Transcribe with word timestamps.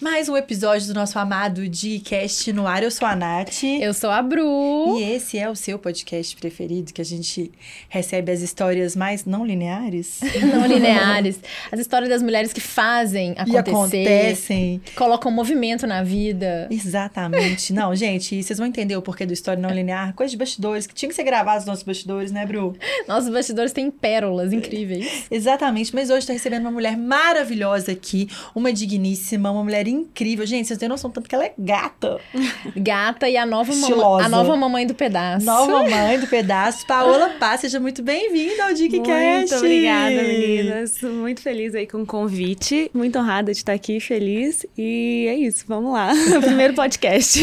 Mais 0.00 0.30
um 0.30 0.36
episódio 0.36 0.86
do 0.86 0.94
nosso 0.94 1.18
amado 1.18 1.68
Dcast 1.68 2.50
no 2.54 2.66
ar. 2.66 2.82
Eu 2.82 2.90
sou 2.90 3.06
a 3.06 3.14
Nath. 3.14 3.62
Eu 3.62 3.92
sou 3.92 4.08
a 4.08 4.22
Bru. 4.22 4.98
E 4.98 5.02
esse 5.02 5.36
é 5.36 5.46
o 5.46 5.54
seu 5.54 5.78
podcast 5.78 6.34
preferido, 6.36 6.90
que 6.90 7.02
a 7.02 7.04
gente 7.04 7.52
recebe 7.86 8.32
as 8.32 8.40
histórias 8.40 8.96
mais 8.96 9.26
não 9.26 9.44
lineares. 9.44 10.20
não 10.50 10.66
lineares. 10.66 11.38
As 11.70 11.78
histórias 11.78 12.08
das 12.08 12.22
mulheres 12.22 12.50
que 12.50 12.62
fazem 12.62 13.32
acontecer. 13.32 13.54
E 13.54 13.58
acontecem. 13.58 14.80
Que 14.82 14.94
colocam 14.94 15.30
movimento 15.30 15.86
na 15.86 16.02
vida. 16.02 16.66
Exatamente. 16.70 17.70
Não, 17.74 17.94
gente, 17.94 18.42
vocês 18.42 18.58
vão 18.58 18.66
entender 18.66 18.96
o 18.96 19.02
porquê 19.02 19.26
do 19.26 19.34
história 19.34 19.60
não 19.60 19.70
linear. 19.70 20.14
Coisa 20.14 20.30
de 20.30 20.36
bastidores, 20.36 20.86
que 20.86 20.94
tinha 20.94 21.08
que 21.08 21.14
ser 21.14 21.24
gravado 21.24 21.60
os 21.60 21.66
nossos 21.66 21.84
bastidores, 21.84 22.32
né, 22.32 22.46
Bru? 22.46 22.74
Nossos 23.06 23.30
bastidores 23.30 23.72
têm 23.72 23.90
pérolas 23.90 24.52
incríveis. 24.52 25.26
Exatamente. 25.30 25.94
Mas 25.94 26.08
hoje 26.08 26.26
tá 26.26 26.32
recebendo 26.32 26.62
uma 26.62 26.70
mulher 26.70 26.96
maravilhosa 26.96 27.92
aqui, 27.92 28.28
uma 28.54 28.72
digníssima, 28.72 29.50
uma 29.50 29.62
mulher 29.62 29.89
incrível. 29.90 30.46
Gente, 30.46 30.68
vocês 30.68 30.78
têm 30.78 30.88
noção 30.88 31.10
tanto 31.10 31.28
que 31.28 31.34
ela 31.34 31.44
é 31.44 31.52
gata. 31.58 32.20
Gata 32.76 33.28
e 33.28 33.36
a 33.36 33.44
nova, 33.44 33.74
mamãe, 33.74 34.24
a 34.24 34.28
nova 34.28 34.56
mamãe 34.56 34.86
do 34.86 34.94
pedaço. 34.94 35.44
Nova 35.44 35.82
mamãe 35.88 36.18
do 36.18 36.26
pedaço. 36.26 36.86
Paola 36.86 37.30
Paz, 37.38 37.60
seja 37.60 37.80
muito 37.80 38.02
bem-vinda 38.02 38.64
ao 38.64 38.74
DicCast. 38.74 39.52
Muito 39.52 39.56
obrigada, 39.56 40.22
meninas. 40.22 41.00
Muito 41.02 41.40
feliz 41.42 41.74
aí 41.74 41.86
com 41.86 42.02
o 42.02 42.06
convite. 42.06 42.90
Muito 42.94 43.18
honrada 43.18 43.52
de 43.52 43.58
estar 43.58 43.72
aqui, 43.72 44.00
feliz. 44.00 44.64
E 44.76 45.26
é 45.28 45.34
isso, 45.34 45.64
vamos 45.66 45.92
lá. 45.92 46.12
Primeiro 46.40 46.74
podcast. 46.74 47.40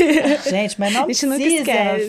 Gente, 0.49 0.79
mas 0.79 0.93
não 0.93 1.05
precisa 1.05 1.35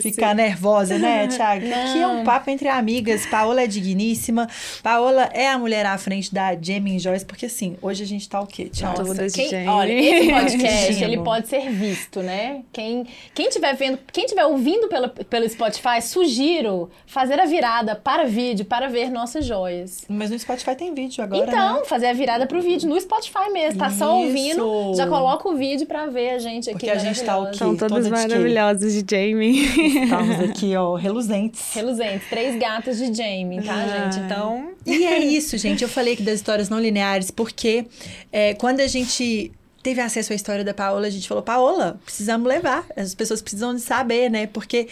ficar 0.01 0.33
nervosa, 0.33 0.97
né, 0.97 1.27
Thiago? 1.27 1.65
Aqui 1.65 1.99
é 1.99 2.07
um 2.07 2.23
papo 2.23 2.49
entre 2.49 2.67
amigas. 2.67 3.25
Paola 3.25 3.63
é 3.63 3.67
digníssima. 3.67 4.47
Paola 4.81 5.29
é 5.33 5.49
a 5.49 5.57
mulher 5.57 5.85
à 5.85 5.97
frente 5.97 6.33
da 6.33 6.55
Jamie 6.59 6.99
Joyce, 6.99 7.25
porque 7.25 7.45
assim, 7.45 7.75
hoje 7.81 8.03
a 8.03 8.07
gente 8.07 8.27
tá 8.27 8.39
o 8.39 8.47
quê, 8.47 8.65
Thiago? 8.65 9.03
Nossa, 9.03 9.29
quem, 9.29 9.67
olha, 9.67 9.91
esse 9.91 10.28
podcast, 10.33 11.03
ele 11.03 11.17
pode 11.19 11.47
ser 11.47 11.69
visto, 11.69 12.21
né? 12.21 12.63
Quem, 12.71 13.05
quem 13.33 13.49
tiver 13.49 13.73
vendo, 13.75 13.99
quem 14.11 14.25
tiver 14.25 14.45
ouvindo 14.45 14.87
pelo, 14.87 15.09
pelo 15.09 15.49
Spotify, 15.49 16.01
sugiro 16.01 16.89
fazer 17.05 17.39
a 17.39 17.45
virada 17.45 17.95
para 17.95 18.25
vídeo, 18.25 18.65
para 18.65 18.87
ver 18.87 19.09
nossas 19.09 19.45
joias. 19.45 20.05
Mas 20.07 20.29
no 20.29 20.39
Spotify 20.39 20.75
tem 20.75 20.93
vídeo 20.93 21.23
agora, 21.23 21.45
Então, 21.47 21.79
né? 21.79 21.85
fazer 21.85 22.07
a 22.07 22.13
virada 22.13 22.45
pro 22.45 22.61
vídeo 22.61 22.87
no 22.89 22.99
Spotify 22.99 23.51
mesmo. 23.51 23.79
Tá 23.79 23.87
Isso. 23.87 23.97
só 23.97 24.17
ouvindo, 24.17 24.93
já 24.95 25.07
coloca 25.07 25.47
o 25.47 25.55
vídeo 25.55 25.85
para 25.87 26.07
ver 26.07 26.31
a 26.31 26.39
gente 26.39 26.69
aqui. 26.69 26.79
Porque 26.79 26.89
a 26.89 26.97
gente 26.97 27.21
tá 27.23 27.37
o 27.37 27.51
quê? 27.51 27.57
São 27.57 27.75
todas 27.75 28.07
maravilhosas 28.07 28.93
de 28.93 29.03
Jamie. 29.09 30.03
Estamos 30.03 30.39
aqui, 30.49 30.75
ó, 30.75 30.95
reluzentes. 30.95 31.73
Reluzentes. 31.73 32.27
Três 32.29 32.57
gatas 32.57 32.97
de 32.97 33.13
Jamie, 33.13 33.61
tá, 33.61 33.73
ah. 33.73 34.11
gente? 34.11 34.19
Então... 34.25 34.69
E 34.85 35.05
é 35.05 35.19
isso, 35.19 35.57
gente. 35.57 35.83
Eu 35.83 35.89
falei 35.89 36.15
que 36.15 36.23
das 36.23 36.35
histórias 36.35 36.69
não 36.69 36.79
lineares, 36.79 37.29
porque 37.29 37.85
é, 38.31 38.53
quando 38.53 38.79
a 38.79 38.87
gente 38.87 39.51
teve 39.81 40.01
acesso 40.01 40.33
à 40.33 40.35
história 40.35 40.63
da 40.63 40.73
Paola, 40.73 41.07
a 41.07 41.09
gente 41.09 41.27
falou, 41.27 41.43
Paola, 41.43 41.99
precisamos 42.03 42.47
levar. 42.47 42.85
As 42.95 43.15
pessoas 43.15 43.41
precisam 43.41 43.73
de 43.73 43.81
saber, 43.81 44.29
né? 44.29 44.47
Porque 44.47 44.87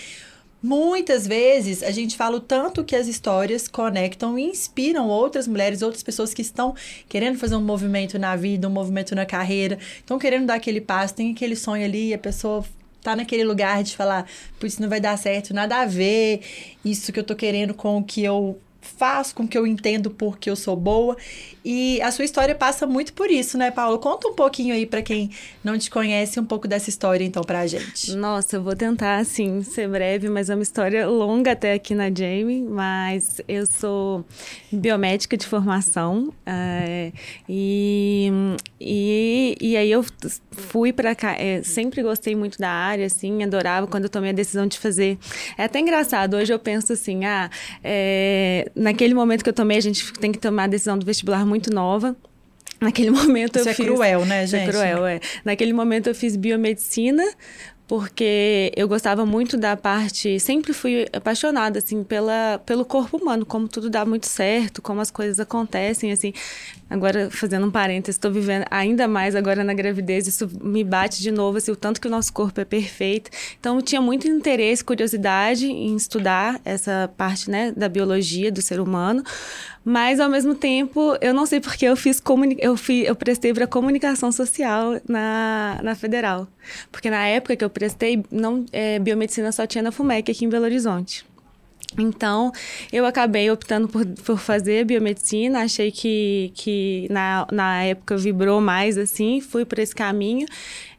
muitas 0.61 1.27
vezes 1.27 1.83
a 1.83 1.91
gente 1.91 2.15
fala 2.17 2.37
o 2.37 2.39
tanto 2.39 2.83
que 2.83 2.95
as 2.95 3.07
histórias 3.07 3.67
conectam 3.67 4.37
e 4.37 4.43
inspiram 4.43 5.07
outras 5.07 5.47
mulheres, 5.47 5.81
outras 5.81 6.03
pessoas 6.03 6.33
que 6.33 6.41
estão 6.41 6.75
querendo 7.07 7.37
fazer 7.37 7.55
um 7.55 7.61
movimento 7.61 8.17
na 8.17 8.35
vida, 8.35 8.67
um 8.67 8.71
movimento 8.71 9.13
na 9.13 9.25
carreira, 9.25 9.77
estão 9.97 10.17
querendo 10.17 10.47
dar 10.47 10.55
aquele 10.55 10.81
passo, 10.81 11.13
tem 11.13 11.31
aquele 11.31 11.55
sonho 11.55 11.85
ali 11.85 12.09
e 12.09 12.13
a 12.13 12.17
pessoa 12.17 12.65
tá 13.01 13.15
naquele 13.15 13.43
lugar 13.43 13.83
de 13.83 13.95
falar, 13.95 14.27
putz, 14.59 14.79
não 14.79 14.89
vai 14.89 14.99
dar 14.99 15.17
certo, 15.17 15.53
nada 15.53 15.77
a 15.81 15.85
ver, 15.85 16.41
isso 16.83 17.13
que 17.13 17.19
eu 17.19 17.23
tô 17.23 17.35
querendo 17.35 17.73
com 17.73 17.97
o 17.97 18.03
que 18.03 18.23
eu 18.23 18.59
faço, 18.87 19.35
com 19.35 19.47
que 19.47 19.57
eu 19.57 19.67
entendo 19.67 20.09
porque 20.09 20.49
eu 20.49 20.55
sou 20.55 20.75
boa. 20.75 21.15
E 21.63 22.01
a 22.01 22.11
sua 22.11 22.23
história 22.23 22.55
passa 22.55 22.87
muito 22.87 23.11
por 23.13 23.29
isso, 23.29 23.57
né, 23.57 23.71
Paulo? 23.71 23.99
Conta 23.99 24.27
um 24.29 24.33
pouquinho 24.33 24.73
aí 24.73 24.85
para 24.85 25.01
quem 25.01 25.29
não 25.63 25.77
te 25.77 25.89
conhece, 25.89 26.39
um 26.39 26.45
pouco 26.45 26.67
dessa 26.67 26.89
história, 26.89 27.25
então, 27.25 27.43
pra 27.43 27.67
gente. 27.67 28.15
Nossa, 28.15 28.55
eu 28.55 28.63
vou 28.63 28.75
tentar, 28.75 29.17
assim, 29.17 29.61
ser 29.63 29.89
breve, 29.89 30.29
mas 30.29 30.49
é 30.49 30.55
uma 30.55 30.63
história 30.63 31.05
longa 31.07 31.51
até 31.51 31.73
aqui 31.73 31.93
na 31.93 32.05
Jamie. 32.05 32.61
Mas 32.61 33.41
eu 33.47 33.65
sou 33.65 34.23
biomédica 34.71 35.35
de 35.35 35.45
formação. 35.45 36.33
É, 36.45 37.11
e, 37.49 38.31
e, 38.79 39.57
e 39.59 39.77
aí 39.77 39.91
eu 39.91 40.05
fui 40.51 40.93
para 40.93 41.13
cá. 41.13 41.35
É, 41.37 41.61
sempre 41.63 42.01
gostei 42.01 42.35
muito 42.35 42.57
da 42.57 42.69
área, 42.69 43.05
assim, 43.05 43.43
adorava 43.43 43.87
quando 43.87 44.05
eu 44.05 44.09
tomei 44.09 44.29
a 44.29 44.33
decisão 44.33 44.67
de 44.67 44.79
fazer. 44.79 45.17
É 45.57 45.65
até 45.65 45.79
engraçado, 45.79 46.35
hoje 46.35 46.53
eu 46.53 46.59
penso 46.59 46.93
assim, 46.93 47.25
ah, 47.25 47.49
é, 47.83 48.71
naquele 48.77 49.13
momento 49.13 49.43
que 49.43 49.49
eu 49.49 49.53
tomei, 49.53 49.77
a 49.77 49.81
gente 49.81 50.13
tem 50.13 50.31
que 50.31 50.39
tomar 50.39 50.63
a 50.63 50.67
decisão 50.67 50.97
do 50.97 51.05
vestibular 51.05 51.45
muito 51.45 51.73
nova. 51.73 52.15
Naquele 52.79 53.09
momento 53.11 53.57
Isso 53.57 53.67
eu 53.67 53.71
é 53.71 53.75
fiz. 53.75 53.85
cruel, 53.85 54.25
né, 54.25 54.45
gente? 54.45 54.69
Isso 54.69 54.77
é 54.77 54.91
cruel, 54.91 55.05
é. 55.05 55.19
Naquele 55.43 55.73
momento 55.73 56.07
eu 56.07 56.15
fiz 56.15 56.35
biomedicina, 56.35 57.23
porque 57.87 58.71
eu 58.75 58.87
gostava 58.87 59.25
muito 59.25 59.57
da 59.57 59.77
parte, 59.77 60.39
sempre 60.41 60.73
fui 60.73 61.07
apaixonada 61.13 61.79
assim 61.79 62.03
pela 62.03 62.59
pelo 62.65 62.83
corpo 62.83 63.17
humano, 63.17 63.45
como 63.45 63.67
tudo 63.67 63.89
dá 63.89 64.05
muito 64.05 64.27
certo, 64.27 64.81
como 64.81 64.99
as 64.99 65.09
coisas 65.09 65.39
acontecem 65.39 66.11
assim. 66.11 66.33
Agora 66.89 67.29
fazendo 67.31 67.65
um 67.65 67.71
parênteses, 67.71 68.15
estou 68.15 68.31
vivendo 68.31 68.65
ainda 68.69 69.07
mais 69.07 69.35
agora 69.35 69.63
na 69.63 69.73
gravidez, 69.73 70.27
isso 70.27 70.49
me 70.61 70.83
bate 70.83 71.21
de 71.21 71.31
novo 71.31 71.57
assim, 71.57 71.71
o 71.71 71.75
tanto 71.75 72.01
que 72.01 72.07
o 72.07 72.11
nosso 72.11 72.33
corpo 72.33 72.59
é 72.59 72.65
perfeito. 72.65 73.31
Então 73.59 73.77
eu 73.77 73.81
tinha 73.81 74.01
muito 74.01 74.27
interesse, 74.27 74.83
curiosidade 74.83 75.65
em 75.67 75.95
estudar 75.95 76.59
essa 76.65 77.09
parte, 77.15 77.49
né, 77.49 77.71
da 77.75 77.87
biologia 77.87 78.51
do 78.51 78.61
ser 78.61 78.79
humano. 78.81 79.23
Mas 79.89 80.19
ao 80.19 80.29
mesmo 80.29 80.53
tempo, 80.53 81.17
eu 81.21 81.33
não 81.33 81.45
sei 81.45 81.61
porque 81.61 81.85
eu 81.85 81.95
fiz 81.95 82.19
comuni 82.19 82.57
eu, 82.59 82.75
fiz, 82.75 83.07
eu 83.07 83.15
prestei 83.15 83.53
para 83.53 83.65
comunicação 83.65 84.33
social 84.33 84.99
na, 85.07 85.79
na 85.81 85.95
federal. 85.95 86.45
Porque 86.91 87.09
na 87.09 87.25
época 87.25 87.55
que 87.55 87.63
eu 87.63 87.69
prestei, 87.69 88.21
não, 88.29 88.65
é, 88.73 88.99
biomedicina 88.99 89.49
só 89.49 89.65
tinha 89.65 89.81
na 89.81 89.89
FUMEC 89.89 90.29
aqui 90.29 90.43
em 90.43 90.49
Belo 90.49 90.65
Horizonte. 90.65 91.25
Então, 91.97 92.51
eu 92.91 93.05
acabei 93.05 93.49
optando 93.49 93.87
por, 93.87 94.05
por 94.05 94.37
fazer 94.37 94.83
biomedicina, 94.83 95.61
achei 95.61 95.89
que, 95.89 96.51
que 96.53 97.07
na, 97.09 97.47
na 97.49 97.83
época 97.83 98.17
vibrou 98.17 98.59
mais 98.59 98.97
assim, 98.97 99.39
fui 99.39 99.63
por 99.63 99.79
esse 99.79 99.95
caminho. 99.95 100.45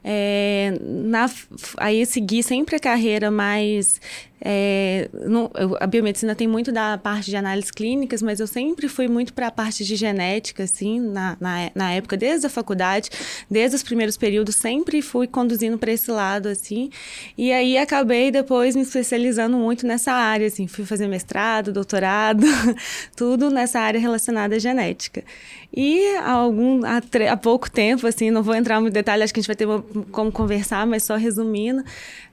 É, 0.02 0.78
na, 0.80 1.30
aí 1.76 2.06
segui 2.06 2.42
sempre 2.42 2.76
a 2.76 2.80
carreira 2.80 3.30
mais 3.30 4.00
é, 4.40 5.08
eu, 5.12 5.76
a 5.80 5.86
biomedicina 5.86 6.34
tem 6.34 6.46
muito 6.46 6.70
da 6.70 6.96
parte 6.96 7.30
de 7.30 7.36
análises 7.36 7.70
clínicas, 7.70 8.22
mas 8.22 8.38
eu 8.38 8.46
sempre 8.46 8.88
fui 8.88 9.08
muito 9.08 9.32
para 9.32 9.48
a 9.48 9.50
parte 9.50 9.84
de 9.84 9.96
genética, 9.96 10.62
assim, 10.62 11.00
na, 11.00 11.36
na, 11.40 11.70
na, 11.74 11.92
época, 11.92 12.16
desde 12.16 12.46
a 12.46 12.50
faculdade, 12.50 13.10
desde 13.50 13.76
os 13.76 13.82
primeiros 13.82 14.16
períodos, 14.16 14.54
sempre 14.54 15.02
fui 15.02 15.26
conduzindo 15.26 15.76
para 15.76 15.92
esse 15.92 16.10
lado, 16.10 16.48
assim. 16.48 16.90
E 17.36 17.52
aí 17.52 17.76
acabei 17.76 18.30
depois 18.30 18.76
me 18.76 18.82
especializando 18.82 19.56
muito 19.56 19.86
nessa 19.86 20.12
área, 20.12 20.46
assim, 20.46 20.66
fui 20.66 20.84
fazer 20.84 21.08
mestrado, 21.08 21.72
doutorado, 21.72 22.46
tudo 23.16 23.50
nessa 23.50 23.80
área 23.80 24.00
relacionada 24.00 24.56
à 24.56 24.58
genética. 24.58 25.24
E 25.74 26.16
há, 26.16 26.30
algum, 26.30 26.84
há, 26.84 27.02
há 27.30 27.36
pouco 27.36 27.70
tempo, 27.70 28.06
assim, 28.06 28.30
não 28.30 28.42
vou 28.42 28.54
entrar 28.54 28.80
muito 28.80 28.94
detalhe, 28.94 29.22
acho 29.22 29.34
que 29.34 29.40
a 29.40 29.42
gente 29.42 29.48
vai 29.48 29.56
ter 29.56 29.66
como 30.10 30.32
conversar, 30.32 30.86
mas 30.86 31.02
só 31.02 31.16
resumindo, 31.16 31.84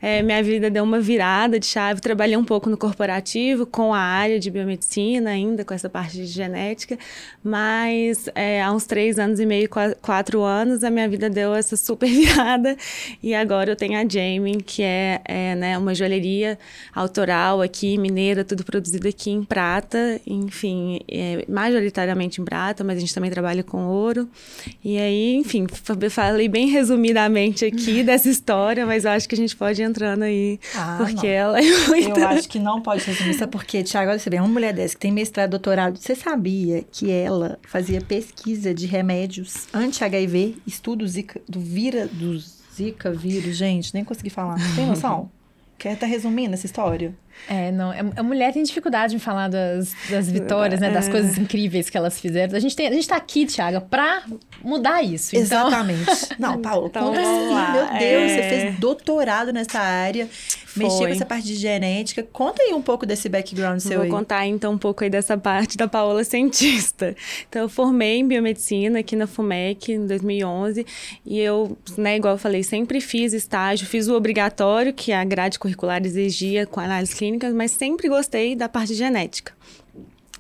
é, 0.01 0.22
minha 0.22 0.41
vida 0.41 0.69
deu 0.69 0.83
uma 0.83 0.99
virada 0.99 1.59
de 1.59 1.66
chave 1.66 1.94
trabalhei 2.01 2.38
um 2.38 2.44
pouco 2.44 2.69
no 2.69 2.78
corporativo, 2.78 3.66
com 3.66 3.94
a 3.94 4.00
área 4.00 4.39
de 4.39 4.50
biomedicina 4.50 5.31
ainda, 5.31 5.63
com 5.63 5.73
essa 5.73 5.89
parte 5.89 6.17
de 6.17 6.25
genética, 6.25 6.97
mas 7.44 8.29
é, 8.35 8.61
há 8.61 8.72
uns 8.72 8.85
três 8.85 9.19
anos 9.19 9.39
e 9.39 9.45
meio, 9.45 9.69
quatro 10.01 10.41
anos, 10.41 10.84
a 10.84 10.89
minha 10.89 11.07
vida 11.07 11.29
deu 11.29 11.53
essa 11.53 11.75
super 11.78 12.07
virada 12.09 12.78
e 13.22 13.34
agora 13.34 13.72
eu 13.72 13.75
tenho 13.75 13.97
a 13.97 14.07
Jamie, 14.07 14.61
que 14.61 14.84
é, 14.84 15.22
é 15.25 15.55
né, 15.55 15.78
uma 15.78 15.94
joalheria 15.94 16.57
autoral 16.94 17.61
aqui, 17.61 17.97
mineira, 17.97 18.44
tudo 18.44 18.63
produzido 18.63 19.07
aqui 19.07 19.31
em 19.31 19.44
prata, 19.44 20.19
enfim, 20.25 21.00
é, 21.07 21.45
majoritariamente 21.47 22.41
em 22.41 22.45
prata, 22.45 22.84
mas 22.84 22.97
a 22.97 23.00
gente 23.00 23.13
também 23.13 23.31
trabalha 23.31 23.63
com 23.63 23.85
ouro. 23.85 24.28
E 24.84 24.97
aí, 24.97 25.35
enfim, 25.35 25.67
falei 26.09 26.47
bem 26.47 26.67
resumidamente 26.67 27.66
aqui 27.66 28.01
dessa 28.03 28.29
história, 28.29 28.85
mas 28.85 29.05
eu 29.05 29.11
acho 29.11 29.28
que 29.28 29.35
a 29.35 29.37
gente 29.37 29.55
pode 29.55 29.81
ir 29.81 29.85
entrando 29.85 30.23
aí, 30.23 30.59
ah, 30.75 30.96
porque 30.97 31.28
não. 31.28 31.34
ela 31.34 31.59
é 31.59 31.64
muito. 31.87 32.20
Eu 32.20 32.28
acho 32.28 32.49
que 32.49 32.59
não 32.59 32.82
pode 32.82 33.03
resumir. 33.03 33.34
Sabe 33.34 33.52
por 33.52 33.64
quê, 33.64 33.84
Tiago? 33.84 34.09
Olha, 34.09 34.20
você 34.20 34.29
vê, 34.29 34.40
uma 34.40 34.47
mulher 34.47 34.73
dessa 34.73 34.93
que 34.93 35.02
tem 35.02 35.11
mestrado, 35.11 35.52
doutorado, 35.52 35.97
você 35.97 36.16
sabia 36.16 36.84
que 36.91 37.11
ela 37.11 37.59
fazia 37.67 38.02
pesquisa 38.02 38.73
de 38.73 38.85
remédios 38.85 39.67
anti-HIV, 39.73 40.58
estudos 40.66 41.14
do 41.47 41.59
vira, 41.59 42.08
do 42.08 42.37
Zika 42.76 43.11
vírus, 43.11 43.55
gente, 43.55 43.93
nem 43.93 44.03
consegui 44.03 44.29
falar. 44.29 44.58
Tem 44.76 44.85
noção? 44.85 45.29
Quer 45.78 45.97
tá 45.97 46.05
resumindo 46.05 46.53
essa 46.53 46.66
história? 46.66 47.14
É, 47.47 47.72
não. 47.72 47.93
É, 47.93 47.99
a 48.16 48.23
mulher 48.23 48.52
tem 48.53 48.64
dificuldade 48.64 49.16
em 49.16 49.20
falar 49.20 49.47
das, 49.47 49.93
das 50.09 50.29
vitórias, 50.29 50.79
né? 50.79 50.90
Das 50.90 51.08
é. 51.08 51.11
coisas 51.11 51.37
incríveis 51.37 51.90
que 51.90 51.97
elas 51.97 52.20
fizeram. 52.20 52.55
A 52.55 52.59
gente, 52.59 52.76
tem, 52.76 52.87
a 52.87 52.91
gente 52.91 53.08
tá 53.08 53.16
aqui, 53.16 53.46
Tiaga, 53.46 53.82
pra 53.82 54.23
mudar 54.64 55.03
isso. 55.03 55.35
Então... 55.35 55.67
Exatamente. 55.67 56.05
Não, 56.40 56.61
Paulo, 56.61 56.87
então, 56.87 57.08
conta 57.08 57.22
assim, 57.22 57.72
meu 57.72 57.99
Deus, 57.99 58.32
é... 58.32 58.35
você 58.35 58.49
fez 58.49 58.79
doutorado 58.79 59.53
nessa 59.53 59.79
área, 59.79 60.28
Foi. 60.28 60.84
mexeu 60.84 61.08
com 61.08 61.14
essa 61.14 61.26
parte 61.26 61.46
de 61.46 61.55
genética. 61.55 62.23
Conta 62.23 62.64
aí 62.64 62.73
um 62.73 62.82
pouco 62.82 63.05
desse 63.05 63.29
background 63.29 63.79
seu 63.79 63.91
Vou 63.91 64.03
aí. 64.03 64.09
Vou 64.09 64.20
contar 64.20 64.47
então 64.47 64.73
um 64.73 64.78
pouco 64.78 65.03
aí 65.03 65.09
dessa 65.09 65.38
parte 65.38 65.78
da 65.78 65.88
Paola 65.88 66.23
cientista. 66.26 67.16
Então, 67.47 67.64
eu 67.64 67.70
formei 67.70 68.20
em 68.20 68.28
biomedicina 68.28 68.99
aqui 68.99 69.16
na 69.16 69.28
FUMEC 69.28 69.91
em 69.91 70.08
2011 70.08 70.85
e 71.26 71.40
eu, 71.40 71.78
né, 71.97 72.16
igual 72.17 72.34
eu 72.34 72.40
falei, 72.40 72.64
sempre 72.64 72.99
fiz 72.99 73.34
estágio, 73.34 73.85
fiz 73.85 74.08
o 74.08 74.16
obrigatório 74.16 74.93
que 74.93 75.11
a 75.11 75.23
grade 75.23 75.59
curricular 75.59 76.03
exigia 76.03 76.66
com 76.66 76.79
análise 76.79 77.16
clínica, 77.16 77.24
mas 77.53 77.72
sempre 77.72 78.09
gostei 78.09 78.55
da 78.55 78.69
parte 78.69 78.93
genética. 78.93 79.53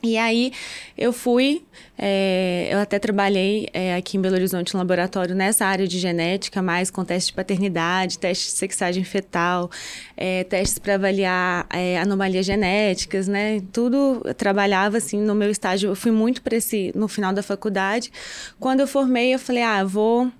E 0.05 0.17
aí 0.17 0.51
eu 0.95 1.11
fui, 1.11 1.63
é, 1.97 2.69
eu 2.71 2.77
até 2.77 2.99
trabalhei 2.99 3.67
é, 3.73 3.95
aqui 3.95 4.17
em 4.17 4.21
Belo 4.21 4.35
Horizonte 4.35 4.71
no 4.75 4.79
laboratório 4.79 5.33
nessa 5.33 5.65
área 5.65 5.87
de 5.87 5.97
genética, 5.97 6.61
mais 6.61 6.91
com 6.91 7.03
teste 7.03 7.31
de 7.31 7.35
paternidade, 7.35 8.19
teste 8.19 8.45
de 8.45 8.51
sexagem 8.51 9.03
fetal, 9.03 9.71
é, 10.15 10.43
testes 10.43 10.77
para 10.77 10.93
avaliar 10.93 11.67
anomalias 11.99 12.45
genéticas, 12.45 13.27
né? 13.27 13.61
Tudo 13.73 14.21
eu 14.23 14.33
trabalhava 14.35 14.97
assim 14.97 15.19
no 15.19 15.33
meu 15.33 15.49
estágio. 15.49 15.89
Eu 15.89 15.95
fui 15.95 16.11
muito 16.11 16.41
para 16.43 16.55
esse 16.55 16.91
no 16.93 17.07
final 17.07 17.33
da 17.33 17.41
faculdade. 17.41 18.11
Quando 18.59 18.81
eu 18.81 18.87
formei, 18.87 19.33
eu 19.33 19.39
falei, 19.39 19.63
ah, 19.63 19.83
vou 19.83 20.31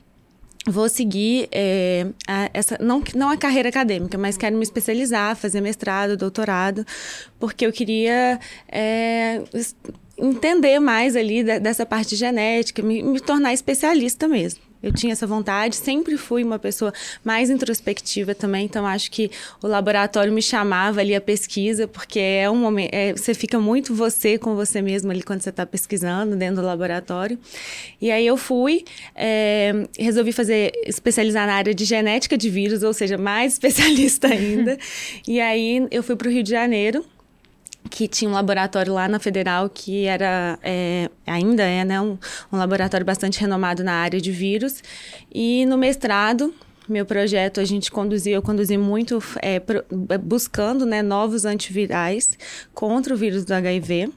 vou 0.68 0.90
seguir 0.90 1.48
é, 1.52 2.08
a, 2.28 2.50
essa 2.54 2.78
não 2.82 3.04
não 3.16 3.30
a 3.30 3.38
carreira 3.38 3.70
acadêmica, 3.70 4.18
mas 4.18 4.38
quero 4.38 4.56
me 4.56 4.64
especializar, 4.64 5.36
fazer 5.36 5.62
mestrado, 5.62 6.18
doutorado, 6.18 6.86
porque 7.40 7.66
eu 7.66 7.72
queria 7.72 8.40
é, 8.68 9.44
entender 10.18 10.80
mais 10.80 11.16
ali 11.16 11.44
dessa 11.44 11.86
parte 11.86 12.16
genética, 12.16 12.82
me, 12.82 13.04
me 13.04 13.20
tornar 13.20 13.54
especialista 13.54 14.28
mesmo. 14.28 14.62
Eu 14.86 14.94
tinha 14.94 15.14
essa 15.14 15.26
vontade, 15.26 15.78
sempre 15.78 16.16
fui 16.16 16.44
uma 16.44 16.60
pessoa 16.60 16.94
mais 17.24 17.50
introspectiva 17.50 18.36
também, 18.36 18.66
então 18.66 18.86
acho 18.86 19.10
que 19.10 19.32
o 19.64 19.66
laboratório 19.66 20.32
me 20.32 20.44
chamava 20.44 21.00
ali 21.00 21.16
a 21.16 21.20
pesquisa, 21.20 21.88
porque 21.88 22.20
é 22.20 22.48
um 22.52 22.56
momento, 22.56 22.94
é, 22.94 23.12
você 23.12 23.34
fica 23.34 23.60
muito 23.60 23.96
você 23.96 24.38
com 24.38 24.54
você 24.54 24.84
mesmo 24.84 25.10
ali 25.10 25.24
quando 25.24 25.42
você 25.42 25.50
está 25.50 25.66
pesquisando 25.66 26.36
dentro 26.36 26.58
do 26.58 26.62
laboratório. 26.62 27.40
E 28.00 28.12
aí 28.12 28.28
eu 28.28 28.38
fui, 28.38 28.86
é, 29.16 29.88
resolvi 29.98 30.32
fazer, 30.32 30.72
especializar 30.86 31.48
na 31.48 31.56
área 31.56 31.74
de 31.74 31.84
genética 31.84 32.38
de 32.38 32.52
vírus, 32.52 32.84
ou 32.84 32.94
seja, 32.94 33.18
mais 33.18 33.54
especialista 33.58 34.28
ainda. 34.28 34.78
e 35.28 35.42
aí 35.42 35.88
eu 35.90 36.04
fui 36.04 36.16
para 36.16 36.28
o 36.28 36.32
Rio 36.32 36.44
de 36.44 36.52
Janeiro, 36.52 37.04
que 37.90 38.08
tinha 38.08 38.30
um 38.30 38.34
laboratório 38.34 38.94
lá 38.94 39.08
na 39.08 39.20
Federal 39.20 39.70
que 39.70 40.06
era 40.06 40.58
é, 40.64 41.10
ainda 41.26 41.64
é 41.64 41.84
né, 41.84 42.02
um, 42.02 42.18
um, 42.52 42.58
laboratório 42.58 43.06
bastante 43.06 43.40
renomado 43.40 43.84
na 43.84 43.94
área 43.94 44.20
de 44.20 44.32
vírus. 44.32 44.84
E 45.34 45.66
no 45.66 45.78
mestrado 45.78 46.54
meu 46.88 47.06
projeto 47.06 47.60
a 47.60 47.66
gente 47.66 47.92
conduziu 47.92 48.34
eu 48.34 48.42
conduzi 48.42 48.78
muito 48.78 49.22
é, 49.42 49.60
pro, 49.60 49.84
buscando 50.22 50.86
né, 50.86 51.02
novos 51.02 51.46
antivirais 51.46 52.38
contra 52.74 53.14
o 53.14 53.18
vírus 53.18 53.44
do 53.44 53.54
HIV 53.54 54.12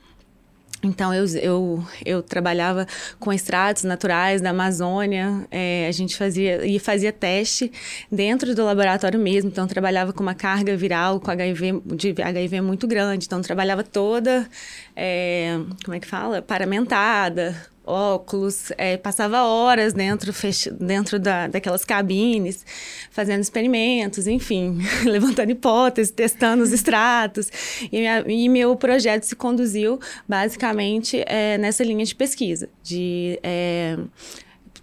então, 0.82 1.12
eu, 1.12 1.24
eu, 1.36 1.84
eu 2.04 2.22
trabalhava 2.22 2.86
com 3.18 3.32
extratos 3.32 3.82
naturais 3.82 4.40
da 4.40 4.50
Amazônia, 4.50 5.46
é, 5.50 5.88
a 5.88 5.92
gente 5.92 6.16
fazia 6.16 6.64
e 6.64 6.78
fazia 6.78 7.12
teste 7.12 7.72
dentro 8.10 8.54
do 8.54 8.64
laboratório 8.64 9.18
mesmo. 9.18 9.50
Então, 9.50 9.66
trabalhava 9.66 10.12
com 10.12 10.22
uma 10.22 10.34
carga 10.34 10.76
viral 10.76 11.18
com 11.18 11.30
HIV, 11.30 11.82
de 11.84 12.14
HIV 12.22 12.60
muito 12.60 12.86
grande. 12.86 13.26
Então, 13.26 13.42
trabalhava 13.42 13.82
toda, 13.82 14.48
é, 14.94 15.58
como 15.84 15.96
é 15.96 16.00
que 16.00 16.06
fala? 16.06 16.40
Paramentada, 16.40 17.56
óculos, 17.88 18.70
é, 18.76 18.96
passava 18.96 19.42
horas 19.44 19.92
dentro, 19.92 20.32
dentro 20.78 21.18
da, 21.18 21.46
daquelas 21.48 21.84
cabines, 21.84 22.64
fazendo 23.10 23.40
experimentos, 23.40 24.26
enfim, 24.26 24.78
levantando 25.04 25.50
hipóteses, 25.50 26.10
testando 26.10 26.62
os 26.62 26.72
extratos. 26.72 27.50
E, 27.90 27.98
minha, 27.98 28.24
e 28.26 28.48
meu 28.48 28.76
projeto 28.76 29.24
se 29.24 29.34
conduziu 29.34 29.98
basicamente 30.28 31.24
é, 31.26 31.56
nessa 31.58 31.82
linha 31.82 32.04
de 32.04 32.14
pesquisa, 32.14 32.68
de. 32.82 33.38
É, 33.42 33.96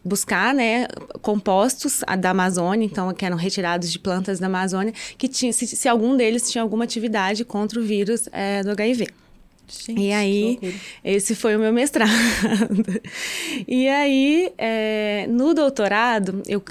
buscar 0.06 0.54
né, 0.54 0.86
compostos 1.20 2.02
da 2.20 2.30
Amazônia, 2.30 2.86
então 2.86 3.12
que 3.12 3.26
eram 3.26 3.36
retirados 3.36 3.92
de 3.92 3.98
plantas 3.98 4.40
da 4.40 4.46
Amazônia, 4.46 4.94
que 5.18 5.28
tinha, 5.28 5.52
se, 5.52 5.66
se 5.66 5.90
algum 5.90 6.16
deles 6.16 6.52
tinha 6.52 6.62
alguma 6.62 6.84
atividade 6.84 7.44
contra 7.44 7.80
o 7.80 7.84
vírus 7.84 8.30
é, 8.32 8.62
do 8.62 8.70
HIV. 8.70 9.08
Gente, 9.68 10.00
e 10.00 10.12
aí, 10.12 10.60
esse 11.04 11.34
foi 11.34 11.56
o 11.56 11.60
meu 11.60 11.74
mestrado. 11.74 12.12
e 13.68 13.88
aí, 13.88 14.54
é, 14.58 15.26
no 15.28 15.54
doutorado, 15.54 16.44
eu 16.48 16.64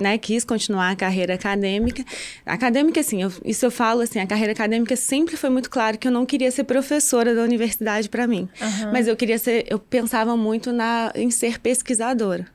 né, 0.00 0.18
quis 0.18 0.44
continuar 0.44 0.90
a 0.90 0.96
carreira 0.96 1.34
acadêmica. 1.34 2.04
Acadêmica, 2.44 3.00
assim, 3.00 3.22
eu, 3.22 3.32
isso 3.44 3.64
eu 3.64 3.70
falo 3.70 4.00
assim, 4.00 4.18
a 4.18 4.26
carreira 4.26 4.52
acadêmica 4.52 4.96
sempre 4.96 5.36
foi 5.36 5.50
muito 5.50 5.70
claro 5.70 5.98
que 5.98 6.08
eu 6.08 6.12
não 6.12 6.26
queria 6.26 6.50
ser 6.50 6.64
professora 6.64 7.34
da 7.34 7.42
universidade 7.42 8.08
para 8.08 8.26
mim. 8.26 8.48
Uhum. 8.60 8.92
Mas 8.92 9.06
eu 9.06 9.16
queria 9.16 9.38
ser, 9.38 9.64
eu 9.68 9.78
pensava 9.78 10.36
muito 10.36 10.72
na, 10.72 11.12
em 11.14 11.30
ser 11.30 11.60
pesquisadora. 11.60 12.46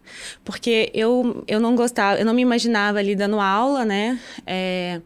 Porque 0.44 0.92
eu, 0.94 1.44
eu 1.48 1.60
não 1.60 1.76
gostava, 1.76 2.20
eu 2.20 2.26
não 2.26 2.34
me 2.34 2.42
imaginava 2.42 3.00
ali 3.00 3.16
dando 3.16 3.40
aula, 3.40 3.86
né? 3.86 4.20
É, 4.46 5.02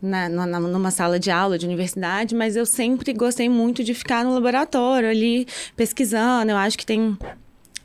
na, 0.00 0.28
na, 0.28 0.60
numa 0.60 0.90
sala 0.90 1.18
de 1.18 1.30
aula 1.30 1.58
de 1.58 1.66
universidade, 1.66 2.34
mas 2.34 2.56
eu 2.56 2.66
sempre 2.66 3.12
gostei 3.12 3.48
muito 3.48 3.82
de 3.82 3.94
ficar 3.94 4.24
no 4.24 4.34
laboratório 4.34 5.08
ali 5.08 5.46
pesquisando. 5.76 6.50
Eu 6.50 6.56
acho 6.56 6.76
que 6.76 6.86
tem 6.86 7.16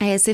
é, 0.01 0.17
você, 0.17 0.31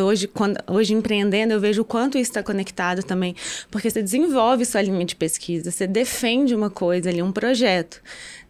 hoje, 0.00 0.28
quando, 0.28 0.56
hoje 0.68 0.94
empreendendo, 0.94 1.52
eu 1.52 1.58
vejo 1.58 1.82
o 1.82 1.84
quanto 1.84 2.16
isso 2.16 2.30
está 2.30 2.44
conectado 2.44 3.02
também, 3.02 3.34
porque 3.68 3.90
você 3.90 4.00
desenvolve 4.00 4.64
sua 4.64 4.82
linha 4.82 5.04
de 5.04 5.16
pesquisa, 5.16 5.72
você 5.72 5.84
defende 5.84 6.54
uma 6.54 6.70
coisa 6.70 7.10
ali, 7.10 7.20
um 7.20 7.32
projeto 7.32 8.00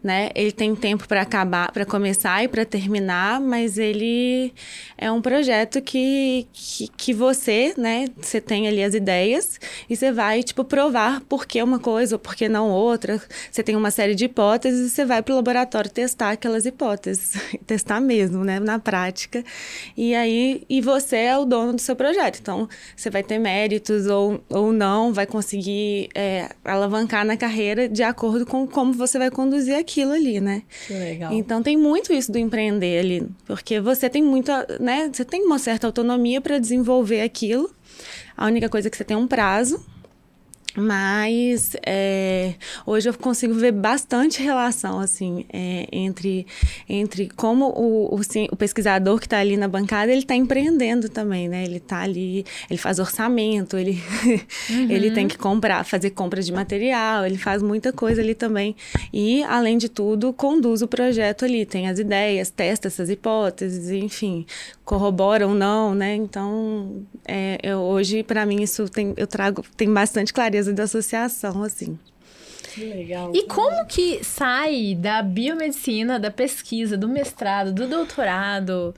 né? 0.05 0.29
Ele 0.35 0.51
tem 0.51 0.75
tempo 0.75 1.07
para 1.07 1.21
acabar, 1.21 1.71
para 1.71 1.83
começar 1.83 2.43
e 2.43 2.47
para 2.47 2.63
terminar, 2.63 3.41
mas 3.41 3.79
ele 3.79 4.53
é 4.95 5.11
um 5.11 5.19
projeto 5.19 5.81
que, 5.81 6.47
que, 6.53 6.87
que, 6.95 7.11
você, 7.11 7.73
né? 7.75 8.05
Você 8.21 8.39
tem 8.39 8.67
ali 8.67 8.83
as 8.83 8.93
ideias 8.93 9.59
e 9.89 9.95
você 9.95 10.11
vai, 10.11 10.43
tipo, 10.43 10.63
provar 10.63 11.21
por 11.21 11.47
que 11.47 11.61
uma 11.63 11.79
coisa 11.79 12.15
ou 12.15 12.19
por 12.19 12.35
que 12.35 12.47
não 12.47 12.69
outra. 12.69 13.19
Você 13.49 13.63
tem 13.63 13.75
uma 13.75 13.89
série 13.89 14.13
de 14.13 14.25
hipóteses 14.25 14.91
e 14.91 14.95
você 14.95 15.05
vai 15.05 15.23
para 15.23 15.33
o 15.33 15.37
laboratório 15.37 15.89
testar 15.89 16.29
aquelas 16.29 16.67
hipóteses. 16.67 17.33
testar 17.65 17.99
mesmo, 17.99 18.43
né? 18.43 18.59
Na 18.59 18.77
prática. 18.77 19.43
E 19.97 20.13
aí, 20.13 20.61
e 20.69 20.81
você 20.81 21.17
é 21.17 21.35
o 21.35 21.45
dono 21.45 21.73
do 21.73 21.81
seu 21.81 21.95
projeto. 21.95 22.37
Então, 22.39 22.69
você 22.95 23.09
vai 23.09 23.23
ter 23.23 23.39
méritos 23.39 24.05
ou, 24.05 24.39
ou 24.49 24.71
não, 24.71 25.11
vai 25.11 25.25
conseguir 25.25 26.09
é, 26.13 26.49
alavancar 26.63 27.25
na 27.25 27.35
carreira 27.35 27.89
de 27.89 28.03
acordo 28.03 28.45
com 28.45 28.67
como 28.67 28.93
você 28.93 29.17
vai 29.17 29.31
conduzir 29.31 29.75
aqui 29.75 29.94
aquilo 29.95 30.11
ali, 30.11 30.41
né? 30.41 30.63
Que 30.85 30.93
legal. 30.93 31.31
Então 31.31 31.63
tem 31.63 31.77
muito 31.77 32.11
isso 32.11 32.31
do 32.31 32.37
empreender 32.37 32.99
ali, 32.99 33.27
porque 33.45 33.79
você 33.79 34.09
tem 34.09 34.21
muita, 34.21 34.67
né? 34.79 35.09
Você 35.11 35.23
tem 35.23 35.43
uma 35.43 35.57
certa 35.57 35.87
autonomia 35.87 36.41
para 36.41 36.59
desenvolver 36.59 37.21
aquilo. 37.21 37.73
A 38.35 38.45
única 38.47 38.67
coisa 38.67 38.89
é 38.89 38.91
que 38.91 38.97
você 38.97 39.05
tem 39.05 39.15
um 39.15 39.27
prazo 39.27 39.83
mas 40.75 41.75
é, 41.85 42.53
hoje 42.85 43.09
eu 43.09 43.13
consigo 43.13 43.53
ver 43.53 43.71
bastante 43.71 44.41
relação 44.41 44.99
assim 44.99 45.45
é, 45.51 45.87
entre, 45.91 46.45
entre 46.87 47.29
como 47.35 47.67
o, 47.67 48.15
o, 48.15 48.21
o 48.51 48.55
pesquisador 48.55 49.19
que 49.19 49.25
está 49.25 49.39
ali 49.39 49.57
na 49.57 49.67
bancada 49.67 50.11
ele 50.11 50.21
está 50.21 50.35
empreendendo 50.35 51.09
também, 51.09 51.47
né? 51.47 51.63
Ele 51.63 51.77
está 51.77 52.01
ali, 52.01 52.45
ele 52.69 52.77
faz 52.77 52.99
orçamento, 52.99 53.77
ele, 53.77 54.01
uhum. 54.69 54.89
ele 54.91 55.11
tem 55.11 55.27
que 55.27 55.37
comprar, 55.37 55.83
fazer 55.85 56.11
compras 56.11 56.45
de 56.45 56.51
material, 56.51 57.25
ele 57.25 57.37
faz 57.37 57.61
muita 57.61 57.93
coisa 57.93 58.21
ali 58.21 58.35
também 58.35 58.75
e 59.13 59.43
além 59.43 59.77
de 59.77 59.89
tudo 59.89 60.33
conduz 60.33 60.81
o 60.81 60.87
projeto 60.87 61.45
ali, 61.45 61.65
tem 61.65 61.87
as 61.87 61.99
ideias, 61.99 62.49
testa 62.49 62.87
essas 62.87 63.09
hipóteses, 63.09 63.89
enfim, 63.89 64.45
corrobora 64.85 65.47
ou 65.47 65.53
não, 65.53 65.95
né? 65.95 66.15
Então 66.15 67.03
é, 67.27 67.57
eu, 67.63 67.79
hoje 67.79 68.23
para 68.23 68.45
mim 68.45 68.61
isso 68.61 68.87
tem, 68.87 69.13
eu 69.17 69.27
trago 69.27 69.65
tem 69.75 69.91
bastante 69.91 70.31
clareza 70.31 70.71
da 70.71 70.83
associação, 70.83 71.63
assim. 71.63 71.97
Que 72.73 72.85
legal. 72.85 73.31
E 73.33 73.43
como 73.43 73.85
que 73.85 74.23
sai 74.23 74.95
da 74.95 75.21
biomedicina, 75.21 76.19
da 76.19 76.29
pesquisa, 76.29 76.97
do 76.97 77.07
mestrado, 77.07 77.71
do 77.73 77.87
doutorado 77.87 78.93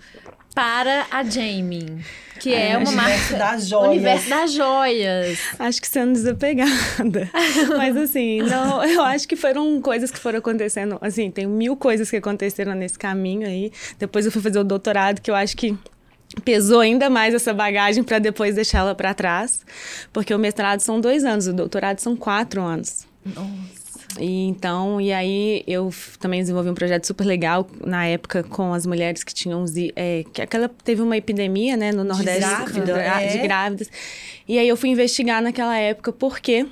para 0.57 1.05
a 1.11 1.23
Jamie? 1.23 2.03
Que 2.39 2.51
é, 2.51 2.71
é 2.71 2.77
uma 2.79 2.91
marca. 2.91 3.37
Das 3.37 3.67
joias. 3.67 3.91
Universo 3.91 4.29
das 4.29 4.51
joias. 4.53 5.39
Acho 5.59 5.79
que 5.79 5.87
sendo 5.87 6.13
desapegada. 6.13 7.29
Mas 7.77 7.95
assim, 7.95 8.41
não, 8.41 8.83
eu 8.83 9.03
acho 9.03 9.27
que 9.27 9.35
foram 9.35 9.79
coisas 9.79 10.09
que 10.09 10.17
foram 10.17 10.39
acontecendo. 10.39 10.97
Assim, 10.99 11.29
tem 11.29 11.45
mil 11.45 11.77
coisas 11.77 12.09
que 12.09 12.15
aconteceram 12.15 12.73
nesse 12.73 12.97
caminho 12.97 13.47
aí. 13.47 13.71
Depois 13.99 14.25
eu 14.25 14.31
fui 14.31 14.41
fazer 14.41 14.57
o 14.57 14.63
doutorado, 14.63 15.21
que 15.21 15.29
eu 15.29 15.35
acho 15.35 15.55
que 15.55 15.77
pesou 16.43 16.79
ainda 16.79 17.07
mais 17.07 17.35
essa 17.35 17.53
bagagem 17.53 18.03
para 18.03 18.17
depois 18.17 18.55
deixá-la 18.55 18.95
para 18.95 19.13
trás, 19.13 19.63
porque 20.11 20.33
o 20.33 20.39
mestrado 20.39 20.79
são 20.79 20.99
dois 20.99 21.23
anos, 21.23 21.45
o 21.45 21.53
doutorado 21.53 21.99
são 21.99 22.15
quatro 22.15 22.63
anos. 22.63 23.05
Nossa. 23.23 23.76
E 24.19 24.45
então, 24.47 24.99
e 24.99 25.11
aí 25.11 25.63
eu 25.67 25.91
também 26.19 26.39
desenvolvi 26.39 26.69
um 26.69 26.73
projeto 26.73 27.05
super 27.05 27.25
legal 27.25 27.67
na 27.85 28.05
época 28.05 28.43
com 28.43 28.73
as 28.73 28.85
mulheres 28.85 29.23
que 29.23 29.33
tinham 29.33 29.63
é, 29.95 30.23
que 30.33 30.41
aquela 30.41 30.69
teve 30.69 31.01
uma 31.01 31.17
epidemia, 31.17 31.77
né, 31.77 31.91
no 31.91 32.03
Nordeste 32.03 32.39
de, 32.39 32.81
grávida, 32.81 33.01
é. 33.01 33.27
de 33.27 33.37
grávidas. 33.39 33.91
E 34.47 34.57
aí 34.57 34.67
eu 34.67 34.77
fui 34.77 34.89
investigar 34.89 35.41
naquela 35.41 35.77
época 35.77 36.11
porque 36.11 36.65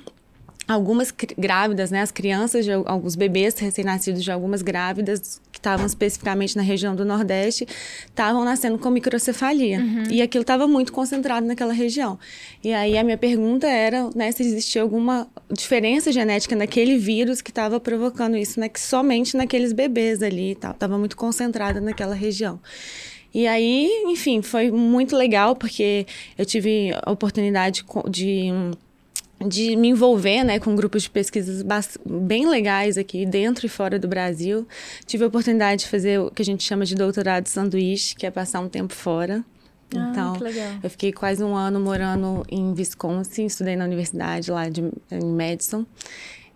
algumas 0.66 1.14
grávidas, 1.38 1.90
né, 1.90 2.00
as 2.00 2.10
crianças, 2.10 2.64
de, 2.64 2.72
alguns 2.72 3.14
bebês 3.14 3.56
recém-nascidos 3.58 4.22
de 4.22 4.32
algumas 4.32 4.62
grávidas 4.62 5.40
que 5.52 5.58
estavam 5.58 5.86
especificamente 5.86 6.56
na 6.56 6.62
região 6.62 6.94
do 6.94 7.04
Nordeste, 7.04 7.66
estavam 8.04 8.44
nascendo 8.44 8.76
com 8.78 8.90
microcefalia. 8.90 9.78
Uhum. 9.78 10.04
E 10.10 10.20
aquilo 10.20 10.42
estava 10.42 10.66
muito 10.66 10.92
concentrado 10.92 11.46
naquela 11.46 11.72
região. 11.72 12.18
E 12.64 12.74
aí 12.74 12.98
a 12.98 13.04
minha 13.04 13.16
pergunta 13.16 13.66
era, 13.66 14.10
né, 14.14 14.32
se 14.32 14.42
existia 14.42 14.82
alguma 14.82 15.28
diferença 15.50 16.10
genética 16.10 16.56
naquele 16.56 16.98
vírus 16.98 17.40
que 17.40 17.50
estava 17.50 17.78
provocando 17.78 18.36
isso, 18.36 18.58
né, 18.58 18.68
que 18.68 18.80
somente 18.80 19.36
naqueles 19.36 19.72
bebês 19.72 20.22
ali, 20.22 20.52
estava 20.52 20.98
muito 20.98 21.16
concentrada 21.16 21.80
naquela 21.80 22.14
região. 22.14 22.58
E 23.32 23.46
aí, 23.46 23.90
enfim, 24.06 24.40
foi 24.40 24.70
muito 24.70 25.14
legal 25.14 25.54
porque 25.54 26.06
eu 26.38 26.46
tive 26.46 26.90
a 27.02 27.10
oportunidade 27.10 27.84
de 28.08 28.50
de 29.44 29.76
me 29.76 29.88
envolver 29.88 30.44
né, 30.44 30.58
com 30.58 30.74
grupos 30.74 31.02
de 31.02 31.10
pesquisas 31.10 31.62
bem 32.04 32.48
legais 32.48 32.96
aqui 32.96 33.26
dentro 33.26 33.66
e 33.66 33.68
fora 33.68 33.98
do 33.98 34.08
Brasil. 34.08 34.66
Tive 35.04 35.24
a 35.24 35.26
oportunidade 35.26 35.82
de 35.82 35.88
fazer 35.88 36.20
o 36.20 36.30
que 36.30 36.42
a 36.42 36.44
gente 36.44 36.62
chama 36.62 36.84
de 36.84 36.94
doutorado 36.94 37.46
sanduíche, 37.46 38.14
que 38.14 38.26
é 38.26 38.30
passar 38.30 38.60
um 38.60 38.68
tempo 38.68 38.94
fora. 38.94 39.44
Ah, 39.94 40.08
então, 40.10 40.36
eu 40.82 40.90
fiquei 40.90 41.12
quase 41.12 41.44
um 41.44 41.54
ano 41.54 41.78
morando 41.78 42.44
em 42.50 42.72
Wisconsin, 42.72 43.46
estudei 43.46 43.76
na 43.76 43.84
universidade 43.84 44.50
lá 44.50 44.68
de, 44.68 44.82
em 45.10 45.24
Madison. 45.24 45.86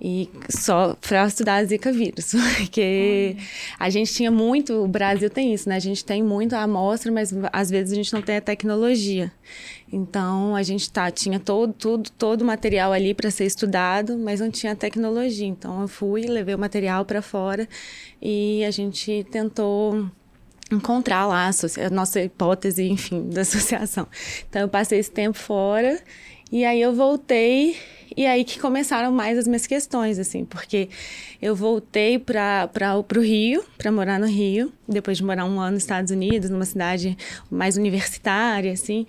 E 0.03 0.31
só 0.49 0.97
para 0.99 1.27
estudar 1.27 1.63
Zika 1.65 1.93
vírus, 1.93 2.33
porque 2.57 3.37
a 3.79 3.91
gente 3.91 4.15
tinha 4.15 4.31
muito, 4.31 4.73
o 4.83 4.89
Brasil 4.89 5.29
tem 5.29 5.53
isso, 5.53 5.69
né? 5.69 5.77
A 5.77 5.81
gente 5.81 6.03
tem 6.03 6.23
muito 6.23 6.55
a 6.55 6.63
amostra, 6.63 7.13
mas 7.13 7.35
às 7.53 7.69
vezes 7.69 7.93
a 7.93 7.97
gente 7.97 8.13
não 8.15 8.23
tem 8.23 8.39
a 8.39 8.41
tecnologia. 8.41 9.31
Então 9.93 10.57
a 10.57 10.63
gente 10.63 10.91
tá, 10.91 11.11
tinha 11.11 11.39
todo, 11.39 11.75
tudo, 11.75 12.11
todo 12.13 12.43
o 12.43 12.45
material 12.47 12.93
ali 12.93 13.13
para 13.13 13.31
ser 13.31 13.45
estudado, 13.45 14.17
mas 14.17 14.41
não 14.41 14.51
tinha 14.51 14.75
tecnologia. 14.75 15.47
Então 15.47 15.83
eu 15.83 15.89
fui, 15.89 16.23
levei 16.23 16.55
o 16.55 16.59
material 16.59 17.05
para 17.05 17.21
fora 17.21 17.69
e 18.23 18.65
a 18.65 18.71
gente 18.71 19.27
tentou 19.31 20.11
encontrar 20.71 21.27
lá 21.27 21.49
a, 21.51 21.87
a 21.87 21.91
nossa 21.91 22.23
hipótese, 22.23 22.85
enfim, 22.85 23.29
da 23.29 23.43
associação. 23.43 24.07
Então 24.49 24.63
eu 24.63 24.69
passei 24.69 24.99
esse 24.99 25.11
tempo 25.11 25.37
fora 25.37 26.01
e 26.51 26.65
aí 26.65 26.81
eu 26.81 26.93
voltei 26.93 27.77
e 28.17 28.27
aí 28.27 28.45
que 28.45 28.59
começaram 28.59 29.13
mais 29.13 29.39
as 29.39 29.47
minhas 29.47 29.67
questões, 29.67 30.19
assim, 30.19 30.45
porque 30.45 30.89
eu 31.41 31.55
voltei 31.55 32.19
para 32.19 32.69
o 33.17 33.21
Rio, 33.21 33.65
para 33.79 33.91
morar 33.93 34.19
no 34.19 34.27
Rio, 34.27 34.73
depois 34.89 35.17
de 35.17 35.25
morar 35.25 35.45
um 35.45 35.61
ano 35.61 35.75
nos 35.75 35.85
Estados 35.85 36.11
Unidos, 36.11 36.51
numa 36.51 36.65
cidade 36.65 37.17
mais 37.51 37.77
universitária, 37.77 38.73
assim. 38.73 39.07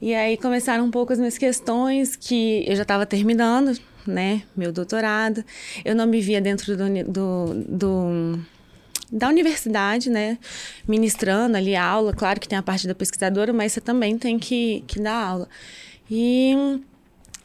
E 0.00 0.14
aí 0.14 0.36
começaram 0.36 0.84
um 0.84 0.90
pouco 0.90 1.12
as 1.12 1.18
minhas 1.18 1.36
questões, 1.36 2.14
que 2.14 2.64
eu 2.68 2.76
já 2.76 2.82
estava 2.82 3.04
terminando, 3.04 3.76
né, 4.06 4.42
meu 4.56 4.72
doutorado. 4.72 5.44
Eu 5.84 5.96
não 5.96 6.06
me 6.06 6.20
via 6.20 6.40
dentro 6.40 6.76
do, 6.76 6.84
do, 7.04 7.54
do 7.68 8.40
da 9.10 9.28
universidade, 9.28 10.10
né? 10.10 10.38
Ministrando 10.86 11.56
ali 11.56 11.74
aula. 11.76 12.12
Claro 12.12 12.40
que 12.40 12.48
tem 12.48 12.58
a 12.58 12.62
parte 12.62 12.86
da 12.86 12.94
pesquisadora, 12.94 13.52
mas 13.52 13.72
você 13.72 13.80
também 13.80 14.18
tem 14.18 14.38
que, 14.38 14.84
que 14.86 15.00
dar 15.00 15.14
aula. 15.14 15.48
E 16.10 16.80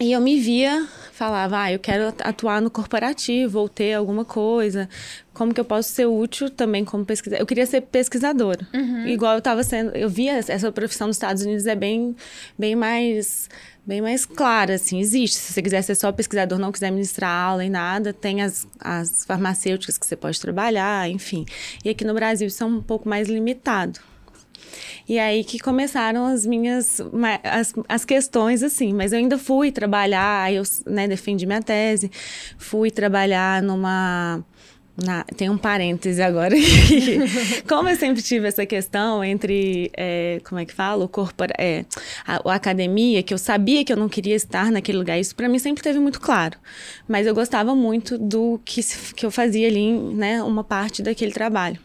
e 0.02 0.14
eu 0.14 0.20
me 0.20 0.40
via, 0.40 0.88
falava, 1.12 1.62
ah, 1.62 1.72
eu 1.72 1.78
quero 1.78 2.08
atuar 2.24 2.60
no 2.60 2.72
corporativo 2.72 3.60
ou 3.60 3.70
ter 3.70 3.94
alguma 3.94 4.26
coisa. 4.26 4.90
Como 5.32 5.54
que 5.54 5.60
eu 5.60 5.66
posso 5.66 5.90
ser 5.90 6.08
útil 6.08 6.50
também 6.50 6.84
como 6.84 7.06
pesquisadora? 7.06 7.44
Eu 7.44 7.46
queria 7.46 7.68
ser 7.68 7.82
pesquisadora. 7.82 8.68
Uhum. 8.74 9.06
Igual 9.06 9.34
eu 9.34 9.38
estava 9.38 9.64
sendo, 9.64 9.96
eu 9.96 10.10
via 10.10 10.40
essa 10.40 10.72
profissão 10.72 11.06
nos 11.06 11.18
Estados 11.18 11.44
Unidos 11.44 11.68
é 11.68 11.76
bem, 11.76 12.16
bem 12.58 12.76
mais 12.76 13.48
bem 13.86 14.02
mais 14.02 14.26
clara, 14.26 14.74
assim, 14.74 15.00
existe. 15.00 15.38
Se 15.38 15.54
você 15.54 15.62
quiser 15.62 15.84
ser 15.84 15.94
só 15.94 16.12
pesquisador, 16.12 16.58
não 16.58 16.72
quiser 16.72 16.92
ministrar 16.92 17.30
aula 17.30 17.64
e 17.64 17.70
nada, 17.70 18.12
tem 18.12 18.42
as, 18.42 18.68
as 18.80 19.24
farmacêuticas 19.26 20.00
que 20.00 20.06
você 20.06 20.16
pode 20.16 20.42
trabalhar, 20.42 21.08
enfim. 21.10 21.46
E 21.86 21.90
aqui 21.90 22.04
no 22.04 22.16
Brasil 22.16 22.48
isso 22.48 22.64
é 22.64 22.66
um 22.66 22.82
pouco 22.82 23.08
mais 23.08 23.28
limitado. 23.30 24.00
E 25.08 25.20
aí 25.20 25.44
que 25.44 25.60
começaram 25.60 26.26
as 26.26 26.46
minhas 26.46 27.02
as, 27.44 27.74
as 27.88 28.06
questões 28.06 28.64
assim, 28.64 28.94
mas 28.94 29.12
eu 29.12 29.20
ainda 29.20 29.38
fui 29.38 29.72
trabalhar, 29.72 30.52
eu 30.54 30.64
né, 30.86 31.08
defendi 31.08 31.46
minha 31.46 31.62
tese, 31.62 32.12
fui 32.58 32.92
trabalhar 32.92 33.62
numa 33.62 34.44
na, 34.98 35.24
tem 35.24 35.50
um 35.50 35.58
parêntese 35.58 36.22
agora. 36.22 36.56
como 37.68 37.90
eu 37.90 37.96
sempre 37.96 38.22
tive 38.22 38.48
essa 38.48 38.66
questão 38.66 39.24
entre, 39.24 39.92
é, 39.96 40.40
como 40.48 40.60
é 40.60 40.66
que 40.66 40.74
fala, 40.74 41.06
o 41.06 41.08
corpora, 41.08 41.54
é, 41.58 41.86
a, 42.26 42.50
a, 42.50 42.56
academia, 42.56 43.24
que 43.24 43.34
eu 43.34 43.38
sabia 43.38 43.84
que 43.84 43.92
eu 43.92 43.98
não 43.98 44.10
queria 44.10 44.36
estar 44.36 44.72
naquele 44.72 44.98
lugar, 44.98 45.20
isso 45.20 45.36
para 45.36 45.48
mim 45.48 45.60
sempre 45.60 45.82
teve 45.82 46.00
muito 46.00 46.20
claro. 46.20 46.58
Mas 47.08 47.26
eu 47.26 47.34
gostava 47.34 47.76
muito 47.76 48.18
do 48.18 48.60
que, 48.64 48.82
que 49.16 49.26
eu 49.26 49.32
fazia 49.32 49.68
ali, 49.68 49.92
né, 49.92 50.44
uma 50.44 50.64
parte 50.64 51.02
daquele 51.02 51.32
trabalho. 51.32 51.80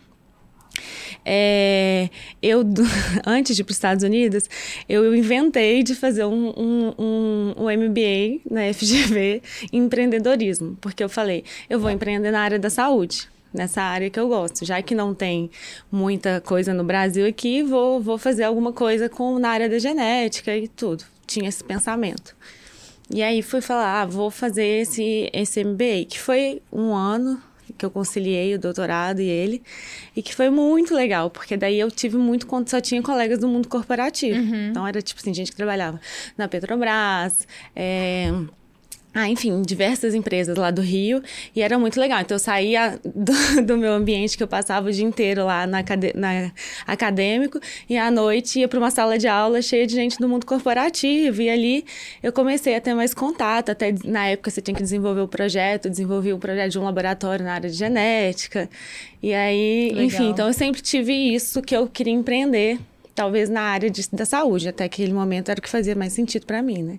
É, 1.28 2.08
eu, 2.40 2.62
antes 3.26 3.56
de 3.56 3.62
ir 3.62 3.64
para 3.64 3.72
os 3.72 3.76
Estados 3.76 4.04
Unidos, 4.04 4.48
eu 4.88 5.12
inventei 5.12 5.82
de 5.82 5.96
fazer 5.96 6.24
um, 6.24 6.50
um, 6.56 6.94
um, 6.96 7.54
um 7.58 7.64
MBA 7.64 8.42
na 8.48 8.72
FGV 8.72 9.42
em 9.72 9.82
empreendedorismo, 9.82 10.78
porque 10.80 11.02
eu 11.02 11.08
falei, 11.08 11.42
eu 11.68 11.80
vou 11.80 11.90
empreender 11.90 12.30
na 12.30 12.40
área 12.40 12.60
da 12.60 12.70
saúde 12.70 13.28
nessa 13.52 13.82
área 13.82 14.08
que 14.08 14.20
eu 14.20 14.28
gosto. 14.28 14.64
Já 14.64 14.80
que 14.82 14.94
não 14.94 15.14
tem 15.14 15.50
muita 15.90 16.40
coisa 16.40 16.72
no 16.72 16.84
Brasil 16.84 17.26
aqui, 17.26 17.62
vou, 17.62 18.00
vou 18.00 18.18
fazer 18.18 18.44
alguma 18.44 18.72
coisa 18.72 19.08
com, 19.08 19.38
na 19.38 19.48
área 19.48 19.68
da 19.68 19.78
genética 19.78 20.56
e 20.56 20.68
tudo. 20.68 21.04
Tinha 21.26 21.48
esse 21.48 21.64
pensamento. 21.64 22.36
E 23.10 23.22
aí 23.22 23.42
fui 23.42 23.60
falar, 23.60 24.02
ah, 24.02 24.06
vou 24.06 24.30
fazer 24.30 24.82
esse, 24.82 25.30
esse 25.32 25.64
MBA, 25.64 26.06
que 26.08 26.20
foi 26.20 26.60
um 26.72 26.94
ano 26.94 27.40
que 27.76 27.84
eu 27.84 27.90
conciliei 27.90 28.54
o 28.54 28.58
doutorado 28.58 29.20
e 29.20 29.28
ele, 29.28 29.62
e 30.14 30.22
que 30.22 30.34
foi 30.34 30.50
muito 30.50 30.94
legal, 30.94 31.30
porque 31.30 31.56
daí 31.56 31.78
eu 31.78 31.90
tive 31.90 32.16
muito 32.16 32.46
quando 32.46 32.68
só 32.68 32.80
tinha 32.80 33.02
colegas 33.02 33.38
do 33.38 33.48
mundo 33.48 33.68
corporativo. 33.68 34.38
Uhum. 34.38 34.68
Então 34.70 34.86
era 34.86 35.00
tipo 35.02 35.20
assim, 35.20 35.32
gente 35.34 35.50
que 35.50 35.56
trabalhava 35.56 36.00
na 36.36 36.48
Petrobras, 36.48 37.46
é, 37.74 38.30
ah, 39.18 39.30
enfim, 39.30 39.62
diversas 39.62 40.14
empresas 40.14 40.54
lá 40.58 40.70
do 40.70 40.82
Rio 40.82 41.22
e 41.54 41.62
era 41.62 41.78
muito 41.78 41.98
legal. 41.98 42.20
Então 42.20 42.34
eu 42.34 42.38
saía 42.38 43.00
do, 43.02 43.32
do 43.64 43.78
meu 43.78 43.94
ambiente 43.94 44.36
que 44.36 44.42
eu 44.42 44.46
passava 44.46 44.90
o 44.90 44.92
dia 44.92 45.06
inteiro 45.06 45.46
lá 45.46 45.66
na, 45.66 45.78
na 46.14 46.52
acadêmico 46.86 47.58
e 47.88 47.96
à 47.96 48.10
noite 48.10 48.60
ia 48.60 48.68
para 48.68 48.78
uma 48.78 48.90
sala 48.90 49.16
de 49.16 49.26
aula 49.26 49.62
cheia 49.62 49.86
de 49.86 49.94
gente 49.94 50.18
do 50.18 50.28
mundo 50.28 50.44
corporativo 50.44 51.40
e 51.40 51.48
ali 51.48 51.86
eu 52.22 52.30
comecei 52.30 52.76
a 52.76 52.80
ter 52.80 52.92
mais 52.92 53.14
contato. 53.14 53.70
Até 53.70 53.94
na 54.04 54.26
época 54.26 54.50
você 54.50 54.60
tinha 54.60 54.74
que 54.74 54.82
desenvolver 54.82 55.22
o 55.22 55.28
projeto, 55.28 55.88
desenvolvi 55.88 56.34
o 56.34 56.38
projeto 56.38 56.72
de 56.72 56.78
um 56.78 56.84
laboratório 56.84 57.42
na 57.42 57.54
área 57.54 57.70
de 57.70 57.76
genética 57.76 58.68
e 59.22 59.32
aí, 59.32 59.88
legal. 59.88 60.04
enfim, 60.04 60.28
então 60.28 60.46
eu 60.46 60.52
sempre 60.52 60.82
tive 60.82 61.12
isso 61.12 61.62
que 61.62 61.74
eu 61.74 61.86
queria 61.86 62.12
empreender, 62.12 62.78
talvez 63.14 63.48
na 63.48 63.62
área 63.62 63.88
de, 63.88 64.06
da 64.12 64.26
saúde. 64.26 64.68
Até 64.68 64.84
aquele 64.84 65.12
momento 65.12 65.50
era 65.50 65.58
o 65.58 65.62
que 65.62 65.70
fazia 65.70 65.94
mais 65.94 66.12
sentido 66.12 66.44
para 66.44 66.62
mim, 66.62 66.82
né? 66.82 66.98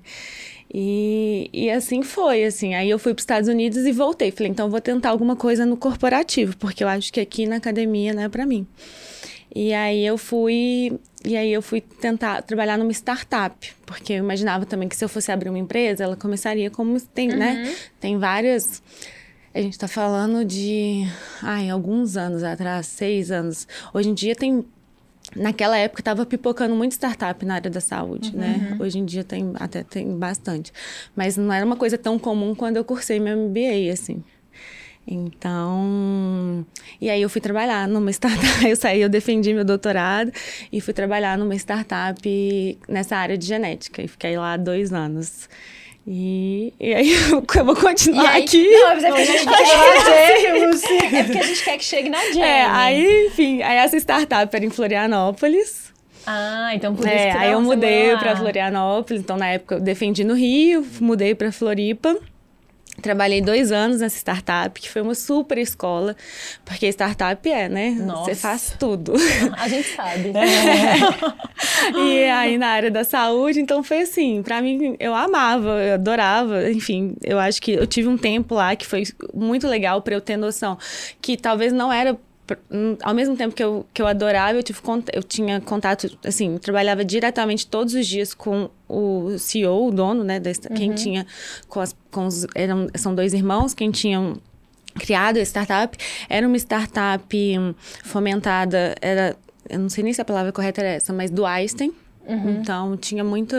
E, 0.74 1.50
e 1.53 1.69
assim 1.69 2.03
foi, 2.03 2.43
assim. 2.43 2.75
Aí 2.75 2.89
eu 2.89 3.00
fui 3.00 3.13
para 3.13 3.19
os 3.19 3.24
Estados 3.24 3.50
Unidos 3.50 3.86
e 3.86 3.91
voltei. 3.91 4.31
Falei, 4.31 4.51
então 4.51 4.69
vou 4.69 4.81
tentar 4.81 5.09
alguma 5.09 5.36
coisa 5.36 5.65
no 5.65 5.77
corporativo, 5.77 6.55
porque 6.57 6.83
eu 6.83 6.88
acho 6.88 7.12
que 7.12 7.19
aqui 7.19 7.45
na 7.45 7.57
academia 7.57 8.13
não 8.13 8.24
é 8.24 8.29
para 8.29 8.45
mim. 8.45 8.67
E 9.55 9.74
aí 9.74 10.05
eu 10.05 10.17
fui, 10.17 11.00
e 11.25 11.36
aí 11.36 11.51
eu 11.51 11.62
fui 11.62 11.81
tentar 11.81 12.41
trabalhar 12.43 12.77
numa 12.77 12.91
startup, 12.91 13.74
porque 13.86 14.13
eu 14.13 14.17
imaginava 14.17 14.65
também 14.65 14.88
que 14.88 14.95
se 14.95 15.03
eu 15.03 15.09
fosse 15.09 15.31
abrir 15.31 15.50
uma 15.50 15.57
empresa, 15.57 16.03
ela 16.03 16.15
começaria 16.15 16.69
como 16.69 17.00
tem, 17.00 17.29
né? 17.29 17.53
uhum. 17.53 17.63
né? 17.63 17.75
Tem 18.00 18.17
várias 18.17 18.83
a 19.57 19.62
gente 19.62 19.74
está 19.74 19.88
falando 19.88 20.45
de 20.45 21.03
ai, 21.41 21.67
alguns 21.71 22.15
anos 22.15 22.43
atrás, 22.43 22.86
seis 22.86 23.31
anos. 23.31 23.67
Hoje 23.91 24.09
em 24.09 24.13
dia 24.13 24.36
tem 24.36 24.63
naquela 25.38 25.77
época 25.77 26.01
estava 26.01 26.25
pipocando 26.25 26.75
muito 26.75 26.94
startup 26.94 27.46
na 27.46 27.56
área 27.56 27.70
da 27.70 27.82
saúde, 27.82 28.36
né? 28.36 28.60
uhum. 28.60 28.70
né? 28.72 28.77
Hoje 28.79 29.00
em 29.00 29.06
dia 29.06 29.24
tem 29.24 29.53
até 29.56 29.84
tem 29.84 30.17
bastante, 30.17 30.72
mas 31.15 31.38
não 31.38 31.51
era 31.53 31.65
uma 31.65 31.75
coisa 31.75 31.98
tão 31.98 32.17
comum 32.20 32.56
quando 32.56 32.77
eu 32.77 32.84
cursei 32.84 33.20
meu 33.20 33.38
MBA 33.38 33.91
assim. 33.91 34.24
Então, 35.10 36.65
e 37.00 37.10
aí 37.10 37.22
eu 37.22 37.29
fui 37.29 37.39
trabalhar 37.39 37.88
numa 37.88 38.12
startup, 38.12 38.46
eu 38.67 38.75
saí, 38.75 39.01
eu 39.01 39.08
defendi 39.08 39.53
meu 39.53 39.63
doutorado 39.63 40.34
e 40.70 40.82
fui 40.82 40.94
trabalhar 40.94 41.38
numa 41.38 41.56
startup 41.56 42.79
nessa 42.89 43.15
área 43.15 43.38
de 43.38 43.46
genética 43.46 44.01
e 44.01 44.08
fiquei 44.08 44.38
lá 44.38 44.58
dois 44.58 44.91
anos. 44.91 45.48
E, 46.10 46.74
e 46.80 46.94
aí 46.94 47.12
eu 47.30 47.66
vou 47.66 47.76
continuar 47.76 48.30
aí, 48.30 48.44
aqui. 48.44 48.72
Não, 48.72 48.96
mas 48.96 49.04
é 49.04 49.08
porque 49.10 49.22
a 49.22 49.26
gente 49.26 49.46
quer 49.46 49.58
que 49.58 51.16
É 51.16 51.24
porque 51.24 51.38
a 51.38 51.44
gente 51.44 51.64
quer 51.66 51.78
que 51.78 51.84
chegue 51.84 52.10
na 52.10 52.20
Jamie. 52.28 52.42
É, 52.42 52.66
aí, 52.66 53.28
enfim, 53.28 53.62
aí 53.62 53.78
essa 53.78 53.98
startup 53.98 54.56
era 54.56 54.66
em 54.66 54.70
Florianópolis. 54.70 55.94
Ah, 56.26 56.72
então 56.74 56.96
por 56.96 57.06
isso 57.06 57.14
é, 57.14 57.32
que 57.32 57.38
Aí 57.38 57.52
eu 57.52 57.62
mudei 57.62 58.16
para 58.18 58.36
Florianópolis. 58.36 59.22
Então, 59.22 59.36
na 59.36 59.48
época, 59.48 59.76
eu 59.76 59.82
defendi 59.82 60.24
no 60.24 60.34
Rio, 60.34 60.86
mudei 61.02 61.36
para 61.36 61.52
Floripa. 61.52 62.18
Trabalhei 63.01 63.42
dois 63.42 63.72
anos 63.72 64.00
nessa 64.00 64.18
startup, 64.18 64.80
que 64.80 64.89
foi 64.89 65.01
uma 65.01 65.13
super 65.13 65.58
escola, 65.58 66.16
porque 66.66 66.88
startup 66.88 67.48
é, 67.50 67.70
né? 67.70 67.96
Você 68.06 68.36
faz 68.36 68.75
tudo. 68.80 69.13
A 69.58 69.68
gente 69.68 69.96
sabe. 69.96 70.34
É. 70.38 72.00
e 72.00 72.24
aí 72.25 72.58
na 72.58 72.68
área 72.68 72.92
da 72.92 73.04
saúde, 73.04 73.60
então 73.60 73.84
foi 73.84 74.01
assim, 74.01 74.44
para 74.44 74.62
mim 74.62 74.96
eu 75.00 75.13
amava, 75.13 75.70
eu 75.84 75.94
adorava, 75.96 76.70
enfim, 76.72 77.16
eu 77.24 77.39
acho 77.39 77.62
que 77.62 77.72
eu 77.72 77.88
tive 77.88 78.08
um 78.08 78.18
tempo 78.18 78.56
lá 78.56 78.75
que 78.75 78.86
foi 78.86 79.04
muito 79.34 79.68
legal 79.68 80.01
para 80.01 80.13
eu 80.13 80.22
ter 80.22 80.38
noção 80.38 80.77
que 81.22 81.38
talvez 81.38 81.74
não 81.74 81.92
era 81.92 82.18
ao 83.04 83.13
mesmo 83.13 83.36
tempo 83.36 83.54
que 83.54 83.63
eu, 83.63 83.86
que 83.94 84.01
eu 84.01 84.08
adorava, 84.08 84.58
eu, 84.58 84.63
tive, 84.63 84.80
eu 85.13 85.24
tinha 85.24 85.60
contato, 85.62 86.18
assim, 86.25 86.58
trabalhava 86.58 87.04
diretamente 87.04 87.68
todos 87.68 87.94
os 87.94 88.08
dias 88.08 88.34
com 88.34 88.70
o 88.88 89.38
CEO, 89.38 89.88
o 89.88 89.92
dono, 89.92 90.24
né, 90.24 90.39
da, 90.39 90.50
uhum. 90.50 90.75
quem 90.75 90.94
tinha, 90.94 91.25
com, 91.68 91.80
as, 91.80 91.96
com 92.12 92.25
os, 92.25 92.46
eram, 92.56 92.88
são 92.96 93.13
dois 93.13 93.34
irmãos, 93.34 93.74
quem 93.74 93.92
tinham 93.92 94.38
criado 94.98 95.38
a 95.38 95.42
startup, 95.42 95.98
era 96.30 96.48
uma 96.48 96.58
startup 96.58 97.36
fomentada, 98.04 98.96
era, 99.01 99.36
eu 99.70 99.80
não 99.80 99.89
sei 99.89 100.04
nem 100.04 100.13
se 100.13 100.22
a 100.22 100.25
palavra 100.25 100.51
correta 100.51 100.82
era 100.82 100.89
essa, 100.89 101.12
mas 101.12 101.30
do 101.30 101.46
Einstein, 101.46 101.94
uhum. 102.25 102.50
então 102.51 102.98
tinha 102.98 103.24
muito 103.24 103.56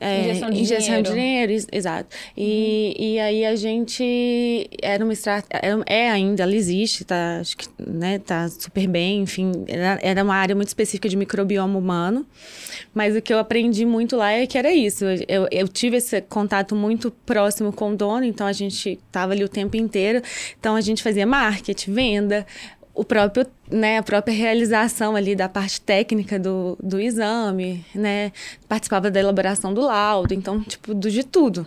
é, 0.00 0.22
injeção 0.22 0.50
de 0.50 0.60
injeção 0.60 1.02
dinheiro. 1.02 1.02
de 1.04 1.14
dinheiro, 1.14 1.66
exato. 1.72 2.16
E, 2.36 2.96
uhum. 2.98 3.04
e 3.04 3.20
aí 3.20 3.44
a 3.44 3.54
gente 3.54 4.68
era 4.82 5.04
uma 5.04 5.12
estratégia, 5.12 5.82
é 5.86 6.10
ainda, 6.10 6.42
ela 6.42 6.54
existe, 6.54 7.04
tá, 7.04 7.38
acho 7.40 7.56
que, 7.56 7.68
né, 7.78 8.18
tá 8.18 8.48
super 8.48 8.86
bem, 8.88 9.22
enfim, 9.22 9.52
era, 9.68 9.98
era 10.02 10.24
uma 10.24 10.34
área 10.34 10.54
muito 10.54 10.68
específica 10.68 11.08
de 11.08 11.16
microbioma 11.16 11.78
humano, 11.78 12.26
mas 12.92 13.16
o 13.16 13.22
que 13.22 13.32
eu 13.32 13.38
aprendi 13.38 13.86
muito 13.86 14.16
lá 14.16 14.32
é 14.32 14.46
que 14.46 14.58
era 14.58 14.72
isso, 14.72 15.04
eu, 15.28 15.46
eu 15.50 15.68
tive 15.68 15.96
esse 15.96 16.20
contato 16.22 16.74
muito 16.74 17.10
próximo 17.24 17.72
com 17.72 17.92
o 17.92 17.96
dono, 17.96 18.24
então 18.24 18.46
a 18.46 18.52
gente 18.52 18.98
tava 19.12 19.32
ali 19.32 19.44
o 19.44 19.48
tempo 19.48 19.76
inteiro, 19.76 20.20
então 20.58 20.74
a 20.74 20.80
gente 20.80 21.02
fazia 21.02 21.26
marketing, 21.26 21.92
venda, 21.92 22.46
o 22.94 23.04
próprio, 23.04 23.46
né, 23.70 23.98
a 23.98 24.02
própria 24.02 24.32
realização 24.32 25.16
ali 25.16 25.34
da 25.34 25.48
parte 25.48 25.80
técnica 25.80 26.38
do, 26.38 26.78
do 26.82 27.00
exame, 27.00 27.84
né, 27.94 28.30
participava 28.68 29.10
da 29.10 29.18
elaboração 29.18 29.74
do 29.74 29.80
laudo, 29.80 30.32
então, 30.32 30.62
tipo, 30.62 30.94
do, 30.94 31.10
de 31.10 31.24
tudo. 31.24 31.66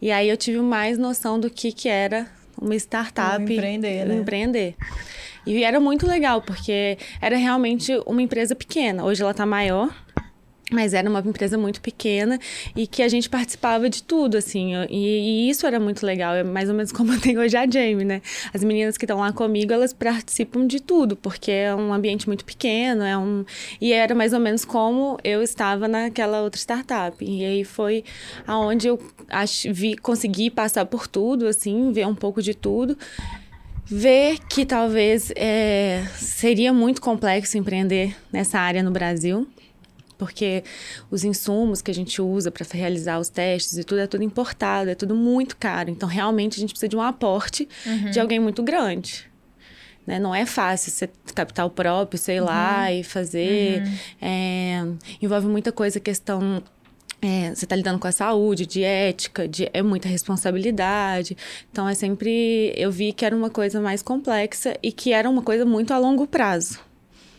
E 0.00 0.10
aí 0.10 0.28
eu 0.28 0.36
tive 0.36 0.58
mais 0.60 0.96
noção 0.96 1.38
do 1.38 1.50
que, 1.50 1.72
que 1.72 1.88
era 1.88 2.26
uma 2.60 2.74
startup. 2.76 3.42
Empreender, 3.42 4.06
né? 4.06 4.14
empreender. 4.14 4.74
E 5.46 5.62
era 5.62 5.78
muito 5.78 6.06
legal, 6.06 6.42
porque 6.42 6.98
era 7.20 7.36
realmente 7.36 7.92
uma 8.06 8.22
empresa 8.22 8.54
pequena. 8.54 9.04
Hoje 9.04 9.22
ela 9.22 9.30
está 9.30 9.46
maior, 9.46 9.94
mas 10.72 10.94
era 10.94 11.08
uma 11.08 11.20
empresa 11.20 11.56
muito 11.56 11.80
pequena 11.80 12.40
e 12.74 12.88
que 12.88 13.00
a 13.00 13.08
gente 13.08 13.30
participava 13.30 13.88
de 13.88 14.02
tudo, 14.02 14.36
assim. 14.36 14.74
E, 14.90 15.46
e, 15.46 15.50
isso 15.50 15.64
era 15.64 15.78
muito 15.78 16.04
legal. 16.04 16.34
É 16.34 16.42
mais 16.42 16.68
ou 16.68 16.74
menos 16.74 16.90
como 16.92 17.18
tem 17.20 17.38
hoje 17.38 17.56
a 17.56 17.70
Jamie, 17.70 18.04
né? 18.04 18.20
As 18.52 18.64
meninas 18.64 18.98
que 18.98 19.04
estão 19.04 19.20
lá 19.20 19.32
comigo, 19.32 19.72
elas 19.72 19.92
participam 19.92 20.66
de 20.66 20.80
tudo, 20.80 21.14
porque 21.16 21.52
é 21.52 21.74
um 21.74 21.92
ambiente 21.92 22.26
muito 22.26 22.44
pequeno, 22.44 23.04
é 23.04 23.16
um... 23.16 23.44
E 23.80 23.92
era 23.92 24.14
mais 24.14 24.32
ou 24.32 24.40
menos 24.40 24.64
como 24.64 25.18
eu 25.22 25.40
estava 25.40 25.86
naquela 25.86 26.42
outra 26.42 26.58
startup. 26.58 27.24
E 27.24 27.44
aí 27.44 27.64
foi 27.64 28.02
aonde 28.44 28.88
eu 28.88 28.98
ach... 29.28 29.66
vi, 29.70 29.96
consegui 29.96 30.50
passar 30.50 30.84
por 30.86 31.06
tudo, 31.06 31.46
assim, 31.46 31.92
ver 31.92 32.08
um 32.08 32.14
pouco 32.14 32.42
de 32.42 32.54
tudo. 32.54 32.98
Ver 33.84 34.40
que 34.50 34.66
talvez 34.66 35.32
é... 35.36 36.04
seria 36.16 36.72
muito 36.72 37.00
complexo 37.00 37.56
empreender 37.56 38.16
nessa 38.32 38.58
área 38.58 38.82
no 38.82 38.90
Brasil 38.90 39.46
porque 40.18 40.64
os 41.10 41.24
insumos 41.24 41.82
que 41.82 41.90
a 41.90 41.94
gente 41.94 42.20
usa 42.20 42.50
para 42.50 42.66
realizar 42.72 43.18
os 43.18 43.28
testes 43.28 43.76
e 43.78 43.84
tudo 43.84 44.00
é 44.00 44.06
tudo 44.06 44.22
importado, 44.22 44.90
é 44.90 44.94
tudo 44.94 45.14
muito 45.14 45.56
caro. 45.56 45.90
Então, 45.90 46.08
realmente, 46.08 46.56
a 46.56 46.60
gente 46.60 46.70
precisa 46.70 46.88
de 46.88 46.96
um 46.96 47.02
aporte 47.02 47.68
uhum. 47.84 48.10
de 48.10 48.20
alguém 48.20 48.40
muito 48.40 48.62
grande. 48.62 49.30
Né? 50.06 50.18
Não 50.18 50.34
é 50.34 50.46
fácil 50.46 50.92
você 50.92 51.08
capital 51.34 51.68
próprio, 51.68 52.18
sei 52.18 52.38
uhum. 52.38 52.46
lá, 52.46 52.92
e 52.92 53.02
fazer. 53.02 53.82
Uhum. 53.82 53.94
É, 54.22 54.86
envolve 55.20 55.48
muita 55.48 55.72
coisa, 55.72 55.98
questão 55.98 56.62
é, 57.20 57.54
você 57.54 57.64
está 57.64 57.74
lidando 57.74 57.98
com 57.98 58.06
a 58.06 58.12
saúde, 58.12 58.66
de 58.66 58.82
ética, 58.82 59.48
de, 59.48 59.68
é 59.72 59.82
muita 59.82 60.08
responsabilidade. 60.08 61.36
Então, 61.70 61.88
é 61.88 61.94
sempre. 61.94 62.72
Eu 62.76 62.90
vi 62.92 63.12
que 63.12 63.24
era 63.24 63.34
uma 63.34 63.50
coisa 63.50 63.80
mais 63.80 64.02
complexa 64.02 64.76
e 64.82 64.92
que 64.92 65.12
era 65.12 65.28
uma 65.28 65.42
coisa 65.42 65.64
muito 65.64 65.92
a 65.92 65.98
longo 65.98 66.26
prazo. 66.26 66.78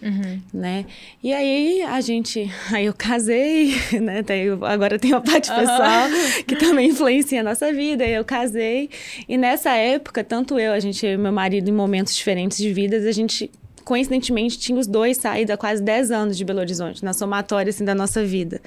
Uhum. 0.02 0.42
Né? 0.54 0.86
E 1.24 1.34
aí 1.34 1.82
a 1.82 2.00
gente. 2.02 2.52
Aí 2.72 2.86
eu 2.86 2.94
casei, 2.94 3.74
né? 4.02 4.24
Agora 4.62 5.00
tem 5.00 5.14
a 5.14 5.22
parte 5.22 5.50
pessoal 5.50 6.08
uhum. 6.08 6.44
que 6.46 6.56
também 6.56 6.90
influencia 6.90 7.42
a 7.42 7.44
nossa 7.44 7.72
vida. 7.74 8.06
Eu 8.06 8.24
casei. 8.24 8.90
E 9.28 9.38
nessa 9.38 9.72
época, 9.72 10.24
tanto 10.24 10.60
eu, 10.60 10.74
a 10.74 10.80
gente, 10.80 11.06
eu 11.06 11.14
e 11.14 11.18
meu 11.18 11.32
marido, 11.32 11.70
em 11.70 11.74
momentos 11.74 12.16
diferentes 12.16 12.58
de 12.58 12.72
vidas, 12.72 13.06
a 13.06 13.12
gente 13.12 13.50
coincidentemente 13.84 14.60
tinha 14.60 14.78
os 14.78 14.86
dois 14.86 15.18
saído 15.18 15.54
há 15.54 15.58
quase 15.58 15.82
10 15.82 16.12
anos 16.12 16.38
de 16.38 16.44
Belo 16.44 16.60
Horizonte, 16.60 17.06
na 17.06 17.14
somatória 17.14 17.70
assim, 17.70 17.86
da 17.86 17.96
nossa 17.96 18.24
vida. 18.24 18.62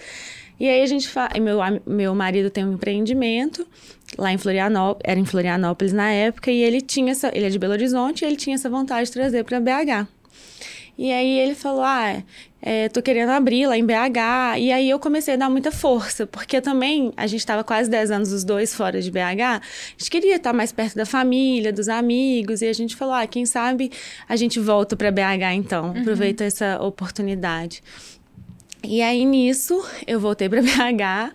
E 0.58 0.66
aí 0.66 0.82
a 0.82 0.86
gente 0.86 1.08
fala, 1.08 1.30
meu 1.38 1.58
meu 1.86 2.14
marido 2.14 2.50
tem 2.50 2.64
um 2.64 2.72
empreendimento 2.72 3.66
lá 4.18 4.32
em 4.32 4.38
Florianópolis, 4.38 5.02
era 5.04 5.20
em 5.20 5.24
Florianópolis 5.24 5.92
na 5.92 6.10
época, 6.10 6.50
e 6.50 6.62
ele 6.62 6.80
tinha 6.80 7.12
essa, 7.12 7.30
ele 7.34 7.46
é 7.46 7.50
de 7.50 7.58
Belo 7.58 7.74
Horizonte, 7.74 8.24
e 8.24 8.26
ele 8.26 8.36
tinha 8.36 8.54
essa 8.54 8.68
vontade 8.68 9.06
de 9.06 9.12
trazer 9.12 9.44
para 9.44 9.60
BH. 9.60 10.08
E 11.00 11.10
aí 11.10 11.38
ele 11.38 11.54
falou: 11.54 11.82
Ah, 11.82 12.22
é, 12.60 12.90
tô 12.90 13.00
querendo 13.00 13.30
abrir 13.30 13.66
lá 13.66 13.74
em 13.74 13.86
BH. 13.86 14.58
E 14.58 14.70
aí 14.70 14.90
eu 14.90 14.98
comecei 14.98 15.32
a 15.32 15.36
dar 15.38 15.48
muita 15.48 15.72
força, 15.72 16.26
porque 16.26 16.60
também 16.60 17.10
a 17.16 17.26
gente 17.26 17.40
estava 17.40 17.64
quase 17.64 17.88
10 17.88 18.10
anos 18.10 18.32
os 18.34 18.44
dois 18.44 18.74
fora 18.74 19.00
de 19.00 19.10
BH. 19.10 19.16
A 19.16 19.60
gente 19.96 20.10
queria 20.10 20.36
estar 20.36 20.52
mais 20.52 20.72
perto 20.72 20.96
da 20.96 21.06
família, 21.06 21.72
dos 21.72 21.88
amigos. 21.88 22.60
E 22.60 22.66
a 22.66 22.72
gente 22.74 22.96
falou: 22.96 23.14
Ah, 23.14 23.26
quem 23.26 23.46
sabe 23.46 23.90
a 24.28 24.36
gente 24.36 24.60
volta 24.60 24.94
para 24.94 25.10
BH 25.10 25.54
então. 25.54 25.86
Uhum. 25.86 26.02
Aproveita 26.02 26.44
essa 26.44 26.78
oportunidade. 26.82 27.82
E 28.82 29.02
aí 29.02 29.24
nisso 29.24 29.84
eu 30.06 30.18
voltei 30.18 30.48
para 30.48 30.62
BH 30.62 31.32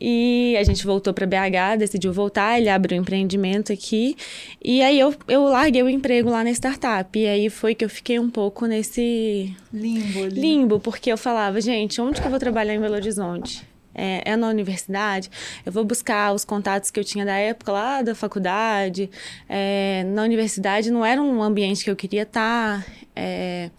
e 0.00 0.56
a 0.58 0.62
gente 0.62 0.84
voltou 0.86 1.12
para 1.12 1.26
BH, 1.26 1.78
decidiu 1.78 2.12
voltar, 2.12 2.58
ele 2.58 2.68
abriu 2.68 2.98
um 2.98 3.02
empreendimento 3.02 3.72
aqui. 3.72 4.16
E 4.62 4.82
aí 4.82 4.98
eu, 4.98 5.14
eu 5.26 5.44
larguei 5.44 5.82
o 5.82 5.88
emprego 5.88 6.30
lá 6.30 6.44
na 6.44 6.50
startup. 6.50 7.18
E 7.18 7.26
aí 7.26 7.50
foi 7.50 7.74
que 7.74 7.84
eu 7.84 7.88
fiquei 7.88 8.18
um 8.18 8.30
pouco 8.30 8.66
nesse 8.66 9.54
limbo, 9.72 10.26
limbo, 10.26 10.34
limbo 10.34 10.80
porque 10.80 11.10
eu 11.10 11.18
falava, 11.18 11.60
gente, 11.60 12.00
onde 12.00 12.20
que 12.20 12.26
eu 12.26 12.30
vou 12.30 12.40
trabalhar 12.40 12.74
em 12.74 12.80
Belo 12.80 12.94
Horizonte? 12.94 13.66
É, 13.96 14.22
é, 14.24 14.36
na 14.36 14.48
universidade, 14.48 15.30
eu 15.64 15.70
vou 15.70 15.84
buscar 15.84 16.34
os 16.34 16.44
contatos 16.44 16.90
que 16.90 16.98
eu 16.98 17.04
tinha 17.04 17.24
da 17.24 17.36
época 17.36 17.70
lá 17.70 18.02
da 18.02 18.14
faculdade. 18.14 19.08
É, 19.48 20.04
na 20.08 20.22
universidade 20.22 20.90
não 20.90 21.04
era 21.04 21.22
um 21.22 21.40
ambiente 21.42 21.84
que 21.84 21.90
eu 21.90 21.94
queria 21.94 22.22
estar. 22.22 22.84
É, 23.14 23.70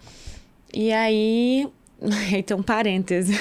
e 0.73 0.91
aí 0.93 1.67
então, 2.35 2.61
parêntese. 2.61 3.39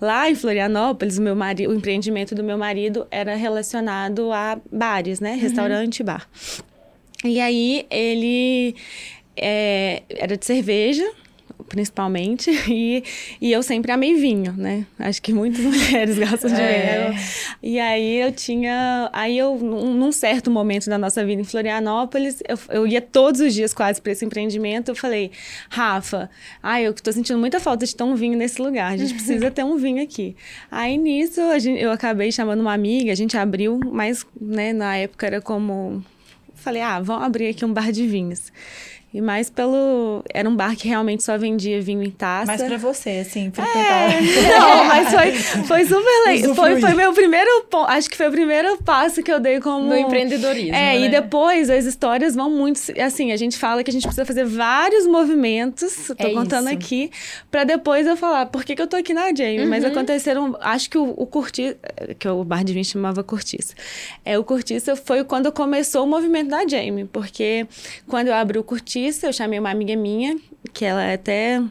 Lá 0.00 0.30
em 0.30 0.34
Florianópolis, 0.34 1.18
o, 1.18 1.22
meu 1.22 1.36
marido, 1.36 1.70
o 1.70 1.74
empreendimento 1.74 2.34
do 2.34 2.42
meu 2.42 2.58
marido 2.58 3.06
era 3.10 3.34
relacionado 3.34 4.32
a 4.32 4.58
bares, 4.70 5.20
né? 5.20 5.32
Uhum. 5.32 5.38
Restaurante 5.40 6.00
e 6.00 6.04
bar. 6.04 6.28
E 7.24 7.40
aí, 7.40 7.86
ele 7.90 8.76
é, 9.36 10.02
era 10.10 10.36
de 10.36 10.44
cerveja, 10.44 11.08
principalmente, 11.68 12.50
e, 12.68 13.04
e 13.40 13.52
eu 13.52 13.62
sempre 13.62 13.92
amei 13.92 14.14
vinho, 14.14 14.52
né? 14.56 14.86
Acho 14.98 15.20
que 15.22 15.32
muitas 15.32 15.60
mulheres 15.64 16.18
gostam 16.18 16.50
de 16.50 16.60
é. 16.60 17.10
vinho. 17.10 17.20
E 17.62 17.78
aí 17.78 18.20
eu 18.20 18.32
tinha. 18.32 19.10
Aí 19.12 19.36
eu, 19.36 19.56
num 19.56 20.10
certo 20.10 20.50
momento 20.50 20.88
da 20.88 20.98
nossa 20.98 21.24
vida 21.24 21.40
em 21.40 21.44
Florianópolis, 21.44 22.42
eu, 22.48 22.58
eu 22.70 22.86
ia 22.86 23.00
todos 23.00 23.40
os 23.40 23.54
dias 23.54 23.74
quase 23.74 24.00
para 24.00 24.12
esse 24.12 24.24
empreendimento. 24.24 24.90
Eu 24.90 24.96
falei, 24.96 25.30
Rafa, 25.68 26.30
ai, 26.62 26.86
eu 26.86 26.94
tô 26.94 27.12
sentindo 27.12 27.38
muita 27.38 27.60
falta 27.60 27.84
de 27.84 27.94
ter 27.94 28.04
um 28.04 28.14
vinho 28.14 28.36
nesse 28.36 28.60
lugar. 28.60 28.92
A 28.92 28.96
gente 28.96 29.14
precisa 29.14 29.50
ter 29.50 29.64
um 29.64 29.76
vinho 29.76 30.02
aqui. 30.02 30.34
Aí 30.70 30.96
nisso 30.96 31.40
gente, 31.58 31.80
eu 31.80 31.90
acabei 31.90 32.32
chamando 32.32 32.60
uma 32.60 32.72
amiga, 32.72 33.12
a 33.12 33.14
gente 33.14 33.36
abriu, 33.36 33.80
mas 33.92 34.26
né, 34.40 34.72
na 34.72 34.96
época 34.96 35.26
era 35.26 35.40
como. 35.40 36.04
Falei, 36.54 36.82
ah, 36.82 37.00
vamos 37.00 37.24
abrir 37.24 37.48
aqui 37.48 37.64
um 37.64 37.72
bar 37.72 37.92
de 37.92 38.06
vinhos. 38.06 38.52
E 39.12 39.22
mais 39.22 39.48
pelo. 39.48 40.22
Era 40.34 40.46
um 40.46 40.54
bar 40.54 40.76
que 40.76 40.86
realmente 40.86 41.22
só 41.22 41.38
vendia 41.38 41.80
vinho 41.80 42.02
em 42.02 42.10
taça. 42.10 42.44
Mais 42.44 42.62
pra 42.62 42.76
você, 42.76 43.24
assim, 43.26 43.50
frequentar. 43.50 44.12
É, 44.12 44.20
não, 44.60 44.84
mas 44.84 45.08
foi, 45.08 45.32
foi 45.64 45.84
super 45.86 46.24
legal. 46.26 46.54
Foi, 46.54 46.78
foi 46.78 46.92
meu 46.92 47.14
primeiro. 47.14 47.48
Acho 47.86 48.10
que 48.10 48.16
foi 48.18 48.28
o 48.28 48.30
primeiro 48.30 48.76
passo 48.82 49.22
que 49.22 49.32
eu 49.32 49.40
dei 49.40 49.60
como. 49.60 49.86
No 49.86 49.96
empreendedorismo. 49.96 50.74
É, 50.74 50.98
né? 50.98 51.00
e 51.00 51.08
depois 51.08 51.70
as 51.70 51.86
histórias 51.86 52.34
vão 52.34 52.50
muito. 52.50 52.80
Assim, 53.00 53.32
a 53.32 53.36
gente 53.38 53.56
fala 53.56 53.82
que 53.82 53.90
a 53.90 53.92
gente 53.92 54.02
precisa 54.02 54.26
fazer 54.26 54.44
vários 54.44 55.06
movimentos. 55.06 56.08
Tô 56.08 56.26
é 56.26 56.34
contando 56.34 56.66
isso. 56.66 56.76
aqui. 56.76 57.10
Pra 57.50 57.64
depois 57.64 58.06
eu 58.06 58.16
falar, 58.16 58.44
por 58.46 58.62
que, 58.62 58.76
que 58.76 58.82
eu 58.82 58.86
tô 58.86 58.96
aqui 58.96 59.14
na 59.14 59.34
Jamie? 59.34 59.60
Uhum. 59.60 59.70
Mas 59.70 59.86
aconteceram. 59.86 60.54
Acho 60.60 60.90
que 60.90 60.98
o, 60.98 61.14
o 61.16 61.26
Curtiça. 61.26 61.78
Que 62.18 62.28
o 62.28 62.44
bar 62.44 62.62
de 62.62 62.74
vinho 62.74 62.84
chamava 62.84 63.24
Curtiça. 63.24 63.72
É, 64.22 64.38
o 64.38 64.44
Curtiça 64.44 64.94
foi 64.94 65.24
quando 65.24 65.50
começou 65.50 66.04
o 66.04 66.06
movimento 66.06 66.50
da 66.50 66.68
Jamie. 66.68 67.06
Porque 67.06 67.66
quando 68.06 68.28
eu 68.28 68.34
abri 68.34 68.58
o 68.58 68.62
Curtiça, 68.62 68.97
eu 69.26 69.32
chamei 69.32 69.58
uma 69.58 69.70
amiga 69.70 69.94
minha, 69.96 70.38
que 70.72 70.84
ela 70.84 71.02
é 71.02 71.14
até 71.14 71.62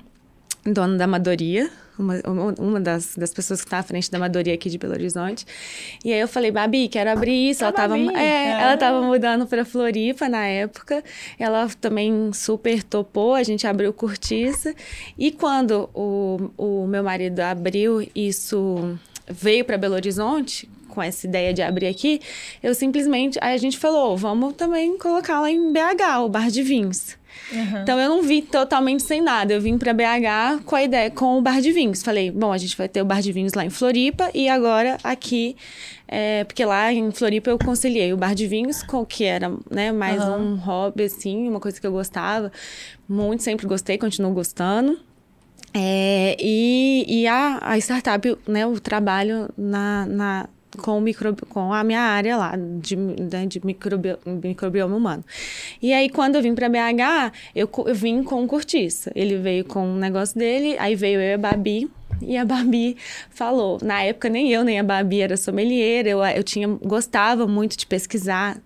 dona 0.65 0.97
da 0.97 1.05
Amadoria, 1.05 1.69
uma, 1.97 2.15
uma 2.59 2.79
das, 2.79 3.15
das 3.15 3.33
pessoas 3.33 3.61
que 3.61 3.67
está 3.67 3.79
à 3.79 3.83
frente 3.83 4.09
da 4.11 4.17
Amadoria 4.17 4.53
aqui 4.53 4.69
de 4.69 4.77
Belo 4.77 4.93
Horizonte. 4.93 5.45
E 6.05 6.13
aí 6.13 6.19
eu 6.19 6.27
falei, 6.27 6.51
Babi, 6.51 6.87
quero 6.87 7.09
abrir 7.09 7.49
isso. 7.49 7.63
ela 7.63 7.71
estava 7.71 7.97
é, 7.97 8.61
ela 8.61 8.77
tava 8.77 9.01
mudando 9.01 9.47
para 9.47 9.65
Floripa 9.65 10.29
na 10.29 10.45
época. 10.45 11.03
Ela 11.39 11.67
também 11.81 12.31
super 12.33 12.83
topou, 12.83 13.33
a 13.33 13.43
gente 13.43 13.65
abriu 13.65 13.91
cortiça. 13.91 14.75
E 15.17 15.31
quando 15.31 15.89
o, 15.93 16.51
o 16.57 16.87
meu 16.87 17.03
marido 17.03 17.39
abriu 17.39 18.07
isso, 18.13 18.97
veio 19.27 19.65
para 19.65 19.77
Belo 19.77 19.95
Horizonte, 19.95 20.69
com 20.97 21.03
essa 21.03 21.27
ideia 21.27 21.53
de 21.53 21.61
abrir 21.61 21.85
aqui, 21.85 22.19
eu 22.63 22.73
simplesmente. 22.73 23.37
Aí 23.39 23.53
a 23.53 23.57
gente 23.57 23.77
falou, 23.77 24.17
vamos 24.17 24.55
também 24.55 24.97
colocar 24.97 25.39
lá 25.39 25.51
em 25.51 25.71
BH, 25.71 26.23
o 26.25 26.27
bar 26.27 26.49
de 26.49 26.63
vinhos. 26.63 27.15
Uhum. 27.53 27.83
Então 27.83 27.99
eu 27.99 28.09
não 28.09 28.23
vi 28.23 28.41
totalmente 28.41 29.03
sem 29.03 29.21
nada. 29.21 29.53
Eu 29.53 29.61
vim 29.61 29.77
para 29.77 29.93
BH 29.93 30.63
com 30.65 30.75
a 30.75 30.81
ideia, 30.81 31.11
com 31.11 31.37
o 31.37 31.41
bar 31.41 31.61
de 31.61 31.71
vinhos. 31.71 32.01
Falei, 32.01 32.31
bom, 32.31 32.51
a 32.51 32.57
gente 32.57 32.75
vai 32.75 32.89
ter 32.89 32.99
o 32.99 33.05
bar 33.05 33.21
de 33.21 33.31
vinhos 33.31 33.53
lá 33.53 33.63
em 33.63 33.69
Floripa 33.69 34.31
e 34.33 34.49
agora 34.49 34.97
aqui, 35.03 35.55
é, 36.07 36.43
porque 36.45 36.65
lá 36.65 36.91
em 36.91 37.11
Floripa 37.11 37.51
eu 37.51 37.59
conciliei 37.59 38.11
o 38.11 38.17
bar 38.17 38.33
de 38.33 38.47
vinhos 38.47 38.81
com 38.81 39.05
que 39.05 39.23
era, 39.23 39.53
né, 39.69 39.91
mais 39.91 40.19
uhum. 40.23 40.53
um 40.53 40.55
hobby 40.55 41.03
assim, 41.03 41.47
uma 41.47 41.59
coisa 41.59 41.79
que 41.79 41.85
eu 41.85 41.91
gostava 41.91 42.51
muito, 43.07 43.43
sempre 43.43 43.67
gostei, 43.67 43.99
continuo 43.99 44.33
gostando. 44.33 44.99
É, 45.73 46.35
e, 46.39 47.05
e 47.07 47.27
a, 47.27 47.59
a 47.61 47.77
startup, 47.77 48.37
né, 48.47 48.65
o 48.65 48.79
trabalho 48.79 49.47
na, 49.55 50.07
na, 50.07 50.49
com, 50.77 50.99
micro, 51.01 51.35
com 51.49 51.73
a 51.73 51.83
minha 51.83 52.01
área 52.01 52.37
lá 52.37 52.53
de, 52.79 52.95
né, 52.95 53.45
de 53.45 53.65
microbi, 53.65 54.15
microbioma 54.25 54.95
humano. 54.95 55.23
E 55.81 55.93
aí, 55.93 56.09
quando 56.09 56.35
eu 56.35 56.41
vim 56.41 56.55
para 56.55 56.69
BH, 56.69 57.33
eu, 57.55 57.69
eu 57.85 57.95
vim 57.95 58.23
com 58.23 58.41
um 58.41 58.47
cortiça. 58.47 59.11
Ele 59.15 59.37
veio 59.37 59.65
com 59.65 59.85
um 59.85 59.97
negócio 59.97 60.37
dele, 60.37 60.75
aí 60.79 60.95
veio 60.95 61.19
eu 61.19 61.29
e 61.29 61.33
a 61.33 61.37
Babi, 61.37 61.89
e 62.21 62.37
a 62.37 62.45
Babi 62.45 62.97
falou, 63.29 63.77
na 63.81 64.03
época 64.03 64.29
nem 64.29 64.51
eu 64.51 64.63
nem 64.63 64.79
a 64.79 64.83
Babi 64.83 65.21
era 65.21 65.37
sommelier, 65.37 66.05
eu, 66.07 66.23
eu 66.23 66.43
tinha, 66.43 66.67
gostava 66.67 67.47
muito 67.47 67.77
de 67.77 67.85
pesquisar 67.85 68.61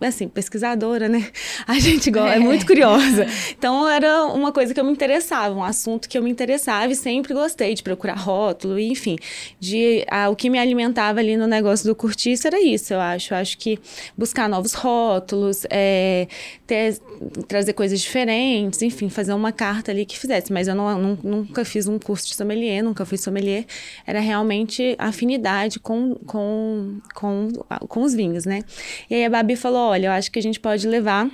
assim, 0.00 0.28
pesquisadora, 0.28 1.08
né? 1.08 1.28
A 1.66 1.78
gente 1.78 2.10
é. 2.10 2.36
é 2.36 2.38
muito 2.38 2.66
curiosa. 2.66 3.26
Então 3.62 3.88
era 3.88 4.24
uma 4.26 4.50
coisa 4.50 4.74
que 4.74 4.80
eu 4.80 4.84
me 4.84 4.90
interessava, 4.90 5.54
um 5.54 5.62
assunto 5.62 6.08
que 6.08 6.18
eu 6.18 6.22
me 6.22 6.30
interessava 6.30 6.92
e 6.92 6.96
sempre 6.96 7.32
gostei 7.32 7.74
de 7.74 7.82
procurar 7.82 8.14
rótulo, 8.14 8.78
enfim, 8.78 9.16
de 9.60 10.04
a, 10.10 10.28
o 10.28 10.34
que 10.34 10.50
me 10.50 10.58
alimentava 10.58 11.20
ali 11.20 11.36
no 11.36 11.46
negócio 11.46 11.86
do 11.86 11.94
curtiço 11.94 12.46
era 12.46 12.60
isso, 12.60 12.92
eu 12.92 13.00
acho. 13.00 13.34
Eu 13.34 13.38
acho 13.38 13.58
que 13.58 13.78
buscar 14.16 14.48
novos 14.48 14.72
rótulos, 14.72 15.64
é, 15.70 16.26
ter, 16.66 16.98
trazer 17.46 17.72
coisas 17.72 18.00
diferentes, 18.00 18.82
enfim, 18.82 19.08
fazer 19.08 19.32
uma 19.32 19.52
carta 19.52 19.92
ali 19.92 20.04
que 20.04 20.18
fizesse. 20.18 20.52
Mas 20.52 20.66
eu 20.66 20.74
não, 20.74 20.98
não, 20.98 21.18
nunca 21.22 21.64
fiz 21.64 21.86
um 21.86 21.98
curso 21.98 22.26
de 22.26 22.34
sommelier, 22.34 22.81
nunca 22.82 23.04
fui 23.04 23.18
sommelier. 23.18 23.64
Era 24.06 24.20
realmente 24.20 24.94
afinidade 24.98 25.78
com, 25.78 26.14
com, 26.26 27.00
com, 27.14 27.48
com 27.88 28.02
os 28.02 28.14
vinhos, 28.14 28.44
né? 28.44 28.62
E 29.08 29.14
aí 29.14 29.24
a 29.24 29.30
Babi 29.30 29.56
falou: 29.56 29.90
olha, 29.90 30.06
eu 30.06 30.12
acho 30.12 30.30
que 30.30 30.38
a 30.38 30.42
gente 30.42 30.60
pode 30.60 30.86
levar 30.86 31.30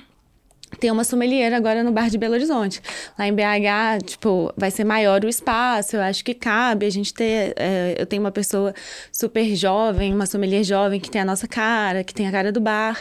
tem 0.77 0.91
uma 0.91 1.03
sommelier 1.03 1.53
agora 1.53 1.83
no 1.83 1.91
bar 1.91 2.09
de 2.09 2.17
Belo 2.17 2.33
Horizonte. 2.33 2.81
Lá 3.17 3.27
em 3.27 3.33
BH, 3.33 4.05
tipo, 4.05 4.53
vai 4.55 4.69
ser 4.69 4.83
maior 4.83 5.23
o 5.23 5.27
espaço, 5.27 5.95
eu 5.95 6.01
acho 6.01 6.23
que 6.23 6.33
cabe 6.33 6.85
a 6.85 6.89
gente 6.89 7.13
ter. 7.13 7.53
É, 7.57 7.95
eu 7.97 8.05
tenho 8.05 8.21
uma 8.21 8.31
pessoa 8.31 8.73
super 9.11 9.55
jovem, 9.55 10.13
uma 10.13 10.25
sommelier 10.25 10.63
jovem 10.63 10.99
que 10.99 11.09
tem 11.09 11.21
a 11.21 11.25
nossa 11.25 11.47
cara, 11.47 12.03
que 12.03 12.13
tem 12.13 12.27
a 12.27 12.31
cara 12.31 12.51
do 12.51 12.61
bar. 12.61 12.99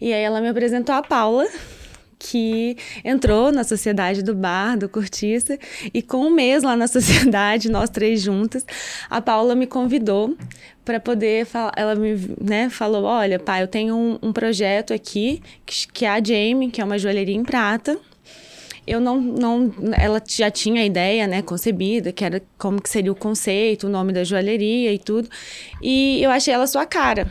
E 0.00 0.12
aí 0.12 0.22
ela 0.22 0.40
me 0.40 0.48
apresentou 0.48 0.94
a 0.94 1.02
Paula, 1.02 1.46
que 2.20 2.76
entrou 3.02 3.50
na 3.50 3.64
sociedade 3.64 4.22
do 4.22 4.34
bar, 4.34 4.76
do 4.76 4.88
cortiça, 4.88 5.58
e 5.92 6.02
com 6.02 6.18
um 6.18 6.30
mês 6.30 6.62
lá 6.62 6.76
na 6.76 6.86
sociedade, 6.88 7.70
nós 7.70 7.88
três 7.88 8.20
juntas, 8.20 8.64
a 9.08 9.20
Paula 9.20 9.54
me 9.54 9.66
convidou 9.66 10.36
para 10.84 11.00
poder 11.00 11.46
falar. 11.46 11.72
Ela 11.74 11.94
me 11.94 12.14
né, 12.40 12.68
falou: 12.68 13.04
Olha, 13.04 13.38
pai, 13.38 13.62
eu 13.62 13.68
tenho 13.68 13.96
um, 13.96 14.18
um 14.22 14.32
projeto 14.32 14.92
aqui, 14.92 15.42
que, 15.64 15.88
que 15.88 16.04
é 16.04 16.10
a 16.10 16.22
Jamie, 16.22 16.70
que 16.70 16.80
é 16.80 16.84
uma 16.84 16.98
joalheria 16.98 17.34
em 17.34 17.42
prata 17.42 17.98
eu 18.86 18.98
não, 18.98 19.20
não 19.20 19.72
ela 19.96 20.20
já 20.26 20.50
tinha 20.50 20.82
a 20.82 20.84
ideia, 20.84 21.26
né, 21.26 21.42
concebida, 21.42 22.10
que 22.10 22.24
era 22.24 22.42
como 22.58 22.82
que 22.82 22.90
seria 22.90 23.12
o 23.12 23.14
conceito, 23.14 23.86
o 23.86 23.90
nome 23.90 24.12
da 24.12 24.24
joalheria 24.24 24.92
e 24.92 24.98
tudo. 24.98 25.28
E 25.80 26.20
eu 26.20 26.30
achei 26.30 26.52
ela 26.52 26.66
sua 26.66 26.84
cara. 26.84 27.30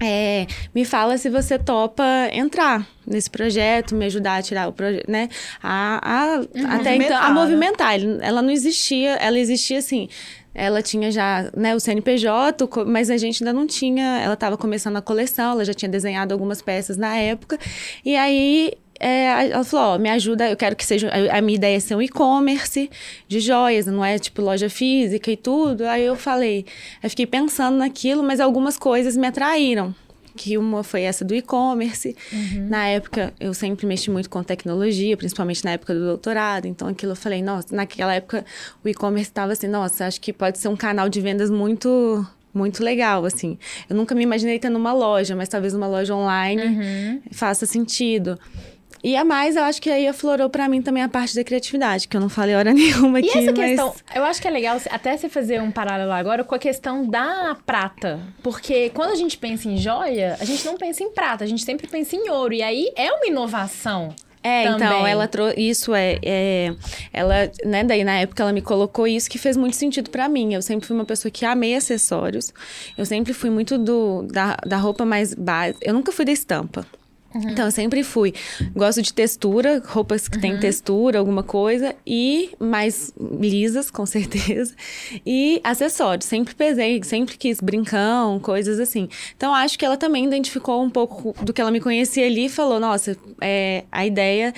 É, 0.00 0.46
me 0.74 0.84
fala 0.84 1.16
se 1.16 1.28
você 1.28 1.58
topa 1.58 2.04
entrar 2.32 2.86
nesse 3.06 3.30
projeto, 3.30 3.94
me 3.94 4.06
ajudar 4.06 4.36
a 4.36 4.42
tirar 4.42 4.68
o 4.68 4.72
projeto, 4.72 5.08
né? 5.08 5.28
A, 5.62 6.00
a, 6.02 6.36
uhum. 6.38 6.70
até 6.70 6.96
então, 6.96 7.16
a 7.16 7.30
movimentar. 7.30 7.94
Ela 8.20 8.42
não 8.42 8.50
existia, 8.50 9.12
ela 9.16 9.38
existia 9.38 9.78
assim. 9.78 10.08
Ela 10.54 10.82
tinha 10.82 11.10
já 11.10 11.50
né, 11.56 11.74
o 11.74 11.80
CNPJ, 11.80 12.68
mas 12.86 13.10
a 13.10 13.16
gente 13.16 13.42
ainda 13.42 13.52
não 13.52 13.66
tinha. 13.66 14.20
Ela 14.20 14.34
estava 14.34 14.56
começando 14.56 14.96
a 14.96 15.02
coleção, 15.02 15.52
ela 15.52 15.64
já 15.64 15.72
tinha 15.72 15.88
desenhado 15.88 16.34
algumas 16.34 16.60
peças 16.60 16.96
na 16.96 17.16
época. 17.16 17.58
E 18.04 18.16
aí 18.16 18.72
é, 19.02 19.50
ela 19.50 19.64
falou: 19.64 19.96
ó, 19.96 19.98
me 19.98 20.08
ajuda, 20.08 20.48
eu 20.48 20.56
quero 20.56 20.76
que 20.76 20.84
seja. 20.86 21.10
A, 21.10 21.42
minha 21.42 21.56
ideia 21.56 21.76
é 21.76 21.80
ser 21.80 21.96
um 21.96 22.00
e-commerce 22.00 22.88
de 23.26 23.40
joias, 23.40 23.86
não 23.86 24.04
é 24.04 24.16
tipo 24.16 24.40
loja 24.40 24.70
física 24.70 25.30
e 25.30 25.36
tudo. 25.36 25.84
Aí 25.84 26.04
eu 26.04 26.14
falei, 26.14 26.64
eu 27.02 27.10
fiquei 27.10 27.26
pensando 27.26 27.76
naquilo, 27.78 28.22
mas 28.22 28.38
algumas 28.38 28.78
coisas 28.78 29.16
me 29.16 29.26
atraíram 29.26 29.92
que 30.36 30.56
uma 30.56 30.82
foi 30.82 31.02
essa 31.02 31.24
do 31.24 31.34
e-commerce. 31.34 32.16
Uhum. 32.32 32.68
Na 32.68 32.86
época, 32.86 33.34
eu 33.38 33.52
sempre 33.52 33.86
mexi 33.86 34.10
muito 34.10 34.30
com 34.30 34.42
tecnologia, 34.42 35.16
principalmente 35.16 35.64
na 35.64 35.72
época 35.72 35.92
do 35.92 36.00
doutorado. 36.06 36.66
Então, 36.66 36.88
aquilo 36.88 37.12
eu 37.12 37.16
falei, 37.16 37.42
nossa, 37.42 37.74
naquela 37.74 38.14
época 38.14 38.44
o 38.82 38.88
e-commerce 38.88 39.30
estava 39.30 39.52
assim, 39.52 39.66
nossa, 39.66 40.06
acho 40.06 40.20
que 40.20 40.32
pode 40.32 40.58
ser 40.58 40.68
um 40.68 40.76
canal 40.76 41.08
de 41.08 41.20
vendas 41.20 41.50
muito 41.50 42.26
muito 42.54 42.84
legal, 42.84 43.24
assim. 43.24 43.58
Eu 43.88 43.96
nunca 43.96 44.14
me 44.14 44.22
imaginei 44.22 44.58
tendo 44.58 44.76
uma 44.76 44.92
loja, 44.92 45.34
mas 45.34 45.48
talvez 45.48 45.74
uma 45.74 45.86
loja 45.86 46.14
online 46.14 46.62
uhum. 46.62 47.22
faça 47.32 47.64
sentido. 47.64 48.38
E 49.02 49.16
a 49.16 49.24
mais, 49.24 49.56
eu 49.56 49.64
acho 49.64 49.82
que 49.82 49.90
aí 49.90 50.06
aflorou 50.06 50.48
para 50.48 50.68
mim 50.68 50.80
também 50.80 51.02
a 51.02 51.08
parte 51.08 51.34
da 51.34 51.42
criatividade, 51.42 52.06
que 52.06 52.16
eu 52.16 52.20
não 52.20 52.28
falei 52.28 52.54
hora 52.54 52.72
nenhuma 52.74 53.18
aqui. 53.18 53.28
E 53.28 53.30
essa 53.30 53.52
mas... 53.52 53.54
questão, 53.54 53.94
eu 54.14 54.24
acho 54.24 54.40
que 54.40 54.46
é 54.46 54.50
legal 54.50 54.80
até 54.90 55.16
você 55.16 55.28
fazer 55.28 55.60
um 55.60 55.72
paralelo 55.72 56.12
agora 56.12 56.44
com 56.44 56.54
a 56.54 56.58
questão 56.58 57.04
da 57.08 57.56
prata. 57.66 58.20
Porque 58.42 58.90
quando 58.90 59.10
a 59.10 59.16
gente 59.16 59.36
pensa 59.36 59.68
em 59.68 59.76
joia, 59.76 60.36
a 60.40 60.44
gente 60.44 60.64
não 60.64 60.76
pensa 60.76 61.02
em 61.02 61.10
prata, 61.10 61.42
a 61.42 61.46
gente 61.46 61.64
sempre 61.64 61.88
pensa 61.88 62.14
em 62.14 62.30
ouro. 62.30 62.54
E 62.54 62.62
aí 62.62 62.92
é 62.94 63.12
uma 63.12 63.26
inovação. 63.26 64.14
É, 64.44 64.62
então, 64.62 64.72
Também. 64.72 64.88
então, 64.88 65.06
ela 65.06 65.28
trouxe. 65.28 65.60
Isso 65.60 65.94
é, 65.94 66.18
é. 66.22 66.74
Ela, 67.12 67.50
né, 67.64 67.84
daí 67.84 68.02
na 68.02 68.18
época 68.18 68.42
ela 68.42 68.52
me 68.52 68.60
colocou 68.60 69.06
isso 69.06 69.30
que 69.30 69.38
fez 69.38 69.56
muito 69.56 69.76
sentido 69.76 70.10
para 70.10 70.28
mim. 70.28 70.52
Eu 70.52 70.60
sempre 70.60 70.86
fui 70.86 70.96
uma 70.96 71.04
pessoa 71.04 71.30
que 71.30 71.44
amei 71.44 71.76
acessórios. 71.76 72.52
Eu 72.98 73.06
sempre 73.06 73.32
fui 73.32 73.50
muito 73.50 73.78
do, 73.78 74.22
da, 74.22 74.56
da 74.66 74.76
roupa 74.76 75.04
mais 75.04 75.32
básica. 75.32 75.78
Eu 75.82 75.94
nunca 75.94 76.10
fui 76.10 76.24
da 76.24 76.32
estampa. 76.32 76.84
Uhum. 77.34 77.50
Então, 77.50 77.64
eu 77.66 77.70
sempre 77.70 78.02
fui. 78.02 78.34
Gosto 78.74 79.02
de 79.02 79.12
textura, 79.12 79.82
roupas 79.84 80.28
que 80.28 80.36
uhum. 80.36 80.42
têm 80.42 80.58
textura, 80.58 81.18
alguma 81.18 81.42
coisa, 81.42 81.94
e 82.06 82.50
mais 82.58 83.12
lisas, 83.18 83.90
com 83.90 84.04
certeza. 84.06 84.74
E 85.24 85.60
acessórios. 85.64 86.26
Sempre 86.26 86.54
pesei, 86.54 87.02
sempre 87.02 87.36
quis 87.36 87.60
brincão, 87.60 88.38
coisas 88.40 88.78
assim. 88.78 89.08
Então, 89.36 89.54
acho 89.54 89.78
que 89.78 89.84
ela 89.84 89.96
também 89.96 90.24
identificou 90.24 90.82
um 90.82 90.90
pouco 90.90 91.34
do 91.44 91.52
que 91.52 91.60
ela 91.60 91.70
me 91.70 91.80
conhecia 91.80 92.26
ali 92.26 92.46
e 92.46 92.48
falou: 92.48 92.78
nossa, 92.78 93.16
é, 93.40 93.84
a 93.90 94.06
ideia 94.06 94.52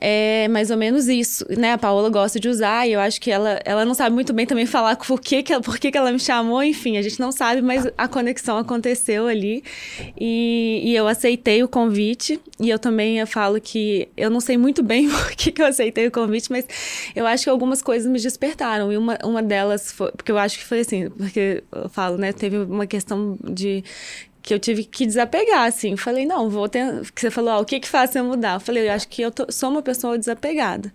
é 0.00 0.48
mais 0.48 0.70
ou 0.70 0.76
menos 0.76 1.08
isso, 1.08 1.44
né? 1.56 1.72
A 1.72 1.78
Paola 1.78 2.10
gosta 2.10 2.38
de 2.38 2.48
usar 2.48 2.86
e 2.86 2.92
eu 2.92 3.00
acho 3.00 3.20
que 3.20 3.30
ela, 3.30 3.60
ela 3.64 3.84
não 3.84 3.94
sabe 3.94 4.14
muito 4.14 4.32
bem 4.32 4.46
também 4.46 4.66
falar 4.66 4.96
por 4.96 5.20
que, 5.20 5.42
que, 5.42 5.52
ela, 5.52 5.62
por 5.62 5.78
que, 5.78 5.90
que 5.90 5.98
ela 5.98 6.12
me 6.12 6.18
chamou, 6.18 6.62
enfim, 6.62 6.96
a 6.96 7.02
gente 7.02 7.18
não 7.18 7.32
sabe, 7.32 7.62
mas 7.62 7.86
a 7.96 8.08
conexão 8.08 8.58
aconteceu 8.58 9.26
ali 9.26 9.62
e, 10.18 10.82
e 10.84 10.94
eu 10.94 11.06
aceitei 11.08 11.62
o 11.62 11.68
convite 11.68 12.40
e 12.60 12.68
eu 12.68 12.78
também 12.78 13.18
eu 13.18 13.26
falo 13.26 13.60
que 13.60 14.08
eu 14.16 14.30
não 14.30 14.40
sei 14.40 14.56
muito 14.56 14.82
bem 14.82 15.08
por 15.10 15.30
que, 15.32 15.50
que 15.50 15.62
eu 15.62 15.66
aceitei 15.66 16.06
o 16.06 16.10
convite, 16.10 16.50
mas 16.50 16.66
eu 17.14 17.26
acho 17.26 17.44
que 17.44 17.50
algumas 17.50 17.82
coisas 17.82 18.10
me 18.10 18.20
despertaram 18.20 18.92
e 18.92 18.96
uma, 18.96 19.18
uma 19.24 19.42
delas 19.42 19.92
foi, 19.92 20.10
porque 20.12 20.30
eu 20.30 20.38
acho 20.38 20.58
que 20.58 20.64
foi 20.64 20.80
assim, 20.80 21.10
porque 21.10 21.62
eu 21.72 21.88
falo, 21.88 22.18
né? 22.18 22.32
Teve 22.32 22.58
uma 22.58 22.86
questão 22.86 23.38
de 23.42 23.82
que 24.46 24.54
eu 24.54 24.60
tive 24.60 24.84
que 24.84 25.04
desapegar, 25.04 25.64
assim. 25.64 25.96
Falei, 25.96 26.24
não, 26.24 26.48
vou 26.48 26.68
ter. 26.68 27.02
Que 27.12 27.20
você 27.20 27.32
falou, 27.32 27.50
ah, 27.50 27.58
o 27.58 27.64
que 27.64 27.80
que 27.80 27.88
faz 27.88 28.14
eu 28.14 28.24
mudar? 28.24 28.54
Eu 28.54 28.60
falei, 28.60 28.88
eu 28.88 28.92
acho 28.92 29.08
que 29.08 29.20
eu 29.20 29.32
tô, 29.32 29.50
sou 29.50 29.68
uma 29.70 29.82
pessoa 29.82 30.16
desapegada. 30.16 30.92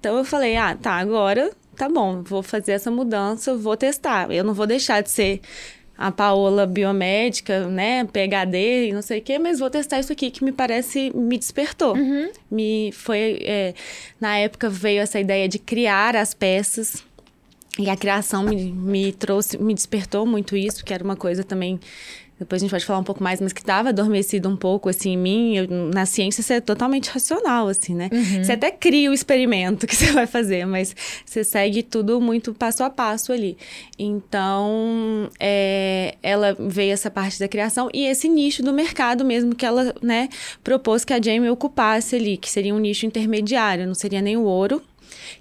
Então 0.00 0.16
eu 0.16 0.24
falei, 0.24 0.56
ah, 0.56 0.74
tá, 0.74 0.92
agora 0.92 1.52
tá 1.76 1.88
bom, 1.88 2.22
vou 2.22 2.42
fazer 2.42 2.72
essa 2.72 2.90
mudança, 2.90 3.54
vou 3.54 3.76
testar. 3.76 4.30
Eu 4.30 4.42
não 4.42 4.54
vou 4.54 4.66
deixar 4.66 5.02
de 5.02 5.10
ser 5.10 5.42
a 5.98 6.10
Paola 6.10 6.66
biomédica, 6.66 7.68
né, 7.68 8.04
PhD 8.06 8.88
e 8.88 8.92
não 8.92 9.02
sei 9.02 9.18
o 9.18 9.22
quê, 9.22 9.38
mas 9.38 9.58
vou 9.58 9.68
testar 9.68 10.00
isso 10.00 10.12
aqui 10.12 10.30
que 10.30 10.42
me 10.42 10.50
parece, 10.50 11.12
me 11.14 11.36
despertou. 11.36 11.94
Uhum. 11.94 12.30
Me 12.50 12.90
foi, 12.92 13.38
é, 13.42 13.74
na 14.18 14.38
época 14.38 14.70
veio 14.70 15.02
essa 15.02 15.20
ideia 15.20 15.46
de 15.46 15.58
criar 15.58 16.16
as 16.16 16.32
peças 16.32 17.04
e 17.78 17.90
a 17.90 17.96
criação 17.96 18.44
me, 18.44 18.72
me 18.72 19.12
trouxe, 19.12 19.58
me 19.58 19.74
despertou 19.74 20.24
muito 20.24 20.56
isso, 20.56 20.84
que 20.84 20.94
era 20.94 21.02
uma 21.02 21.16
coisa 21.16 21.44
também 21.44 21.78
depois 22.38 22.60
a 22.60 22.64
gente 22.64 22.70
pode 22.70 22.84
falar 22.84 22.98
um 22.98 23.04
pouco 23.04 23.22
mais, 23.22 23.40
mas 23.40 23.52
que 23.52 23.60
estava 23.60 23.90
adormecido 23.90 24.48
um 24.48 24.56
pouco, 24.56 24.88
assim, 24.88 25.12
em 25.12 25.16
mim. 25.16 25.56
Eu, 25.56 25.68
na 25.68 26.04
ciência, 26.04 26.42
você 26.42 26.54
é 26.54 26.60
totalmente 26.60 27.08
racional, 27.08 27.68
assim, 27.68 27.94
né? 27.94 28.10
Uhum. 28.12 28.42
Você 28.42 28.52
até 28.52 28.72
cria 28.72 29.08
o 29.10 29.14
experimento 29.14 29.86
que 29.86 29.94
você 29.94 30.10
vai 30.10 30.26
fazer, 30.26 30.66
mas 30.66 30.94
você 31.24 31.44
segue 31.44 31.82
tudo 31.82 32.20
muito 32.20 32.52
passo 32.52 32.82
a 32.82 32.90
passo 32.90 33.32
ali. 33.32 33.56
Então, 33.96 35.30
é, 35.38 36.16
ela 36.22 36.56
veio 36.58 36.92
essa 36.92 37.10
parte 37.10 37.38
da 37.38 37.46
criação 37.46 37.88
e 37.94 38.04
esse 38.04 38.28
nicho 38.28 38.62
do 38.62 38.72
mercado 38.72 39.24
mesmo 39.24 39.54
que 39.54 39.64
ela, 39.64 39.94
né, 40.02 40.28
propôs 40.62 41.04
que 41.04 41.12
a 41.12 41.22
Jamie 41.22 41.50
ocupasse 41.50 42.16
ali, 42.16 42.36
que 42.36 42.50
seria 42.50 42.74
um 42.74 42.78
nicho 42.78 43.06
intermediário, 43.06 43.86
não 43.86 43.94
seria 43.94 44.20
nem 44.20 44.36
o 44.36 44.42
ouro, 44.42 44.82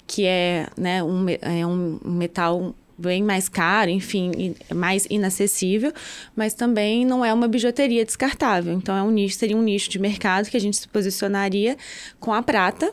que 0.06 0.25
é, 0.25 0.67
né, 0.77 1.03
um, 1.03 1.25
é 1.29 1.65
um 1.65 1.99
metal 2.06 2.75
bem 3.03 3.23
mais 3.23 3.47
caro, 3.49 3.89
enfim, 3.89 4.55
mais 4.73 5.05
inacessível, 5.09 5.93
mas 6.35 6.53
também 6.53 7.05
não 7.05 7.23
é 7.23 7.33
uma 7.33 7.47
bijuteria 7.47 8.05
descartável. 8.05 8.73
Então, 8.73 8.95
é 8.95 9.03
um 9.03 9.11
nicho, 9.11 9.37
seria 9.37 9.57
um 9.57 9.61
nicho 9.61 9.89
de 9.89 9.99
mercado 9.99 10.49
que 10.49 10.57
a 10.57 10.59
gente 10.59 10.77
se 10.77 10.87
posicionaria 10.87 11.77
com 12.19 12.33
a 12.33 12.41
prata, 12.41 12.91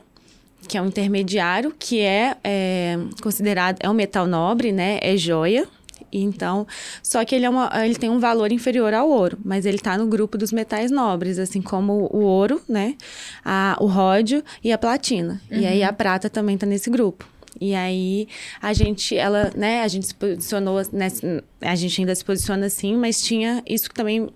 que 0.68 0.76
é 0.76 0.82
um 0.82 0.86
intermediário, 0.86 1.74
que 1.78 2.00
é, 2.00 2.36
é 2.44 2.98
considerado, 3.22 3.78
é 3.80 3.88
um 3.88 3.94
metal 3.94 4.26
nobre, 4.26 4.72
né? 4.72 4.98
É 5.00 5.16
joia. 5.16 5.66
Então, 6.12 6.66
só 7.02 7.24
que 7.24 7.34
ele, 7.34 7.44
é 7.44 7.50
uma, 7.50 7.70
ele 7.84 7.94
tem 7.94 8.10
um 8.10 8.18
valor 8.18 8.50
inferior 8.50 8.92
ao 8.92 9.08
ouro, 9.08 9.38
mas 9.44 9.64
ele 9.64 9.76
está 9.76 9.96
no 9.96 10.06
grupo 10.06 10.36
dos 10.36 10.52
metais 10.52 10.90
nobres, 10.90 11.38
assim 11.38 11.62
como 11.62 12.08
o 12.12 12.22
ouro, 12.22 12.60
né? 12.68 12.96
A, 13.44 13.76
o 13.80 13.86
ródio 13.86 14.42
e 14.62 14.72
a 14.72 14.78
platina. 14.78 15.40
Uhum. 15.50 15.58
E 15.58 15.66
aí 15.66 15.82
a 15.84 15.92
prata 15.92 16.28
também 16.28 16.56
está 16.56 16.66
nesse 16.66 16.90
grupo. 16.90 17.29
E 17.60 17.74
aí 17.74 18.26
a 18.60 18.72
gente, 18.72 19.16
ela, 19.16 19.52
né, 19.54 19.82
a 19.82 19.88
gente 19.88 20.06
se 20.06 20.14
posicionou, 20.14 20.80
nessa, 20.92 21.44
a 21.60 21.74
gente 21.74 22.00
ainda 22.00 22.14
se 22.14 22.24
posiciona 22.24 22.66
assim, 22.66 22.96
mas 22.96 23.22
tinha 23.22 23.62
isso 23.66 23.88
que 23.88 23.94
também 23.94 24.28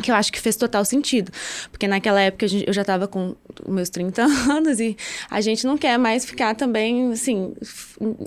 que 0.00 0.10
eu 0.10 0.14
acho 0.14 0.32
que 0.32 0.40
fez 0.40 0.56
total 0.56 0.84
sentido. 0.84 1.30
Porque 1.70 1.86
naquela 1.86 2.20
época 2.20 2.46
eu 2.66 2.72
já 2.72 2.82
estava 2.82 3.06
com 3.06 3.34
meus 3.66 3.88
30 3.88 4.22
anos 4.50 4.80
e 4.80 4.96
a 5.30 5.40
gente 5.40 5.66
não 5.66 5.76
quer 5.76 5.98
mais 5.98 6.24
ficar 6.24 6.54
também, 6.54 7.12
assim, 7.12 7.52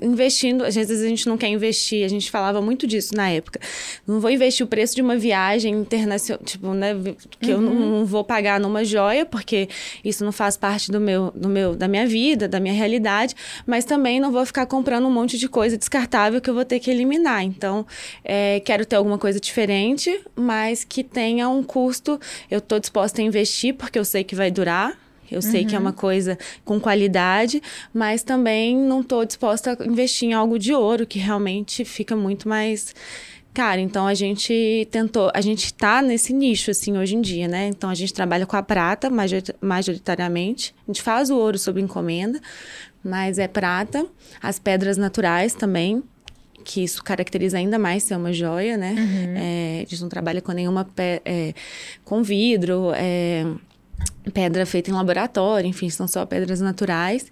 investindo. 0.00 0.64
Às 0.64 0.74
vezes 0.74 1.02
a 1.02 1.08
gente 1.08 1.26
não 1.26 1.36
quer 1.36 1.48
investir, 1.48 2.04
a 2.04 2.08
gente 2.08 2.30
falava 2.30 2.60
muito 2.60 2.86
disso 2.86 3.14
na 3.14 3.28
época. 3.28 3.60
Não 4.06 4.20
vou 4.20 4.30
investir 4.30 4.64
o 4.64 4.68
preço 4.68 4.94
de 4.94 5.02
uma 5.02 5.16
viagem 5.16 5.74
internacional, 5.74 6.42
tipo, 6.44 6.72
né, 6.74 6.94
que 7.40 7.52
uhum. 7.52 7.52
eu 7.52 7.60
não, 7.60 7.74
não, 7.74 8.06
vou 8.06 8.24
pagar 8.24 8.60
numa 8.60 8.84
joia, 8.84 9.24
porque 9.24 9.68
isso 10.04 10.24
não 10.24 10.32
faz 10.32 10.56
parte 10.56 10.90
do 10.90 11.00
meu, 11.00 11.32
do 11.34 11.48
meu, 11.48 11.74
da 11.74 11.88
minha 11.88 12.06
vida, 12.06 12.48
da 12.48 12.60
minha 12.60 12.74
realidade, 12.74 13.34
mas 13.66 13.84
também 13.84 14.20
não 14.20 14.30
vou 14.30 14.44
ficar 14.46 14.66
comprando 14.66 15.06
um 15.06 15.10
monte 15.10 15.38
de 15.38 15.48
coisa 15.48 15.76
descartável 15.76 16.40
que 16.40 16.50
eu 16.50 16.54
vou 16.54 16.64
ter 16.64 16.80
que 16.80 16.90
eliminar. 16.90 17.42
Então, 17.42 17.86
é, 18.24 18.60
quero 18.60 18.84
ter 18.84 18.96
alguma 18.96 19.18
coisa 19.18 19.40
diferente, 19.40 20.20
mas 20.34 20.84
que 20.84 21.02
tenha 21.02 21.48
um 21.48 21.62
custo, 21.62 22.20
eu 22.50 22.58
estou 22.58 22.78
disposta 22.78 23.20
a 23.20 23.24
investir 23.24 23.74
porque 23.74 23.98
eu 23.98 24.04
sei 24.04 24.24
que 24.24 24.34
vai 24.34 24.50
durar. 24.50 24.98
Eu 25.30 25.42
sei 25.42 25.62
uhum. 25.62 25.66
que 25.68 25.76
é 25.76 25.78
uma 25.78 25.90
uhum. 25.90 25.96
coisa 25.96 26.38
com 26.64 26.78
qualidade, 26.80 27.62
mas 27.92 28.22
também 28.22 28.76
não 28.76 29.00
estou 29.00 29.24
disposta 29.24 29.76
a 29.78 29.86
investir 29.86 30.28
em 30.28 30.32
algo 30.32 30.58
de 30.58 30.72
ouro, 30.72 31.06
que 31.06 31.18
realmente 31.18 31.84
fica 31.84 32.14
muito 32.16 32.48
mais 32.48 32.94
caro. 33.56 33.80
Então 33.80 34.06
a 34.06 34.12
gente 34.12 34.86
tentou, 34.90 35.30
a 35.32 35.40
gente 35.40 35.64
está 35.64 36.02
nesse 36.02 36.32
nicho 36.34 36.70
assim 36.70 36.98
hoje 36.98 37.16
em 37.16 37.22
dia, 37.22 37.48
né? 37.48 37.68
Então 37.68 37.88
a 37.88 37.94
gente 37.94 38.12
trabalha 38.12 38.44
com 38.44 38.56
a 38.56 38.62
prata 38.62 39.10
majoritariamente. 39.62 40.74
A 40.86 40.92
gente 40.92 41.00
faz 41.00 41.30
o 41.30 41.36
ouro 41.36 41.58
sob 41.58 41.80
encomenda, 41.80 42.38
mas 43.02 43.38
é 43.38 43.48
prata, 43.48 44.06
as 44.42 44.58
pedras 44.58 44.98
naturais 44.98 45.54
também 45.54 46.02
que 46.66 46.82
isso 46.82 47.02
caracteriza 47.02 47.56
ainda 47.56 47.78
mais 47.78 48.02
ser 48.02 48.16
uma 48.16 48.32
joia, 48.32 48.76
né? 48.76 48.94
Uhum. 48.98 49.34
É, 49.36 49.84
a 49.86 49.88
gente 49.88 50.02
não 50.02 50.08
trabalha 50.08 50.42
com 50.42 50.50
nenhuma 50.50 50.84
pe 50.84 51.22
é, 51.24 51.54
com 52.04 52.24
vidro, 52.24 52.90
é, 52.92 53.46
pedra 54.32 54.66
feita 54.66 54.90
em 54.90 54.94
laboratório, 54.94 55.68
enfim, 55.68 55.88
são 55.88 56.06
só 56.08 56.24
pedras 56.26 56.60
naturais. 56.60 57.30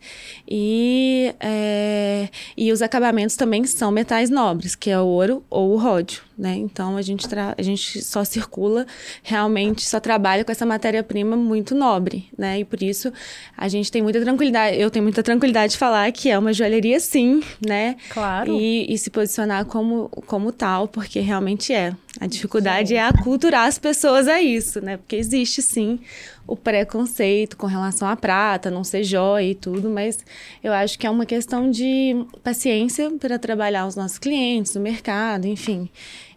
E, 0.49 1.35
é, 1.41 2.29
e 2.57 2.73
os 2.73 2.83
acabamentos 2.83 3.37
também 3.37 3.65
são 3.65 3.91
metais 3.91 4.31
nobres, 4.31 4.75
que 4.75 4.91
é 4.91 4.99
o 4.99 5.05
ouro 5.05 5.45
ou 5.51 5.73
o 5.73 5.77
ródio, 5.77 6.23
né? 6.39 6.55
Então 6.55 6.97
a 6.97 7.03
gente, 7.03 7.27
a 7.57 7.63
gente 7.63 8.03
só 8.03 8.25
circula, 8.25 8.87
realmente 9.23 9.85
só 9.87 9.99
trabalha 9.99 10.45
com 10.45 10.53
essa 10.53 10.67
matéria-prima 10.67 11.37
muito 11.37 11.75
nobre, 11.75 12.29
né? 12.37 12.61
E 12.61 12.65
por 12.65 12.83
isso 12.83 13.13
a 13.57 13.69
gente 13.69 13.91
tem 13.91 14.03
muita 14.03 14.21
tranquilidade, 14.21 14.79
eu 14.79 14.91
tenho 14.91 15.03
muita 15.03 15.23
tranquilidade 15.23 15.73
de 15.73 15.79
falar 15.79 16.11
que 16.13 16.31
é 16.31 16.39
uma 16.39 16.53
joalheria 16.53 17.01
sim, 17.01 17.43
né? 17.65 17.97
Claro. 18.11 18.53
E, 18.53 18.93
e 18.93 18.99
se 18.99 19.11
posicionar 19.11 19.65
como, 19.65 20.09
como 20.27 20.53
tal, 20.53 20.89
porque 20.89 21.21
realmente 21.21 21.73
é. 21.73 21.95
A 22.21 22.29
dificuldade 22.29 22.91
sim. 22.91 22.95
é 22.95 23.03
aculturar 23.03 23.67
as 23.67 23.77
pessoas 23.77 24.29
a 24.29 24.41
isso, 24.41 24.81
né? 24.81 24.97
Porque 24.97 25.17
existe 25.17 25.61
sim 25.61 25.99
o 26.47 26.55
preconceito 26.85 27.57
com 27.57 27.67
relação 27.67 28.07
à 28.07 28.15
prata, 28.15 28.71
não 28.71 28.85
ser 28.85 29.03
jóia 29.03 29.51
e 29.51 29.55
tudo, 29.55 29.91
mas 29.91 30.25
eu 30.63 30.73
acho 30.73 30.99
que 30.99 31.07
é 31.07 31.11
uma 31.11 31.27
questão 31.27 31.71
de 31.71 32.15
paciência 32.43 33.11
para 33.13 33.39
trabalhar 33.39 33.87
os 33.87 33.97
nossos 33.97 34.19
clientes, 34.19 34.75
no 34.75 34.81
mercado, 34.81 35.47
enfim. 35.47 35.89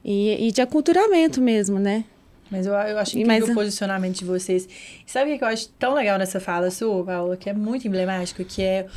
E, 0.04 0.48
e 0.48 0.52
de 0.52 0.62
aculturamento 0.62 1.42
mesmo, 1.42 1.78
né? 1.78 2.06
Mas 2.50 2.66
eu, 2.66 2.74
eu 2.74 2.98
acho 2.98 3.20
incrível 3.20 3.48
Mas... 3.48 3.50
o 3.50 3.54
posicionamento 3.54 4.16
de 4.20 4.26
vocês. 4.26 4.68
E 5.06 5.12
sabe 5.12 5.34
o 5.34 5.38
que 5.38 5.44
eu 5.44 5.48
acho 5.48 5.68
tão 5.78 5.94
legal 5.94 6.18
nessa 6.18 6.40
fala 6.40 6.72
sua, 6.72 7.04
Paula, 7.04 7.36
que 7.36 7.50
é 7.50 7.54
muito 7.54 7.88
emblemático, 7.88 8.44
que 8.46 8.64
é, 8.64 8.88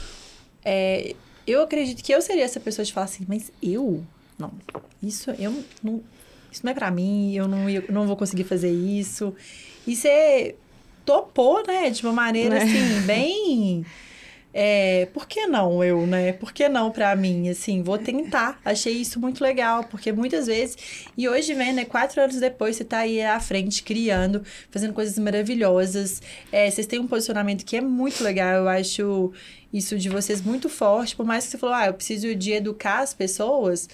é... 0.65 1.15
Eu 1.47 1.63
acredito 1.63 2.03
que 2.03 2.13
eu 2.13 2.23
seria 2.23 2.45
essa 2.45 2.61
pessoa 2.61 2.85
de 2.85 2.93
falar 2.93 3.07
assim, 3.07 3.25
mas 3.29 3.51
eu? 3.61 4.05
Não, 4.39 4.53
isso 5.03 5.31
eu 5.33 5.53
não... 5.83 6.01
Isso 6.53 6.63
não 6.65 6.73
é 6.73 6.75
para 6.75 6.91
mim, 6.91 7.33
eu 7.33 7.47
não, 7.47 7.71
eu 7.71 7.85
não 7.91 8.09
vou 8.09 8.17
conseguir 8.17 8.43
fazer 8.43 8.73
isso. 8.73 9.33
E 9.87 9.95
você 9.95 10.57
topou, 11.11 11.67
né? 11.67 11.91
De 11.91 12.03
uma 12.03 12.13
maneira, 12.13 12.59
é. 12.59 12.63
assim, 12.63 13.01
bem... 13.07 13.85
É, 14.53 15.07
por 15.15 15.29
que 15.29 15.47
não 15.47 15.83
eu, 15.83 16.05
né? 16.09 16.33
Por 16.33 16.53
que 16.53 16.69
não 16.69 16.91
para 16.91 17.15
mim? 17.15 17.49
Assim, 17.49 17.85
vou 17.85 17.97
tentar. 17.97 18.61
Achei 18.65 18.95
isso 18.95 19.21
muito 19.21 19.41
legal, 19.45 19.85
porque 19.85 20.11
muitas 20.11 20.49
vezes. 20.49 20.77
E 21.17 21.29
hoje, 21.29 21.55
vem, 21.55 21.73
né? 21.73 21.85
Quatro 21.85 22.21
anos 22.21 22.35
depois, 22.35 22.75
você 22.75 22.85
tá 22.85 22.99
aí 22.99 23.23
à 23.23 23.39
frente, 23.39 23.85
criando, 23.85 24.43
fazendo 24.69 24.93
coisas 24.93 25.17
maravilhosas. 25.21 26.21
É, 26.51 26.69
vocês 26.69 26.87
têm 26.89 26.99
um 26.99 27.07
posicionamento 27.07 27.65
que 27.65 27.77
é 27.77 27.81
muito 27.81 28.25
legal. 28.25 28.55
Eu 28.55 28.69
acho 28.69 29.33
isso 29.73 29.97
de 29.97 30.09
vocês 30.09 30.43
muito 30.43 30.69
forte. 30.69 31.15
Por 31.15 31.25
mais 31.25 31.45
que 31.45 31.53
você 31.53 31.59
falou, 31.59 31.77
ah, 31.77 31.87
eu 31.87 31.95
preciso 31.95 32.35
de 32.35 32.51
educar 32.51 33.03
as 33.03 33.15
pessoas. 33.15 33.89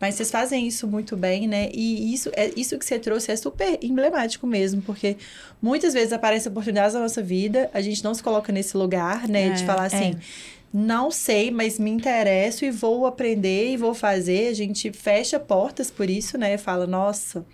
Mas 0.00 0.14
vocês 0.14 0.30
fazem 0.30 0.66
isso 0.66 0.86
muito 0.86 1.16
bem, 1.16 1.48
né? 1.48 1.70
E 1.72 2.14
isso, 2.14 2.30
é, 2.34 2.50
isso 2.56 2.78
que 2.78 2.84
você 2.84 2.98
trouxe 2.98 3.32
é 3.32 3.36
super 3.36 3.78
emblemático 3.82 4.46
mesmo, 4.46 4.80
porque 4.82 5.16
muitas 5.60 5.92
vezes 5.92 6.12
aparecem 6.12 6.50
oportunidades 6.50 6.94
na 6.94 7.00
nossa 7.00 7.22
vida, 7.22 7.68
a 7.74 7.80
gente 7.80 8.04
não 8.04 8.14
se 8.14 8.22
coloca 8.22 8.52
nesse 8.52 8.76
lugar, 8.76 9.26
né? 9.28 9.48
É, 9.48 9.50
de 9.50 9.64
falar 9.64 9.84
assim. 9.86 10.12
É. 10.12 10.18
Não 10.72 11.10
sei, 11.10 11.50
mas 11.50 11.78
me 11.78 11.90
interesso 11.90 12.64
e 12.64 12.70
vou 12.70 13.06
aprender 13.06 13.72
e 13.72 13.76
vou 13.76 13.94
fazer. 13.94 14.48
A 14.48 14.54
gente 14.54 14.92
fecha 14.92 15.40
portas 15.40 15.90
por 15.90 16.10
isso, 16.10 16.36
né? 16.36 16.58
Fala, 16.58 16.86
nossa, 16.86 17.44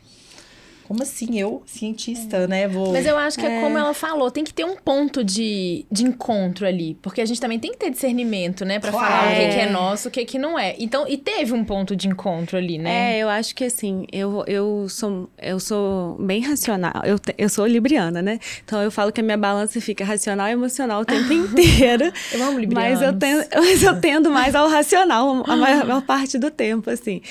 como 0.86 1.02
assim? 1.02 1.38
Eu, 1.38 1.62
cientista, 1.66 2.38
é. 2.38 2.46
né? 2.46 2.68
Vou... 2.68 2.92
Mas 2.92 3.06
eu 3.06 3.16
acho 3.16 3.38
que 3.38 3.46
é. 3.46 3.58
é. 3.58 3.60
como 3.60 3.78
ela 3.78 3.94
falou, 3.94 4.30
tem 4.30 4.44
que 4.44 4.52
ter 4.52 4.64
um 4.64 4.76
ponto 4.76 5.24
de, 5.24 5.86
de 5.90 6.04
encontro 6.04 6.66
ali. 6.66 6.96
Porque 7.00 7.20
a 7.20 7.26
gente 7.26 7.40
também 7.40 7.58
tem 7.58 7.72
que 7.72 7.78
ter 7.78 7.90
discernimento, 7.90 8.64
né? 8.64 8.78
Pra 8.78 8.90
claro. 8.90 9.06
falar 9.06 9.32
o 9.32 9.36
que, 9.36 9.48
que, 9.48 9.60
é 9.60 9.70
nosso, 9.70 10.08
o 10.08 10.10
que, 10.10 10.24
que 10.24 10.38
não 10.38 10.58
é. 10.58 10.74
Então, 10.78 11.06
e 11.08 11.16
teve 11.16 11.52
um 11.52 11.64
ponto 11.64 11.96
de 11.96 12.08
encontro 12.08 12.58
ali, 12.58 12.78
né? 12.78 13.16
É, 13.16 13.18
eu 13.18 13.28
acho 13.28 13.54
que 13.54 13.64
assim, 13.64 14.06
eu, 14.12 14.44
eu, 14.46 14.86
sou, 14.88 15.28
eu 15.40 15.58
sou 15.58 16.16
bem 16.20 16.42
racional. 16.42 17.02
Eu, 17.04 17.18
eu 17.38 17.48
sou 17.48 17.66
libriana, 17.66 18.20
né? 18.20 18.38
Então 18.64 18.82
eu 18.82 18.90
falo 18.90 19.10
que 19.12 19.20
a 19.20 19.24
minha 19.24 19.38
balança 19.38 19.80
fica 19.80 20.04
racional 20.04 20.48
e 20.48 20.52
emocional 20.52 21.00
o 21.00 21.04
tempo 21.04 21.32
inteiro. 21.32 22.12
eu 22.32 22.42
amo 22.42 22.58
librianos. 22.58 23.00
Mas 23.00 23.02
eu, 23.02 23.18
tendo, 23.18 23.46
mas 23.54 23.82
eu 23.82 24.00
tendo 24.00 24.30
mais 24.30 24.54
ao 24.54 24.68
racional 24.68 25.44
a 25.46 25.56
maior, 25.56 25.82
a 25.82 25.84
maior 25.84 26.02
parte 26.02 26.38
do 26.38 26.50
tempo, 26.50 26.90
assim. 26.90 27.22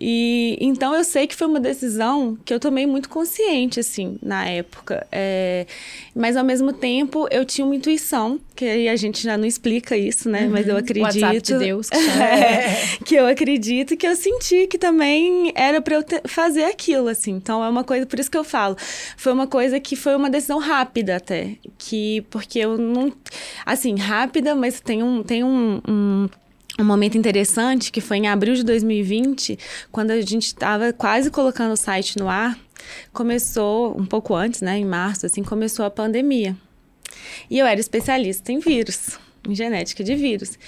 E 0.00 0.58
então 0.60 0.94
eu 0.94 1.04
sei 1.04 1.26
que 1.26 1.34
foi 1.34 1.46
uma 1.46 1.60
decisão 1.60 2.36
que 2.44 2.52
eu 2.52 2.60
tomei 2.60 2.86
muito 2.86 2.97
muito 2.98 3.08
consciente, 3.08 3.78
assim, 3.78 4.18
na 4.20 4.46
época. 4.46 5.06
É, 5.10 5.66
mas, 6.14 6.36
ao 6.36 6.44
mesmo 6.44 6.72
tempo, 6.72 7.28
eu 7.30 7.44
tinha 7.44 7.64
uma 7.64 7.74
intuição, 7.74 8.40
que 8.54 8.64
aí 8.64 8.88
a 8.88 8.96
gente 8.96 9.22
já 9.22 9.38
não 9.38 9.46
explica 9.46 9.96
isso, 9.96 10.28
né? 10.28 10.44
Uhum. 10.44 10.50
Mas 10.50 10.68
eu 10.68 10.76
acredito... 10.76 11.16
O 11.16 11.20
WhatsApp 11.20 11.40
de 11.40 11.58
Deus. 11.58 11.88
é, 11.92 12.98
que 13.04 13.14
eu 13.14 13.26
acredito 13.26 13.96
que 13.96 14.06
eu 14.06 14.16
senti 14.16 14.66
que 14.66 14.76
também 14.76 15.52
era 15.54 15.80
para 15.80 15.94
eu 15.96 16.04
fazer 16.26 16.64
aquilo, 16.64 17.08
assim. 17.08 17.32
Então, 17.32 17.64
é 17.64 17.68
uma 17.68 17.84
coisa... 17.84 18.04
Por 18.04 18.18
isso 18.18 18.30
que 18.30 18.36
eu 18.36 18.44
falo. 18.44 18.76
Foi 19.16 19.32
uma 19.32 19.46
coisa 19.46 19.78
que 19.78 19.94
foi 19.94 20.16
uma 20.16 20.28
decisão 20.28 20.58
rápida, 20.58 21.16
até. 21.16 21.52
Que... 21.78 22.22
Porque 22.30 22.58
eu 22.58 22.76
não... 22.76 23.12
Assim, 23.64 23.96
rápida, 23.96 24.54
mas 24.54 24.80
tem 24.80 25.02
um... 25.02 25.22
Tem 25.22 25.44
um, 25.44 25.80
um 25.88 26.28
um 26.78 26.84
momento 26.84 27.18
interessante 27.18 27.90
que 27.90 28.00
foi 28.00 28.18
em 28.18 28.28
abril 28.28 28.54
de 28.54 28.62
2020, 28.62 29.58
quando 29.90 30.12
a 30.12 30.20
gente 30.20 30.46
estava 30.46 30.92
quase 30.92 31.28
colocando 31.28 31.72
o 31.72 31.76
site 31.76 32.16
no 32.18 32.28
ar, 32.28 32.56
começou 33.12 33.98
um 33.98 34.06
pouco 34.06 34.34
antes, 34.34 34.60
né, 34.60 34.78
em 34.78 34.84
março, 34.84 35.26
assim, 35.26 35.42
começou 35.42 35.84
a 35.84 35.90
pandemia. 35.90 36.56
E 37.50 37.58
eu 37.58 37.66
era 37.66 37.80
especialista 37.80 38.52
em 38.52 38.58
vírus. 38.58 39.18
em 39.48 39.54
genética 39.54 40.04
de 40.04 40.14
vírus. 40.14 40.58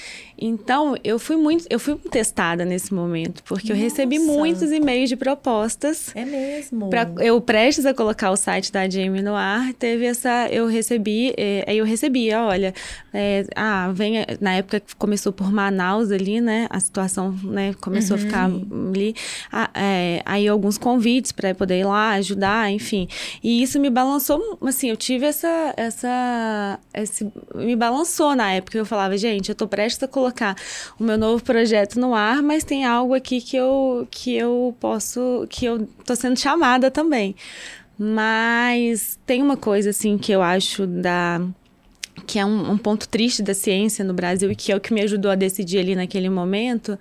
Então, 0.40 0.96
eu 1.04 1.18
fui 1.18 1.36
muito, 1.36 1.66
eu 1.68 1.78
fui 1.78 1.96
testada 1.96 2.64
nesse 2.64 2.94
momento, 2.94 3.42
porque 3.44 3.68
Nossa. 3.68 3.78
eu 3.78 3.84
recebi 3.84 4.18
muitos 4.18 4.72
e-mails 4.72 5.10
de 5.10 5.16
propostas. 5.16 6.10
É 6.16 6.24
mesmo. 6.24 6.88
Pra, 6.88 7.10
eu 7.18 7.38
prestes 7.42 7.84
a 7.84 7.92
colocar 7.92 8.30
o 8.30 8.36
site 8.36 8.72
da 8.72 8.88
Jamie 8.88 9.20
no 9.20 9.34
ar, 9.34 9.74
teve 9.74 10.06
essa, 10.06 10.48
eu 10.50 10.66
recebi, 10.66 11.34
é, 11.36 11.64
aí 11.68 11.76
eu 11.76 11.84
recebia, 11.84 12.42
olha, 12.42 12.72
é, 13.12 13.44
ah, 13.54 13.90
vem, 13.92 14.24
na 14.40 14.54
época 14.54 14.82
começou 14.96 15.30
por 15.30 15.52
Manaus 15.52 16.10
ali, 16.10 16.40
né, 16.40 16.66
a 16.70 16.80
situação, 16.80 17.32
né, 17.44 17.74
começou 17.80 18.16
uhum. 18.16 18.22
a 18.22 18.26
ficar 18.26 18.44
ali, 18.44 19.14
ah, 19.52 19.70
é, 19.74 20.22
aí 20.24 20.48
alguns 20.48 20.78
convites 20.78 21.32
para 21.32 21.54
poder 21.54 21.80
ir 21.80 21.84
lá 21.84 22.10
ajudar, 22.12 22.70
enfim, 22.70 23.06
e 23.42 23.62
isso 23.62 23.78
me 23.78 23.90
balançou, 23.90 24.58
assim, 24.62 24.88
eu 24.88 24.96
tive 24.96 25.26
essa, 25.26 25.74
essa, 25.76 26.78
esse, 26.94 27.30
me 27.54 27.76
balançou 27.76 28.34
na 28.34 28.52
época, 28.52 28.78
eu 28.78 28.86
falava, 28.86 29.18
gente, 29.18 29.50
eu 29.50 29.54
tô 29.54 29.68
prestes 29.68 30.02
a 30.02 30.08
colocar 30.08 30.29
colocar 30.30 30.56
o 30.98 31.04
meu 31.04 31.18
novo 31.18 31.42
projeto 31.42 31.98
no 31.98 32.14
ar, 32.14 32.42
mas 32.42 32.64
tem 32.64 32.84
algo 32.84 33.14
aqui 33.14 33.40
que 33.40 33.56
eu, 33.56 34.06
que 34.10 34.36
eu 34.36 34.74
posso, 34.80 35.46
que 35.50 35.64
eu 35.64 35.86
tô 36.04 36.14
sendo 36.14 36.38
chamada 36.38 36.90
também. 36.90 37.34
Mas 37.98 39.18
tem 39.26 39.42
uma 39.42 39.56
coisa, 39.56 39.90
assim, 39.90 40.16
que 40.16 40.32
eu 40.32 40.40
acho 40.40 40.86
da 40.86 41.40
que 42.26 42.38
é 42.38 42.44
um, 42.44 42.72
um, 42.72 42.78
ponto 42.78 43.08
triste 43.08 43.42
da 43.42 43.54
ciência 43.54 44.04
no 44.04 44.14
Brasil 44.14 44.50
e 44.52 44.54
que 44.54 44.70
é 44.70 44.76
o 44.76 44.80
que 44.80 44.92
me 44.94 45.00
ajudou 45.00 45.30
a 45.30 45.34
decidir 45.34 45.78
ali 45.78 45.96
naquele 45.96 46.28
momento, 46.28 46.98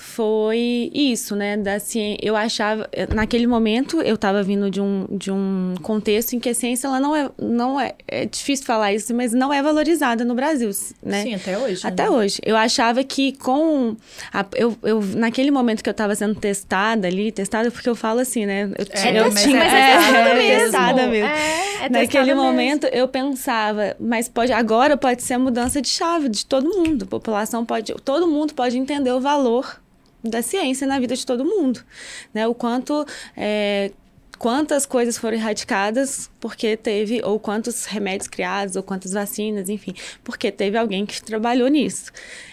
foi 0.00 0.92
isso, 0.94 1.34
né? 1.34 1.56
Da 1.56 1.80
ciência. 1.80 2.20
Eu 2.22 2.36
achava, 2.36 2.88
naquele 3.12 3.48
momento, 3.48 4.00
eu 4.00 4.14
estava 4.14 4.44
vindo 4.44 4.70
de 4.70 4.80
um, 4.80 5.08
de 5.10 5.28
um 5.28 5.74
contexto 5.82 6.34
em 6.34 6.38
que 6.38 6.48
a 6.48 6.54
ciência 6.54 6.86
ela 6.86 7.00
não 7.00 7.16
é, 7.16 7.28
não 7.36 7.80
é, 7.80 7.94
é 8.06 8.24
difícil 8.24 8.64
falar 8.64 8.92
isso, 8.92 9.12
mas 9.12 9.32
não 9.32 9.52
é 9.52 9.60
valorizada 9.60 10.24
no 10.24 10.36
Brasil, 10.36 10.70
né? 11.02 11.24
Sim, 11.24 11.34
até 11.34 11.58
hoje. 11.58 11.84
Até 11.84 12.04
né? 12.04 12.10
hoje. 12.10 12.38
Eu 12.44 12.56
achava 12.56 13.02
que 13.02 13.32
com 13.38 13.96
a, 14.32 14.46
eu, 14.54 14.78
eu 14.84 15.00
naquele 15.16 15.50
momento 15.50 15.82
que 15.82 15.88
eu 15.88 15.92
estava 15.92 16.14
sendo 16.14 16.36
testada 16.36 17.08
ali, 17.08 17.32
testada 17.32 17.68
porque 17.68 17.88
eu 17.88 17.96
falo 17.96 18.20
assim, 18.20 18.46
né? 18.46 18.70
Eu, 18.78 18.86
é, 18.90 19.20
eu 19.20 19.34
tinha, 19.34 19.64
mas 19.64 19.72
é, 19.74 19.96
testada 19.96 20.28
é, 20.28 20.34
mesmo. 20.34 20.64
Testada 20.64 21.06
mesmo. 21.08 21.28
É, 21.28 21.84
é 21.86 21.88
naquele 21.88 22.34
momento 22.34 22.84
mesmo. 22.84 22.96
eu 22.96 23.08
pensava, 23.08 23.96
mas 23.98 24.28
pode 24.28 24.52
agora 24.52 24.96
pode 24.96 25.24
ser 25.24 25.34
a 25.34 25.38
mudança 25.40 25.82
de 25.82 25.88
chave 25.88 26.28
de 26.28 26.46
todo 26.46 26.68
mundo. 26.68 27.02
A 27.02 27.06
população 27.06 27.66
pode, 27.66 27.92
todo 28.04 28.28
mundo 28.28 28.54
pode 28.54 28.78
entender 28.78 29.10
o 29.10 29.20
valor 29.20 29.80
da 30.28 30.42
ciência 30.42 30.86
na 30.86 30.98
vida 30.98 31.14
de 31.14 31.24
todo 31.24 31.44
mundo, 31.44 31.84
né? 32.32 32.46
O 32.46 32.54
quanto 32.54 33.06
é, 33.36 33.90
quantas 34.38 34.86
coisas 34.86 35.18
foram 35.18 35.36
erradicadas 35.36 36.30
porque 36.40 36.76
teve 36.76 37.20
ou 37.24 37.38
quantos 37.40 37.84
remédios 37.86 38.28
criados 38.28 38.76
ou 38.76 38.82
quantas 38.82 39.12
vacinas, 39.12 39.68
enfim, 39.68 39.94
porque 40.22 40.50
teve 40.52 40.78
alguém 40.78 41.04
que 41.04 41.20
trabalhou 41.22 41.68
nisso. 41.68 42.12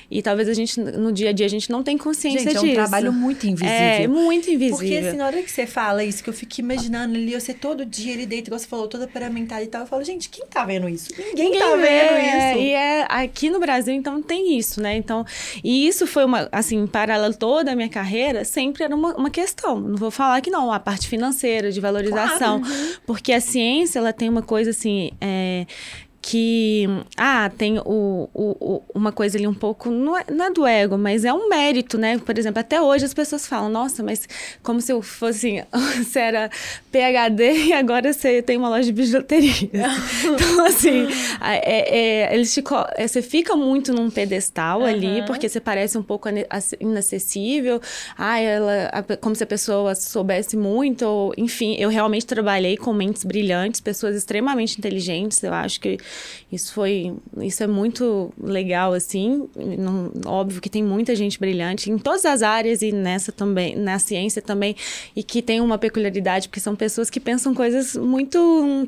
E 0.09 0.21
talvez 0.21 0.47
a 0.47 0.53
gente, 0.53 0.79
no 0.79 1.11
dia 1.11 1.29
a 1.29 1.31
dia, 1.31 1.45
a 1.45 1.49
gente 1.49 1.69
não 1.69 1.83
tem 1.83 1.97
consciência 1.97 2.41
gente, 2.41 2.53
disso. 2.53 2.65
é 2.65 2.69
um 2.69 2.73
trabalho 2.73 3.11
muito 3.11 3.47
invisível. 3.47 3.73
É, 3.73 4.07
muito 4.07 4.49
invisível. 4.49 4.77
Porque, 4.77 4.97
assim, 4.97 5.17
na 5.17 5.25
hora 5.25 5.41
que 5.41 5.51
você 5.51 5.65
fala 5.65 6.03
isso, 6.03 6.23
que 6.23 6.29
eu 6.29 6.33
fico 6.33 6.59
imaginando 6.59 7.15
ali, 7.15 7.33
você 7.33 7.53
todo 7.53 7.85
dia 7.85 8.13
ele 8.13 8.25
deita, 8.25 8.49
igual 8.49 8.59
você 8.59 8.67
falou, 8.67 8.87
toda 8.87 9.07
paramentada 9.07 9.63
e 9.63 9.67
tal, 9.67 9.81
eu 9.81 9.87
falo, 9.87 10.03
gente, 10.03 10.29
quem 10.29 10.45
tá 10.45 10.63
vendo 10.65 10.87
isso? 10.87 11.09
Ninguém, 11.17 11.51
Ninguém 11.51 11.59
tá 11.59 11.75
vendo 11.75 12.19
isso. 12.19 12.59
E 12.59 12.71
é, 12.71 13.05
aqui 13.09 13.49
no 13.49 13.59
Brasil, 13.59 13.93
então, 13.93 14.21
tem 14.21 14.57
isso, 14.57 14.81
né? 14.81 14.95
Então, 14.95 15.25
e 15.63 15.87
isso 15.87 16.05
foi 16.05 16.25
uma, 16.25 16.47
assim, 16.51 16.85
paralelo 16.87 17.33
toda 17.33 17.71
a 17.71 17.75
minha 17.75 17.89
carreira, 17.89 18.45
sempre 18.45 18.83
era 18.83 18.95
uma, 18.95 19.15
uma 19.15 19.29
questão. 19.29 19.79
Não 19.79 19.95
vou 19.95 20.11
falar 20.11 20.41
que 20.41 20.49
não, 20.49 20.71
a 20.71 20.79
parte 20.79 21.07
financeira, 21.07 21.71
de 21.71 21.79
valorização. 21.79 22.61
Claro, 22.61 22.75
uhum. 22.75 22.93
Porque 23.05 23.31
a 23.31 23.41
ciência, 23.41 23.99
ela 23.99 24.13
tem 24.13 24.29
uma 24.29 24.41
coisa, 24.41 24.69
assim, 24.69 25.11
é, 25.19 25.65
que 26.27 26.87
ah 27.15 27.51
tem 27.55 27.77
o, 27.77 28.27
o, 28.33 28.57
o, 28.59 28.83
uma 28.95 29.11
coisa 29.11 29.37
ali 29.37 29.45
um 29.45 29.53
pouco 29.53 29.91
não 29.91 30.17
é, 30.17 30.23
não 30.27 30.45
é, 30.45 30.49
do 30.51 30.65
ego 30.65 30.97
mas 30.97 31.23
é 31.23 31.31
um 31.31 31.47
mérito 31.47 31.99
né? 31.99 32.17
Por 32.17 32.35
exemplo 32.35 32.59
até 32.59 32.81
hoje 32.81 33.05
as 33.05 33.13
pessoas 33.13 33.45
falam 33.45 33.69
nossa 33.69 34.01
mas 34.01 34.27
como 34.63 34.81
se 34.81 34.91
eu 34.91 35.03
fosse 35.03 35.63
você 36.01 36.17
era 36.17 36.49
PhD 36.91 37.67
e 37.67 37.73
agora 37.73 38.11
você 38.11 38.41
tem 38.41 38.57
uma 38.57 38.69
loja 38.69 38.85
de 38.85 38.91
bijuteria. 38.91 39.53
Então 40.25 40.65
assim 40.65 41.07
é, 41.39 42.29
é, 42.31 42.33
eles 42.33 42.51
te, 42.51 42.63
é, 42.95 43.07
você 43.07 43.21
fica 43.21 43.55
muito 43.55 43.93
num 43.93 44.09
pedestal 44.09 44.79
uhum. 44.79 44.87
ali 44.87 45.23
porque 45.27 45.47
você 45.47 45.59
parece 45.59 45.95
um 45.95 46.03
pouco 46.03 46.27
inacessível. 46.79 47.79
Ah 48.17 48.39
ela 48.39 48.91
como 49.21 49.35
se 49.35 49.43
a 49.43 49.47
pessoa 49.47 49.93
soubesse 49.93 50.57
muito 50.57 51.05
ou, 51.05 51.33
enfim 51.37 51.75
eu 51.77 51.89
realmente 51.89 52.25
trabalhei 52.25 52.77
com 52.77 52.91
mentes 52.93 53.23
brilhantes 53.23 53.79
pessoas 53.79 54.15
extremamente 54.15 54.79
inteligentes 54.79 55.43
eu 55.43 55.53
acho 55.53 55.79
que 55.79 55.99
isso 56.51 56.73
foi, 56.73 57.13
isso 57.37 57.63
é 57.63 57.67
muito 57.67 58.33
legal 58.41 58.93
assim. 58.93 59.47
Não, 59.55 60.11
óbvio 60.25 60.61
que 60.61 60.69
tem 60.69 60.83
muita 60.83 61.15
gente 61.15 61.39
brilhante 61.39 61.91
em 61.91 61.97
todas 61.97 62.25
as 62.25 62.41
áreas 62.41 62.81
e 62.81 62.91
nessa 62.91 63.31
também, 63.31 63.75
na 63.75 63.99
ciência 63.99 64.41
também, 64.41 64.75
e 65.15 65.23
que 65.23 65.41
tem 65.41 65.61
uma 65.61 65.77
peculiaridade 65.77 66.47
porque 66.47 66.59
são 66.59 66.75
pessoas 66.75 67.09
que 67.09 67.19
pensam 67.19 67.53
coisas 67.53 67.95
muito 67.95 68.87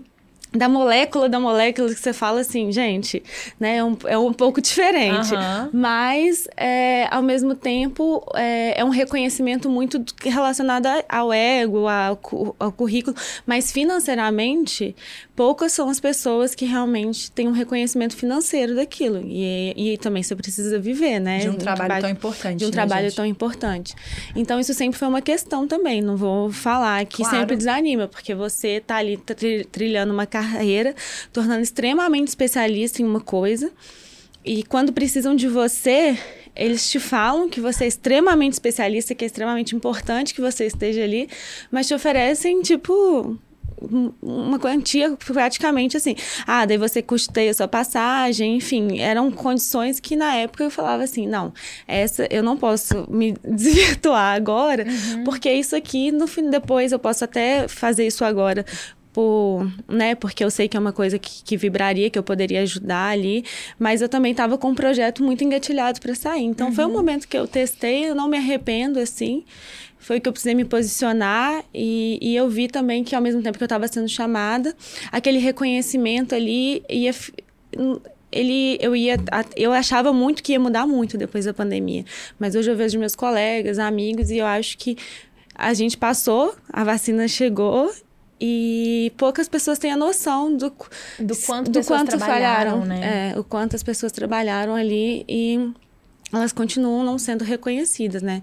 da 0.54 0.70
molécula 0.70 1.28
da 1.28 1.40
molécula 1.40 1.90
que 1.90 2.00
você 2.00 2.14
fala 2.14 2.42
assim, 2.42 2.72
gente, 2.72 3.22
né? 3.60 3.78
É 3.78 3.84
um, 3.84 3.98
é 4.06 4.18
um 4.18 4.32
pouco 4.32 4.62
diferente. 4.62 5.34
Uhum. 5.34 5.70
Mas, 5.74 6.48
é, 6.56 7.08
ao 7.12 7.22
mesmo 7.22 7.54
tempo, 7.54 8.24
é, 8.34 8.80
é, 8.80 8.86
um 8.86 8.90
reconhecimento 8.90 9.70
muito 9.70 10.04
relacionado 10.24 10.88
ao 11.10 11.34
ego, 11.34 11.88
ao, 11.88 12.20
ao 12.60 12.72
currículo. 12.72 13.16
Mas, 13.46 13.72
financeiramente, 13.72 14.96
poucas 15.38 15.72
são 15.72 15.88
as 15.88 16.00
pessoas 16.00 16.56
que 16.56 16.66
realmente 16.66 17.32
têm 17.32 17.48
um 17.48 17.52
reconhecimento 17.52 18.18
financeiro 18.18 18.74
daquilo. 18.74 19.22
E, 19.24 19.94
e 19.94 19.98
também 20.00 20.24
você 20.24 20.36
precisa 20.36 20.80
viver, 20.80 21.20
né? 21.20 21.38
De 21.38 21.48
um, 21.48 21.52
um 21.52 21.56
trabalho, 21.56 21.78
trabalho, 21.78 22.02
tão 22.02 22.10
importante. 22.10 22.58
De 22.58 22.66
um 22.66 22.70
né, 22.70 22.72
trabalho 22.72 23.06
gente? 23.06 23.16
tão 23.16 23.26
importante. 23.26 23.94
Então, 24.36 24.60
isso 24.60 24.74
sempre 24.74 24.98
foi 24.98 25.08
uma 25.08 25.22
questão 25.22 25.68
também. 25.68 26.02
Não 26.02 26.18
vou 26.18 26.52
falar 26.52 27.06
que 27.06 27.18
claro. 27.18 27.38
sempre 27.38 27.56
desanima, 27.56 28.08
porque 28.08 28.34
você 28.34 28.82
tá 28.82 28.96
ali 28.96 29.22
trilhando 29.72 30.12
uma 30.12 30.26
carreira, 30.26 30.96
tornando 31.32 31.62
extremamente 31.62 32.30
especialista 32.30 33.04
em 33.04 33.06
uma 33.06 33.22
coisa. 33.22 33.72
E 34.44 34.64
quando 34.64 34.92
precisam 34.92 35.36
de 35.36 35.48
você, 35.48 36.18
eles 36.56 36.90
te 36.90 37.00
falam 37.00 37.48
que 37.48 37.62
você 37.62 37.84
é 37.84 37.88
extremamente 37.88 38.54
especialista, 38.54 39.14
que 39.14 39.24
é 39.24 39.28
extremamente 39.28 39.76
importante 39.76 40.34
que 40.34 40.42
você 40.42 40.66
esteja 40.66 41.04
ali, 41.04 41.30
mas 41.70 41.88
te 41.88 41.94
oferecem, 41.94 42.60
tipo, 42.64 43.38
uma 44.22 44.60
quantia 44.60 45.16
praticamente 45.26 45.98
assim. 45.98 46.16
Ah, 46.46 46.66
daí 46.66 46.78
você 46.78 47.02
custeia 47.02 47.52
a 47.52 47.54
sua 47.54 47.68
passagem, 47.68 48.58
enfim, 48.58 49.00
eram 49.00 49.32
condições 49.32 50.00
que 50.00 50.16
na 50.16 50.36
época 50.36 50.64
eu 50.64 50.72
falava 50.72 51.04
assim, 51.04 51.28
não, 51.28 51.54
essa 51.88 52.28
eu 52.30 52.42
não 52.42 52.58
posso 52.58 53.06
me 53.10 53.34
desvirtuar 53.46 54.36
agora, 54.36 54.86
uhum. 54.86 55.24
porque 55.24 55.52
isso 55.52 55.76
aqui 55.76 56.12
no 56.12 56.28
fim 56.28 56.50
depois 56.50 56.92
eu 56.92 57.00
posso 57.00 57.24
até 57.24 57.68
fazer 57.68 58.08
isso 58.08 58.26
agora 58.26 58.66
por, 59.18 59.68
né, 59.88 60.14
porque 60.14 60.44
eu 60.44 60.52
sei 60.52 60.68
que 60.68 60.78
é 60.78 60.80
uma 60.80 60.94
coisa 60.94 61.18
que, 61.18 61.42
que 61.44 61.58
vibraria, 61.58 62.08
que 62.08 62.20
eu 62.20 62.22
poderia 62.22 62.62
ajudar 62.62 63.10
ali, 63.10 63.44
mas 63.80 64.00
eu 64.00 64.08
também 64.08 64.30
estava 64.30 64.60
com 64.60 64.70
um 64.70 64.76
projeto 64.76 65.24
muito 65.24 65.44
engatilhado 65.44 66.00
para 66.00 66.14
sair. 66.14 66.44
Então 66.44 66.68
uhum. 66.68 66.74
foi 66.76 66.86
um 66.86 66.94
momento 66.94 67.28
que 67.28 67.36
eu 67.36 67.48
testei, 67.48 68.08
eu 68.08 68.14
não 68.14 68.30
me 68.30 68.38
arrependo 68.38 69.00
assim 69.00 69.44
foi 69.98 70.20
que 70.20 70.30
eu 70.30 70.32
precisei 70.32 70.54
me 70.54 70.64
posicionar 70.64 71.66
e, 71.74 72.20
e 72.22 72.36
eu 72.36 72.48
vi 72.48 72.68
também 72.68 73.04
que 73.04 73.16
ao 73.16 73.22
mesmo 73.22 73.42
tempo 73.42 73.58
que 73.58 73.64
eu 73.64 73.66
estava 73.66 73.88
sendo 73.88 74.08
chamada, 74.08 74.74
aquele 75.12 75.40
reconhecimento 75.40 76.36
ali 76.36 76.84
ia 76.88 77.12
ele 78.32 78.78
eu 78.80 78.96
ia 78.96 79.18
eu 79.56 79.74
achava 79.74 80.14
muito 80.14 80.44
que 80.44 80.54
ia 80.54 80.60
mudar 80.60 80.86
muito 80.86 81.18
depois 81.18 81.46
da 81.46 81.54
pandemia, 81.56 82.06
mas 82.38 82.54
hoje 82.54 82.70
eu 82.70 82.76
vejo 82.78 83.00
meus 83.00 83.16
colegas, 83.16 83.80
amigos 83.80 84.30
e 84.30 84.38
eu 84.38 84.46
acho 84.46 84.78
que 84.78 84.96
a 85.56 85.74
gente 85.74 85.98
passou, 85.98 86.56
a 86.72 86.84
vacina 86.84 87.28
chegou 87.28 87.92
e 88.40 89.12
poucas 89.18 89.48
pessoas 89.50 89.80
têm 89.80 89.92
a 89.92 89.98
noção 89.98 90.56
do, 90.56 90.72
do 91.20 91.36
quanto, 91.46 91.72
do 91.72 91.84
quanto 91.84 92.20
falharam, 92.20 92.86
né? 92.86 93.32
É, 93.34 93.40
o 93.40 93.44
quanto 93.44 93.76
as 93.76 93.84
pessoas 93.84 94.12
trabalharam 94.12 94.76
ali 94.76 95.26
e 95.28 95.72
elas 96.32 96.52
continuam 96.52 97.06
não 97.06 97.18
sendo 97.18 97.44
reconhecidas, 97.44 98.22
né, 98.22 98.42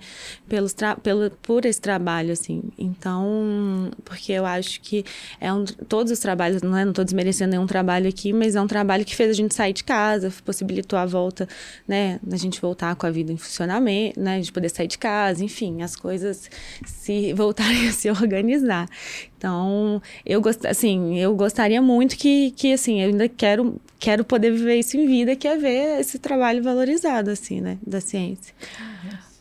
pelos 0.48 0.74
pelo, 1.02 1.30
por 1.42 1.64
esse 1.66 1.80
trabalho, 1.80 2.32
assim. 2.32 2.62
Então, 2.78 3.90
porque 4.04 4.32
eu 4.32 4.46
acho 4.46 4.80
que 4.80 5.04
é 5.40 5.52
um, 5.52 5.64
todos 5.64 6.10
os 6.10 6.18
trabalhos, 6.18 6.62
não 6.62 6.76
é, 6.76 6.84
não 6.84 6.92
estou 6.92 7.04
desmerecendo 7.04 7.50
nenhum 7.50 7.66
trabalho 7.66 8.08
aqui, 8.08 8.32
mas 8.32 8.56
é 8.56 8.60
um 8.60 8.66
trabalho 8.66 9.04
que 9.04 9.14
fez 9.14 9.30
a 9.30 9.34
gente 9.34 9.54
sair 9.54 9.72
de 9.72 9.84
casa, 9.84 10.32
possibilitou 10.44 10.98
a 10.98 11.04
volta, 11.04 11.46
né, 11.86 12.18
da 12.22 12.36
gente 12.36 12.60
voltar 12.60 12.96
com 12.96 13.06
a 13.06 13.10
vida 13.10 13.32
em 13.32 13.36
funcionamento, 13.36 14.18
né, 14.18 14.40
de 14.40 14.50
poder 14.50 14.70
sair 14.70 14.86
de 14.86 14.98
casa, 14.98 15.44
enfim, 15.44 15.82
as 15.82 15.94
coisas 15.94 16.50
se 16.86 17.32
voltarem 17.34 17.88
a 17.88 17.92
se 17.92 18.10
organizar. 18.10 18.88
Então, 19.36 20.00
eu 20.24 20.40
gost, 20.40 20.66
assim, 20.66 21.18
eu 21.18 21.36
gostaria 21.36 21.82
muito 21.82 22.16
que, 22.16 22.50
que 22.52 22.72
assim, 22.72 23.02
eu 23.02 23.10
ainda 23.10 23.28
quero, 23.28 23.78
quero 24.04 24.22
poder 24.22 24.50
viver 24.50 24.78
isso 24.78 24.98
em 24.98 25.06
vida, 25.06 25.34
que 25.34 25.48
é 25.48 25.56
ver 25.56 26.00
esse 26.00 26.18
trabalho 26.18 26.62
valorizado, 26.62 27.30
assim, 27.30 27.62
né, 27.62 27.78
da 27.86 28.02
ciência. 28.02 28.54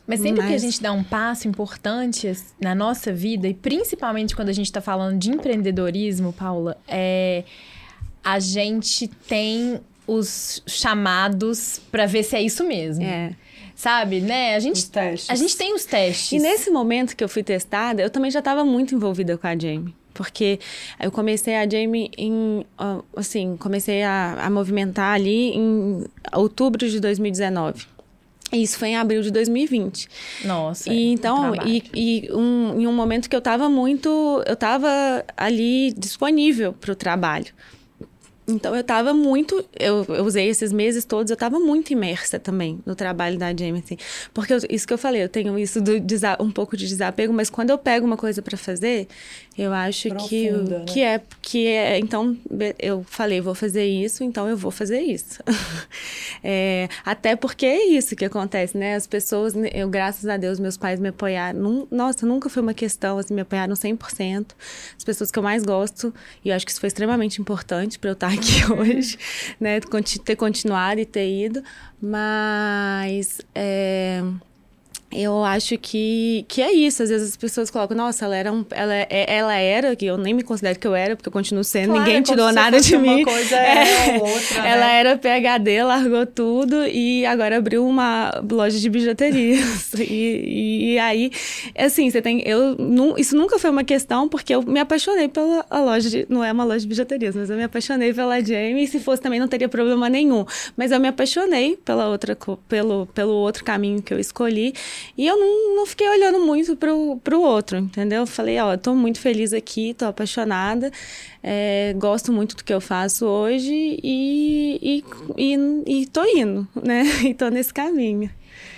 Mas 0.06 0.20
sempre 0.20 0.40
Mas... 0.40 0.48
que 0.48 0.54
a 0.54 0.58
gente 0.58 0.82
dá 0.82 0.90
um 0.90 1.04
passo 1.04 1.46
importante 1.46 2.32
na 2.58 2.74
nossa 2.74 3.12
vida, 3.12 3.46
e 3.46 3.52
principalmente 3.52 4.34
quando 4.34 4.48
a 4.48 4.52
gente 4.52 4.66
está 4.66 4.80
falando 4.80 5.18
de 5.18 5.30
empreendedorismo, 5.30 6.32
Paula, 6.32 6.78
é, 6.88 7.44
a 8.22 8.38
gente 8.38 9.06
tem 9.06 9.80
os 10.06 10.62
chamados 10.66 11.78
para 11.92 12.06
ver 12.06 12.22
se 12.22 12.34
é 12.34 12.42
isso 12.42 12.64
mesmo. 12.64 13.04
É. 13.04 13.34
Sabe, 13.74 14.20
né? 14.20 14.54
A 14.54 14.60
gente, 14.60 14.88
a 15.28 15.34
gente 15.34 15.56
tem 15.56 15.74
os 15.74 15.84
testes. 15.84 16.32
E 16.32 16.38
nesse 16.38 16.70
momento 16.70 17.14
que 17.14 17.24
eu 17.24 17.28
fui 17.28 17.42
testada, 17.42 18.00
eu 18.00 18.08
também 18.08 18.30
já 18.30 18.38
estava 18.38 18.64
muito 18.64 18.94
envolvida 18.94 19.36
com 19.36 19.46
a 19.46 19.58
Jamie. 19.58 19.94
Porque 20.14 20.60
eu 21.00 21.10
comecei 21.10 21.54
a 21.56 21.68
Jamie 21.68 22.10
em. 22.16 22.64
Assim, 23.16 23.56
comecei 23.58 24.02
a, 24.04 24.46
a 24.46 24.48
movimentar 24.48 25.14
ali 25.14 25.50
em 25.50 26.04
outubro 26.32 26.88
de 26.88 27.00
2019. 27.00 27.86
E 28.52 28.62
isso 28.62 28.78
foi 28.78 28.88
em 28.90 28.96
abril 28.96 29.20
de 29.20 29.32
2020. 29.32 30.08
Nossa. 30.44 30.88
E 30.88 30.92
é 30.92 31.12
então, 31.12 31.52
e, 31.66 31.82
e 31.92 32.32
um, 32.32 32.80
em 32.80 32.86
um 32.86 32.92
momento 32.92 33.28
que 33.28 33.34
eu 33.34 33.40
estava 33.40 33.68
muito. 33.68 34.08
Eu 34.46 34.54
estava 34.54 35.24
ali 35.36 35.92
disponível 35.98 36.72
para 36.72 36.92
o 36.92 36.94
trabalho. 36.94 37.46
Então 38.46 38.74
eu 38.74 38.82
estava 38.82 39.14
muito, 39.14 39.64
eu, 39.80 40.04
eu 40.06 40.22
usei 40.22 40.46
esses 40.50 40.70
meses 40.70 41.06
todos, 41.06 41.30
eu 41.30 41.34
estava 41.34 41.58
muito 41.58 41.94
imersa 41.94 42.38
também 42.38 42.78
no 42.84 42.94
trabalho 42.94 43.38
da 43.38 43.48
Jamie, 43.48 43.80
assim. 43.82 43.96
Porque 44.34 44.52
eu- 44.52 44.58
isso 44.68 44.86
que 44.86 44.92
eu 44.92 44.98
falei, 44.98 45.22
eu 45.24 45.30
tenho 45.30 45.58
isso 45.58 45.80
do 45.80 45.92
um 46.40 46.50
pouco 46.50 46.76
de 46.76 46.86
desapego, 46.86 47.32
mas 47.32 47.48
quando 47.48 47.70
eu 47.70 47.78
pego 47.78 48.04
uma 48.06 48.18
coisa 48.18 48.42
para 48.42 48.58
fazer, 48.58 49.08
eu 49.56 49.72
acho 49.72 50.02
que, 50.28 50.48
Profunda, 50.48 50.78
né? 50.80 50.84
que 50.86 51.00
é 51.02 51.20
que 51.40 51.66
é, 51.66 51.98
então 51.98 52.36
eu 52.78 53.04
falei, 53.04 53.40
vou 53.40 53.54
fazer 53.54 53.84
isso, 53.86 54.24
então 54.24 54.48
eu 54.48 54.56
vou 54.56 54.70
fazer 54.70 55.00
isso. 55.00 55.40
É, 56.46 56.90
até 57.06 57.34
porque 57.36 57.64
é 57.64 57.86
isso 57.86 58.14
que 58.14 58.22
acontece, 58.24 58.76
né? 58.76 58.96
As 58.96 59.06
pessoas, 59.06 59.54
né, 59.54 59.70
eu 59.72 59.88
graças 59.88 60.28
a 60.28 60.36
Deus, 60.36 60.60
meus 60.60 60.76
pais 60.76 61.00
me 61.00 61.08
apoiaram. 61.08 61.58
Nun- 61.58 61.86
nossa, 61.90 62.26
nunca 62.26 62.50
foi 62.50 62.62
uma 62.62 62.74
questão, 62.74 63.16
assim, 63.16 63.32
me 63.32 63.40
apoiaram 63.40 63.74
100%. 63.74 64.54
As 64.94 65.02
pessoas 65.02 65.30
que 65.30 65.38
eu 65.38 65.42
mais 65.42 65.62
gosto, 65.62 66.12
e 66.44 66.50
eu 66.50 66.54
acho 66.54 66.66
que 66.66 66.72
isso 66.72 66.80
foi 66.80 66.88
extremamente 66.88 67.40
importante 67.40 67.98
para 67.98 68.10
eu 68.10 68.12
estar 68.12 68.28
aqui 68.28 68.60
hoje, 68.78 69.16
né? 69.58 69.80
Ter 70.24 70.36
continuado 70.36 71.00
e 71.00 71.06
ter 71.06 71.26
ido. 71.26 71.62
Mas 71.98 73.40
é, 73.54 74.22
eu 75.12 75.44
acho 75.44 75.78
que, 75.78 76.44
que 76.48 76.60
é 76.60 76.72
isso. 76.72 77.02
Às 77.02 77.08
vezes 77.08 77.30
as 77.30 77.36
pessoas 77.36 77.70
colocam, 77.70 77.96
nossa, 77.96 78.24
ela 78.24 78.36
era, 78.36 78.52
um, 78.52 78.64
ela, 78.70 78.94
é- 78.94 79.26
ela 79.28 79.54
era, 79.56 79.94
que 79.94 80.06
eu 80.06 80.16
nem 80.18 80.34
me 80.34 80.42
considero 80.42 80.78
que 80.78 80.86
eu 80.86 80.94
era, 80.94 81.14
porque 81.16 81.28
eu 81.28 81.32
continuo 81.32 81.62
sendo, 81.62 81.88
Claro, 81.90 82.00
ninguém 82.00 82.16
é 82.18 82.22
tirou 82.22 82.52
nada 82.52 82.80
de 82.80 82.96
uma 82.96 83.14
mim. 83.16 83.24
coisa 83.24 83.56
é 83.56 84.18
outra, 84.20 84.62
né? 84.62 84.68
Ela 84.70 84.90
era 84.92 85.16
PHD, 85.18 85.82
largou 85.84 86.26
tudo 86.26 86.86
e 86.86 87.24
agora 87.26 87.58
abriu 87.58 87.86
uma 87.86 88.42
loja 88.50 88.78
de 88.78 88.90
bijuterias. 88.90 89.92
e, 89.98 90.94
e 90.94 90.98
aí, 90.98 91.30
assim, 91.76 92.10
você 92.10 92.20
tem. 92.20 92.42
Eu, 92.46 92.76
isso 93.16 93.36
nunca 93.36 93.58
foi 93.58 93.70
uma 93.70 93.84
questão, 93.84 94.28
porque 94.28 94.54
eu 94.54 94.62
me 94.62 94.80
apaixonei 94.80 95.28
pela 95.28 95.64
loja 95.72 96.10
de. 96.10 96.26
Não 96.28 96.42
é 96.42 96.50
uma 96.52 96.64
loja 96.64 96.80
de 96.80 96.88
bijuterias, 96.88 97.36
mas 97.36 97.50
eu 97.50 97.56
me 97.56 97.64
apaixonei 97.64 98.12
pela 98.12 98.40
Jamie. 98.40 98.82
E 98.84 98.86
se 98.86 98.98
fosse 98.98 99.22
também 99.22 99.38
não 99.38 99.48
teria 99.48 99.68
problema 99.68 100.08
nenhum. 100.08 100.44
Mas 100.76 100.90
eu 100.90 100.98
me 100.98 101.08
apaixonei 101.08 101.76
pela 101.84 102.08
outra, 102.08 102.36
pelo, 102.68 103.06
pelo 103.14 103.32
outro 103.34 103.64
caminho 103.64 104.02
que 104.02 104.12
eu 104.12 104.18
escolhi. 104.18 104.74
E 105.16 105.26
eu 105.26 105.38
não, 105.38 105.76
não 105.76 105.86
fiquei 105.86 106.08
olhando 106.08 106.40
muito 106.40 106.76
pro, 106.76 107.18
pro 107.22 107.40
outro, 107.40 107.78
entendeu? 107.78 108.20
Eu 108.20 108.26
falei, 108.26 108.58
ó, 108.60 108.72
eu 108.72 108.78
tô 108.78 108.94
muito 108.94 109.20
feliz 109.20 109.52
aqui, 109.52 109.94
tô 109.94 110.06
apaixonada. 110.06 110.90
é, 111.42 111.94
gosto 111.96 112.32
muito 112.32 112.56
do 112.56 112.64
que 112.64 112.72
eu 112.72 112.80
faço 112.80 113.26
hoje 113.26 113.72
e, 114.02 114.78
e, 114.82 115.04
e, 115.36 116.00
e 116.02 116.06
tô 116.06 116.24
indo, 116.24 116.66
né? 116.82 117.04
E 117.24 117.34
tô 117.34 117.48
nesse 117.48 117.72
caminho. 117.72 118.30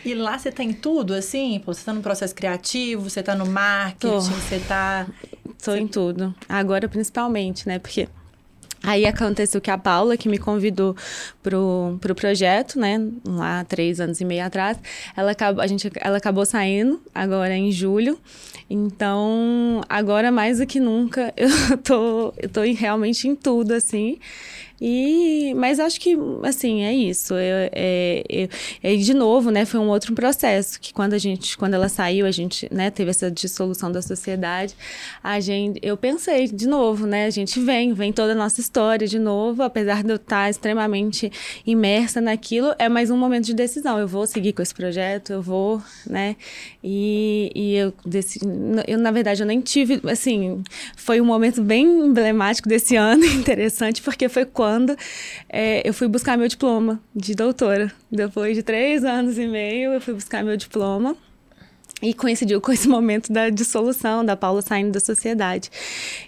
E 0.04 0.14
lá 0.14 0.38
você 0.38 0.52
tem 0.52 0.72
tudo, 0.72 1.14
assim? 1.14 1.60
Pô, 1.64 1.74
Você 1.74 1.84
tá 1.84 1.92
no 1.92 2.00
processo 2.00 2.34
criativo, 2.34 3.10
você 3.10 3.22
tá 3.22 3.34
no 3.34 3.44
marketing, 3.46 4.12
Tô. 4.12 4.20
você 4.20 4.58
tá... 4.60 5.06
Tô 5.62 5.74
em 5.74 5.86
tudo. 5.88 6.32
Agora, 6.48 6.88
principalmente, 6.88 7.66
né? 7.66 7.78
Porque 7.78 8.08
aí 8.87 9.05
aconteceu 9.05 9.61
que 9.61 9.70
a 9.70 9.76
Paula, 9.76 10.16
que 10.16 10.28
me 10.28 10.39
convidou 10.39 10.97
pro, 11.43 11.99
pro 12.01 12.14
projeto, 12.14 12.78
né? 12.78 12.99
Lá 13.26 13.64
três 13.64 14.01
anos 14.01 14.20
e 14.20 14.24
meio 14.24 14.45
atrás, 14.45 14.78
ela 15.16 15.32
acabou, 15.32 15.62
a 15.62 15.66
gente, 15.66 15.91
ela 15.97 16.18
acabou 16.18 16.47
saindo 16.47 17.03
agora 17.12 17.55
em 17.55 17.72
julho. 17.72 18.18
Então, 18.70 19.80
agora 19.89 20.30
mais 20.30 20.59
do 20.59 20.66
que 20.66 20.78
nunca, 20.78 21.34
eu 21.37 21.76
tô, 21.78 22.32
eu 22.39 22.49
tô 22.49 22.61
realmente 22.62 23.26
em 23.26 23.34
tudo, 23.34 23.72
assim. 23.72 24.18
E, 24.80 25.54
mas 25.56 25.80
acho 25.80 25.98
que, 26.00 26.16
assim, 26.42 26.82
é 26.82 26.92
isso. 26.92 27.34
Eu, 27.34 27.70
é, 27.72 28.48
eu- 28.82 28.96
de 28.98 29.14
novo, 29.14 29.50
né, 29.50 29.64
foi 29.64 29.80
um 29.80 29.88
outro 29.88 30.14
processo, 30.14 30.78
que 30.78 30.92
quando 30.92 31.14
a 31.14 31.18
gente, 31.18 31.56
quando 31.56 31.74
ela 31.74 31.88
saiu, 31.88 32.26
a 32.26 32.30
gente, 32.30 32.68
né, 32.72 32.90
teve 32.90 33.10
essa 33.10 33.30
dissolução 33.30 33.90
da 33.90 34.02
sociedade, 34.02 34.74
a 35.22 35.40
gente, 35.40 35.80
eu 35.82 35.96
pensei, 35.96 36.46
de 36.48 36.66
novo, 36.66 37.06
né, 37.06 37.24
a 37.24 37.30
gente 37.30 37.58
vem, 37.58 37.94
vem 37.94 38.12
toda 38.12 38.32
a 38.32 38.34
nossa 38.34 38.60
história 38.60 39.06
de 39.06 39.18
novo, 39.18 39.62
apesar 39.62 40.02
de 40.02 40.10
eu 40.10 40.16
estar 40.16 40.50
extremamente 40.50 41.32
imersa 41.66 42.20
naquilo, 42.20 42.74
é 42.78 42.88
mais 42.88 43.10
um 43.10 43.16
momento 43.16 43.46
de 43.46 43.54
decisão, 43.54 43.98
eu 43.98 44.06
vou 44.06 44.26
seguir 44.26 44.52
com 44.52 44.60
esse 44.62 44.74
projeto, 44.74 45.32
eu 45.32 45.40
vou, 45.40 45.82
né, 46.06 46.36
e, 46.84 47.50
e 47.54 47.74
eu 47.76 47.94
decidi, 48.04 48.44
eu, 48.86 48.98
na 48.98 49.10
verdade, 49.10 49.42
eu 49.42 49.46
nem 49.46 49.60
tive, 49.62 50.00
assim, 50.10 50.62
foi 50.96 51.18
um 51.20 51.24
momento 51.24 51.62
bem 51.62 51.86
emblemático 51.86 52.68
desse 52.68 52.94
ano, 52.94 53.24
interessante, 53.40 54.02
porque 54.02 54.28
foi 54.28 54.44
quando 54.44 54.65
é, 55.48 55.86
eu 55.88 55.94
fui 55.94 56.08
buscar 56.08 56.36
meu 56.36 56.48
diploma 56.48 57.00
de 57.14 57.34
doutora. 57.34 57.92
Depois 58.10 58.56
de 58.56 58.62
três 58.62 59.04
anos 59.04 59.38
e 59.38 59.46
meio, 59.46 59.92
eu 59.92 60.00
fui 60.00 60.14
buscar 60.14 60.44
meu 60.44 60.56
diploma. 60.56 61.16
E 62.02 62.12
coincidiu 62.12 62.60
com 62.60 62.72
esse 62.72 62.86
momento 62.88 63.32
da 63.32 63.48
dissolução, 63.48 64.24
da 64.24 64.36
Paula 64.36 64.62
saindo 64.62 64.92
da 64.92 65.00
sociedade. 65.00 65.70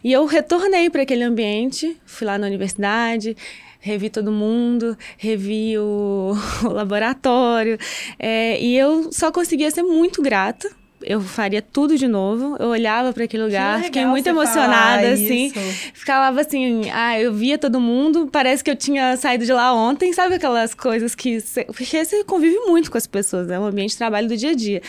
E 0.02 0.12
eu 0.12 0.24
retornei 0.24 0.88
para 0.88 1.02
aquele 1.02 1.22
ambiente, 1.22 1.96
fui 2.06 2.26
lá 2.26 2.38
na 2.38 2.46
universidade, 2.46 3.36
revi 3.80 4.10
todo 4.10 4.32
mundo, 4.32 4.96
revi 5.16 5.78
o, 5.78 6.34
o 6.64 6.68
laboratório, 6.68 7.78
é, 8.18 8.60
e 8.60 8.76
eu 8.76 9.12
só 9.12 9.30
conseguia 9.30 9.70
ser 9.70 9.82
muito 9.82 10.22
grata. 10.22 10.68
Eu 11.02 11.20
faria 11.20 11.62
tudo 11.62 11.96
de 11.96 12.08
novo. 12.08 12.56
Eu 12.58 12.68
olhava 12.68 13.12
para 13.12 13.24
aquele 13.24 13.44
lugar, 13.44 13.82
fiquei 13.84 14.04
muito 14.04 14.26
emocionada, 14.26 15.10
assim. 15.12 15.46
isso. 15.46 15.58
Ficava 15.94 16.40
assim, 16.40 16.90
ah, 16.92 17.20
eu 17.20 17.32
via 17.32 17.56
todo 17.56 17.80
mundo, 17.80 18.28
parece 18.30 18.62
que 18.64 18.70
eu 18.70 18.76
tinha 18.76 19.16
saído 19.16 19.44
de 19.44 19.52
lá 19.52 19.72
ontem, 19.72 20.12
sabe 20.12 20.34
aquelas 20.34 20.74
coisas 20.74 21.14
que. 21.14 21.38
Porque 21.66 22.04
você 22.04 22.24
convive 22.24 22.58
muito 22.66 22.90
com 22.90 22.98
as 22.98 23.06
pessoas, 23.06 23.48
é 23.50 23.58
um 23.58 23.64
ambiente 23.64 23.90
de 23.90 23.98
trabalho 23.98 24.28
do 24.28 24.36
dia 24.36 24.50
a 24.50 24.54
dia. 24.54 24.82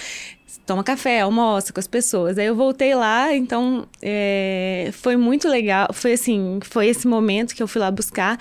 Toma 0.66 0.84
café, 0.84 1.22
almoça 1.22 1.72
com 1.72 1.80
as 1.80 1.88
pessoas. 1.88 2.38
Aí 2.38 2.46
eu 2.46 2.56
voltei 2.56 2.94
lá, 2.96 3.36
então 3.36 3.88
é, 4.02 4.90
foi 4.94 5.16
muito 5.16 5.48
legal. 5.48 5.90
Foi 5.94 6.14
assim, 6.14 6.60
foi 6.64 6.88
esse 6.88 7.08
momento 7.08 7.56
que 7.56 7.62
eu 7.62 7.68
fui 7.68 7.82
lá 7.82 7.92
buscar. 7.92 8.38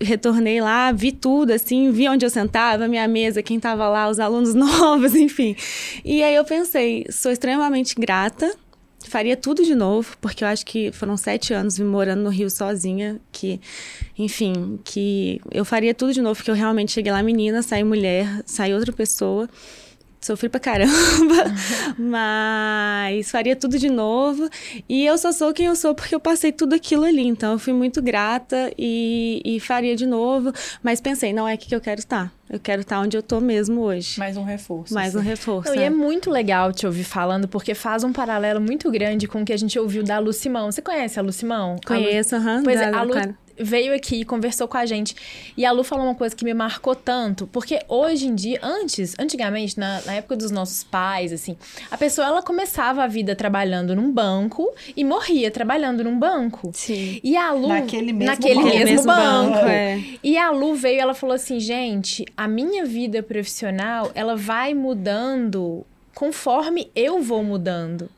Retornei 0.00 0.60
lá, 0.60 0.92
vi 0.92 1.12
tudo, 1.12 1.52
assim, 1.52 1.90
vi 1.90 2.08
onde 2.08 2.24
eu 2.24 2.30
sentava, 2.30 2.88
minha 2.88 3.06
mesa, 3.08 3.42
quem 3.42 3.58
tava 3.58 3.88
lá, 3.88 4.08
os 4.08 4.18
alunos 4.18 4.54
novos, 4.56 5.14
enfim. 5.14 5.56
E 6.04 6.22
aí 6.22 6.34
eu 6.34 6.44
pensei, 6.44 7.06
sou 7.10 7.30
extremamente 7.32 7.94
grata 7.94 8.50
faria 9.08 9.36
tudo 9.36 9.64
de 9.64 9.74
novo, 9.74 10.16
porque 10.20 10.44
eu 10.44 10.48
acho 10.48 10.64
que 10.64 10.92
foram 10.92 11.16
sete 11.16 11.54
anos 11.54 11.78
morando 11.78 12.22
no 12.22 12.28
Rio 12.28 12.50
sozinha, 12.50 13.20
que, 13.32 13.60
enfim, 14.18 14.78
que 14.84 15.40
eu 15.50 15.64
faria 15.64 15.94
tudo 15.94 16.12
de 16.12 16.20
novo, 16.20 16.36
porque 16.36 16.50
eu 16.50 16.54
realmente 16.54 16.92
cheguei 16.92 17.10
lá 17.10 17.22
menina, 17.22 17.62
saí 17.62 17.82
mulher, 17.82 18.42
saí 18.44 18.74
outra 18.74 18.92
pessoa. 18.92 19.48
Sofri 20.20 20.48
pra 20.48 20.58
caramba, 20.58 20.92
mas 21.96 23.30
faria 23.30 23.54
tudo 23.54 23.78
de 23.78 23.88
novo. 23.88 24.48
E 24.88 25.06
eu 25.06 25.16
só 25.16 25.30
sou 25.32 25.52
quem 25.52 25.66
eu 25.66 25.76
sou 25.76 25.94
porque 25.94 26.14
eu 26.14 26.20
passei 26.20 26.50
tudo 26.52 26.74
aquilo 26.74 27.04
ali. 27.04 27.26
Então 27.26 27.52
eu 27.52 27.58
fui 27.58 27.72
muito 27.72 28.02
grata 28.02 28.72
e, 28.76 29.40
e 29.44 29.60
faria 29.60 29.94
de 29.94 30.06
novo. 30.06 30.52
Mas 30.82 31.00
pensei, 31.00 31.32
não 31.32 31.46
é 31.46 31.52
aqui 31.52 31.68
que 31.68 31.74
eu 31.74 31.80
quero 31.80 32.00
estar. 32.00 32.32
Eu 32.50 32.58
quero 32.58 32.80
estar 32.80 33.00
onde 33.00 33.16
eu 33.16 33.22
tô 33.22 33.40
mesmo 33.40 33.82
hoje. 33.82 34.18
Mais 34.18 34.36
um 34.36 34.42
reforço. 34.42 34.92
Mais 34.94 35.14
um 35.14 35.18
assim. 35.20 35.28
reforço. 35.28 35.68
Não, 35.68 35.76
e 35.76 35.82
é 35.82 35.86
é. 35.86 35.90
muito 35.90 36.30
legal 36.30 36.72
te 36.72 36.86
ouvir 36.86 37.04
falando, 37.04 37.46
porque 37.46 37.74
faz 37.74 38.02
um 38.02 38.12
paralelo 38.12 38.60
muito 38.60 38.90
grande 38.90 39.28
com 39.28 39.42
o 39.42 39.44
que 39.44 39.52
a 39.52 39.56
gente 39.56 39.78
ouviu 39.78 40.02
da 40.02 40.18
Lu 40.18 40.32
Simão. 40.32 40.72
Você 40.72 40.80
conhece 40.82 41.18
a 41.18 41.22
Lu 41.22 41.32
Simão? 41.32 41.72
A 41.72 41.94
Lu- 41.94 42.02
Conheço, 42.04 42.36
aham. 42.36 42.62
Pois 42.64 42.80
é, 42.80 42.86
a 42.86 43.02
Lu 43.02 43.12
cara. 43.12 43.36
Veio 43.60 43.94
aqui 43.94 44.20
e 44.20 44.24
conversou 44.24 44.68
com 44.68 44.76
a 44.76 44.86
gente. 44.86 45.14
E 45.56 45.64
a 45.64 45.72
Lu 45.72 45.82
falou 45.82 46.04
uma 46.04 46.14
coisa 46.14 46.34
que 46.34 46.44
me 46.44 46.54
marcou 46.54 46.94
tanto, 46.94 47.46
porque 47.46 47.80
hoje 47.88 48.26
em 48.26 48.34
dia, 48.34 48.58
antes, 48.62 49.14
antigamente, 49.18 49.78
na, 49.78 50.00
na 50.02 50.14
época 50.14 50.36
dos 50.36 50.50
nossos 50.50 50.84
pais, 50.84 51.32
assim, 51.32 51.56
a 51.90 51.96
pessoa 51.96 52.26
ela 52.26 52.42
começava 52.42 53.02
a 53.02 53.06
vida 53.06 53.34
trabalhando 53.34 53.94
num 53.96 54.12
banco 54.12 54.70
e 54.96 55.04
morria 55.04 55.50
trabalhando 55.50 56.04
num 56.04 56.18
banco. 56.18 56.70
Sim. 56.74 57.20
E 57.22 57.36
a 57.36 57.52
Lu. 57.52 57.68
Naquele 57.68 58.12
mesmo 58.12 58.26
naquele 58.26 58.54
banco. 58.56 58.68
mesmo, 58.68 58.84
Mesmo 58.90 59.06
banco. 59.06 59.50
banco, 59.52 59.68
é. 59.68 60.02
E 60.22 60.36
a 60.36 60.50
Lu 60.50 60.74
veio 60.74 60.96
e 60.96 61.00
ela 61.00 61.14
falou 61.14 61.34
assim: 61.34 61.60
gente, 61.60 62.24
a 62.36 62.48
minha 62.48 62.84
vida 62.84 63.22
profissional, 63.22 64.10
ela 64.14 64.36
vai 64.36 64.74
mudando 64.74 65.86
conforme 66.14 66.90
eu 66.96 67.22
vou 67.22 67.44
mudando. 67.44 68.10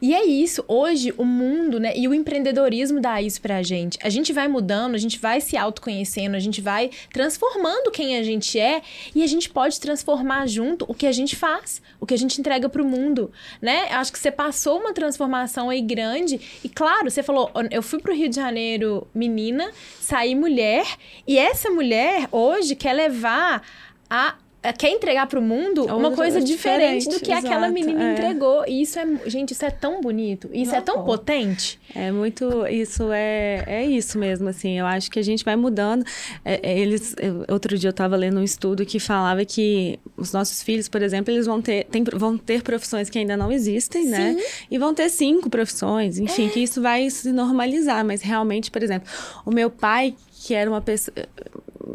E 0.00 0.14
é 0.14 0.24
isso. 0.24 0.64
Hoje, 0.68 1.12
o 1.18 1.24
mundo, 1.24 1.80
né? 1.80 1.92
E 1.96 2.06
o 2.06 2.14
empreendedorismo 2.14 3.00
dá 3.00 3.20
isso 3.20 3.40
pra 3.40 3.62
gente. 3.62 3.98
A 4.02 4.08
gente 4.08 4.32
vai 4.32 4.46
mudando, 4.46 4.94
a 4.94 4.98
gente 4.98 5.18
vai 5.18 5.40
se 5.40 5.56
autoconhecendo, 5.56 6.36
a 6.36 6.38
gente 6.38 6.60
vai 6.60 6.90
transformando 7.12 7.90
quem 7.90 8.16
a 8.16 8.22
gente 8.22 8.58
é 8.60 8.80
e 9.14 9.22
a 9.24 9.26
gente 9.26 9.50
pode 9.50 9.80
transformar 9.80 10.46
junto 10.46 10.84
o 10.88 10.94
que 10.94 11.06
a 11.06 11.12
gente 11.12 11.34
faz, 11.34 11.82
o 12.00 12.06
que 12.06 12.14
a 12.14 12.18
gente 12.18 12.40
entrega 12.40 12.68
pro 12.68 12.84
mundo, 12.84 13.32
né? 13.60 13.88
Acho 13.90 14.12
que 14.12 14.18
você 14.18 14.30
passou 14.30 14.78
uma 14.78 14.92
transformação 14.92 15.68
aí 15.68 15.80
grande 15.80 16.40
e, 16.62 16.68
claro, 16.68 17.10
você 17.10 17.22
falou, 17.22 17.50
eu 17.70 17.82
fui 17.82 17.98
pro 17.98 18.14
Rio 18.14 18.28
de 18.28 18.36
Janeiro 18.36 19.06
menina, 19.12 19.70
saí 20.00 20.34
mulher 20.34 20.86
e 21.26 21.38
essa 21.38 21.70
mulher 21.70 22.28
hoje 22.30 22.76
quer 22.76 22.92
levar 22.92 23.62
a 24.08 24.36
quer 24.72 24.90
entregar 24.90 25.26
para 25.26 25.38
o 25.38 25.42
mundo 25.42 25.84
uma 25.84 26.12
coisa 26.12 26.40
diferente, 26.40 27.04
diferente, 27.04 27.08
do 27.08 27.20
que 27.20 27.30
exato, 27.30 27.46
aquela 27.46 27.68
menina 27.68 28.10
é. 28.10 28.12
entregou. 28.12 28.64
E 28.66 28.82
isso 28.82 28.98
é, 28.98 29.06
gente, 29.26 29.52
isso 29.52 29.64
é 29.64 29.70
tão 29.70 30.00
bonito, 30.00 30.48
isso 30.52 30.72
Não, 30.72 30.78
é 30.78 30.80
tão 30.80 31.04
potente. 31.04 31.78
É 31.94 32.10
muito, 32.10 32.66
isso 32.66 33.10
é, 33.12 33.64
é 33.66 33.86
isso 33.86 34.18
mesmo, 34.18 34.48
assim. 34.48 34.78
Eu 34.78 34.86
acho 34.86 35.10
que 35.10 35.18
a 35.18 35.22
gente 35.22 35.44
vai 35.44 35.56
mudando. 35.56 36.04
É, 36.44 36.60
é 36.62 36.78
eles, 36.78 37.14
outro 37.48 37.78
dia 37.78 37.88
eu 37.88 37.92
estava 37.92 38.16
lendo 38.16 38.40
um 38.40 38.44
estudo 38.44 38.84
que 38.84 38.98
falava 38.98 39.44
que 39.44 39.98
os 40.16 40.32
nossos 40.32 40.62
filhos, 40.62 40.88
por 40.88 41.02
exemplo, 41.02 41.32
eles 41.32 41.46
vão 41.46 41.60
ter, 41.60 41.84
tem, 41.84 42.02
vão 42.04 42.36
ter 42.36 42.62
profissões 42.62 43.08
que 43.08 43.18
ainda 43.18 43.36
não 43.36 43.50
existem, 43.52 44.06
né? 44.06 44.30
Sim. 44.30 44.36
né? 44.36 44.42
E 44.70 44.78
vão 44.78 44.94
ter 44.94 45.08
cinco 45.08 45.48
profissões, 45.48 46.18
enfim, 46.18 46.46
é. 46.46 46.50
que 46.50 46.60
isso 46.60 46.80
vai 46.82 47.08
se 47.10 47.32
normalizar. 47.32 48.04
Mas 48.04 48.22
realmente, 48.22 48.70
por 48.70 48.82
exemplo, 48.82 49.08
o 49.44 49.50
meu 49.50 49.70
pai 49.70 50.14
que 50.40 50.54
era 50.54 50.70
uma 50.70 50.80
pessoa 50.80 51.14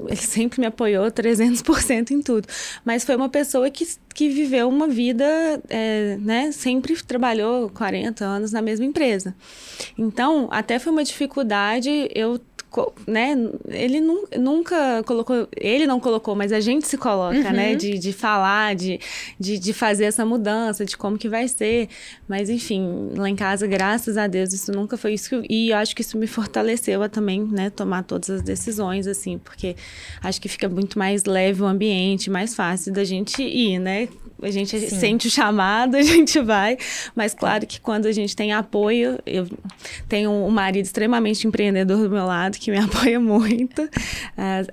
ele 0.07 0.15
sempre 0.15 0.59
me 0.59 0.67
apoiou 0.67 1.05
300% 1.07 2.11
em 2.11 2.21
tudo. 2.21 2.47
Mas 2.83 3.03
foi 3.03 3.15
uma 3.15 3.29
pessoa 3.29 3.69
que, 3.69 3.87
que 4.13 4.29
viveu 4.29 4.67
uma 4.67 4.87
vida, 4.87 5.25
é, 5.69 6.17
né? 6.19 6.51
Sempre 6.51 7.01
trabalhou 7.03 7.69
40 7.69 8.23
anos 8.23 8.51
na 8.51 8.61
mesma 8.61 8.85
empresa. 8.85 9.35
Então, 9.97 10.47
até 10.51 10.79
foi 10.79 10.91
uma 10.91 11.03
dificuldade 11.03 12.09
eu 12.13 12.39
né, 13.07 13.35
ele 13.67 14.01
nunca 14.37 15.03
colocou, 15.03 15.47
ele 15.55 15.85
não 15.85 15.99
colocou, 15.99 16.35
mas 16.35 16.51
a 16.51 16.59
gente 16.59 16.87
se 16.87 16.97
coloca, 16.97 17.37
né, 17.37 17.49
uhum. 17.49 17.55
né, 17.55 17.75
de, 17.75 17.97
de 17.97 18.13
falar, 18.13 18.75
de, 18.75 18.99
de, 19.39 19.59
de, 19.59 19.73
fazer 19.73 20.05
essa 20.05 20.25
mudança, 20.25 20.85
de 20.85 20.97
como 20.97 21.17
que 21.17 21.29
vai 21.29 21.47
ser. 21.47 21.89
Mas, 22.27 22.49
enfim, 22.49 23.11
lá 23.15 23.29
em 23.29 23.35
casa, 23.35 23.67
graças 23.67 24.17
a 24.17 24.27
Deus, 24.27 24.53
isso 24.53 24.71
nunca 24.71 24.97
foi 24.97 25.13
isso. 25.13 25.29
Que, 25.29 25.47
e 25.49 25.69
eu 25.69 25.77
acho 25.77 25.95
que 25.95 26.01
isso 26.01 26.17
me 26.17 26.27
fortaleceu 26.27 27.03
a 27.03 27.09
também, 27.09 27.43
né, 27.43 27.69
tomar 27.69 28.03
todas 28.03 28.29
as 28.29 28.41
decisões, 28.41 29.07
assim, 29.07 29.37
porque 29.37 29.75
acho 30.21 30.41
que 30.41 30.49
fica 30.49 30.67
muito 30.67 30.97
mais 30.97 31.25
leve 31.25 31.61
o 31.61 31.65
ambiente, 31.65 32.29
mais 32.29 32.55
fácil 32.55 32.91
da 32.93 33.03
gente 33.03 33.41
ir, 33.43 33.79
né? 33.79 34.07
A 34.41 34.51
gente 34.51 34.77
Sim. 34.79 34.99
sente 34.99 35.27
o 35.27 35.31
chamado, 35.31 35.95
a 35.97 36.01
gente 36.01 36.39
vai. 36.39 36.77
Mas 37.15 37.33
claro 37.33 37.65
que 37.65 37.79
quando 37.79 38.05
a 38.05 38.11
gente 38.11 38.35
tem 38.35 38.53
apoio, 38.53 39.17
eu 39.25 39.47
tenho 40.07 40.31
um 40.31 40.49
marido 40.49 40.85
extremamente 40.85 41.47
empreendedor 41.47 41.97
do 42.03 42.09
meu 42.09 42.25
lado, 42.25 42.57
que 42.57 42.69
me 42.69 42.77
apoia 42.79 43.19
muito. 43.19 43.89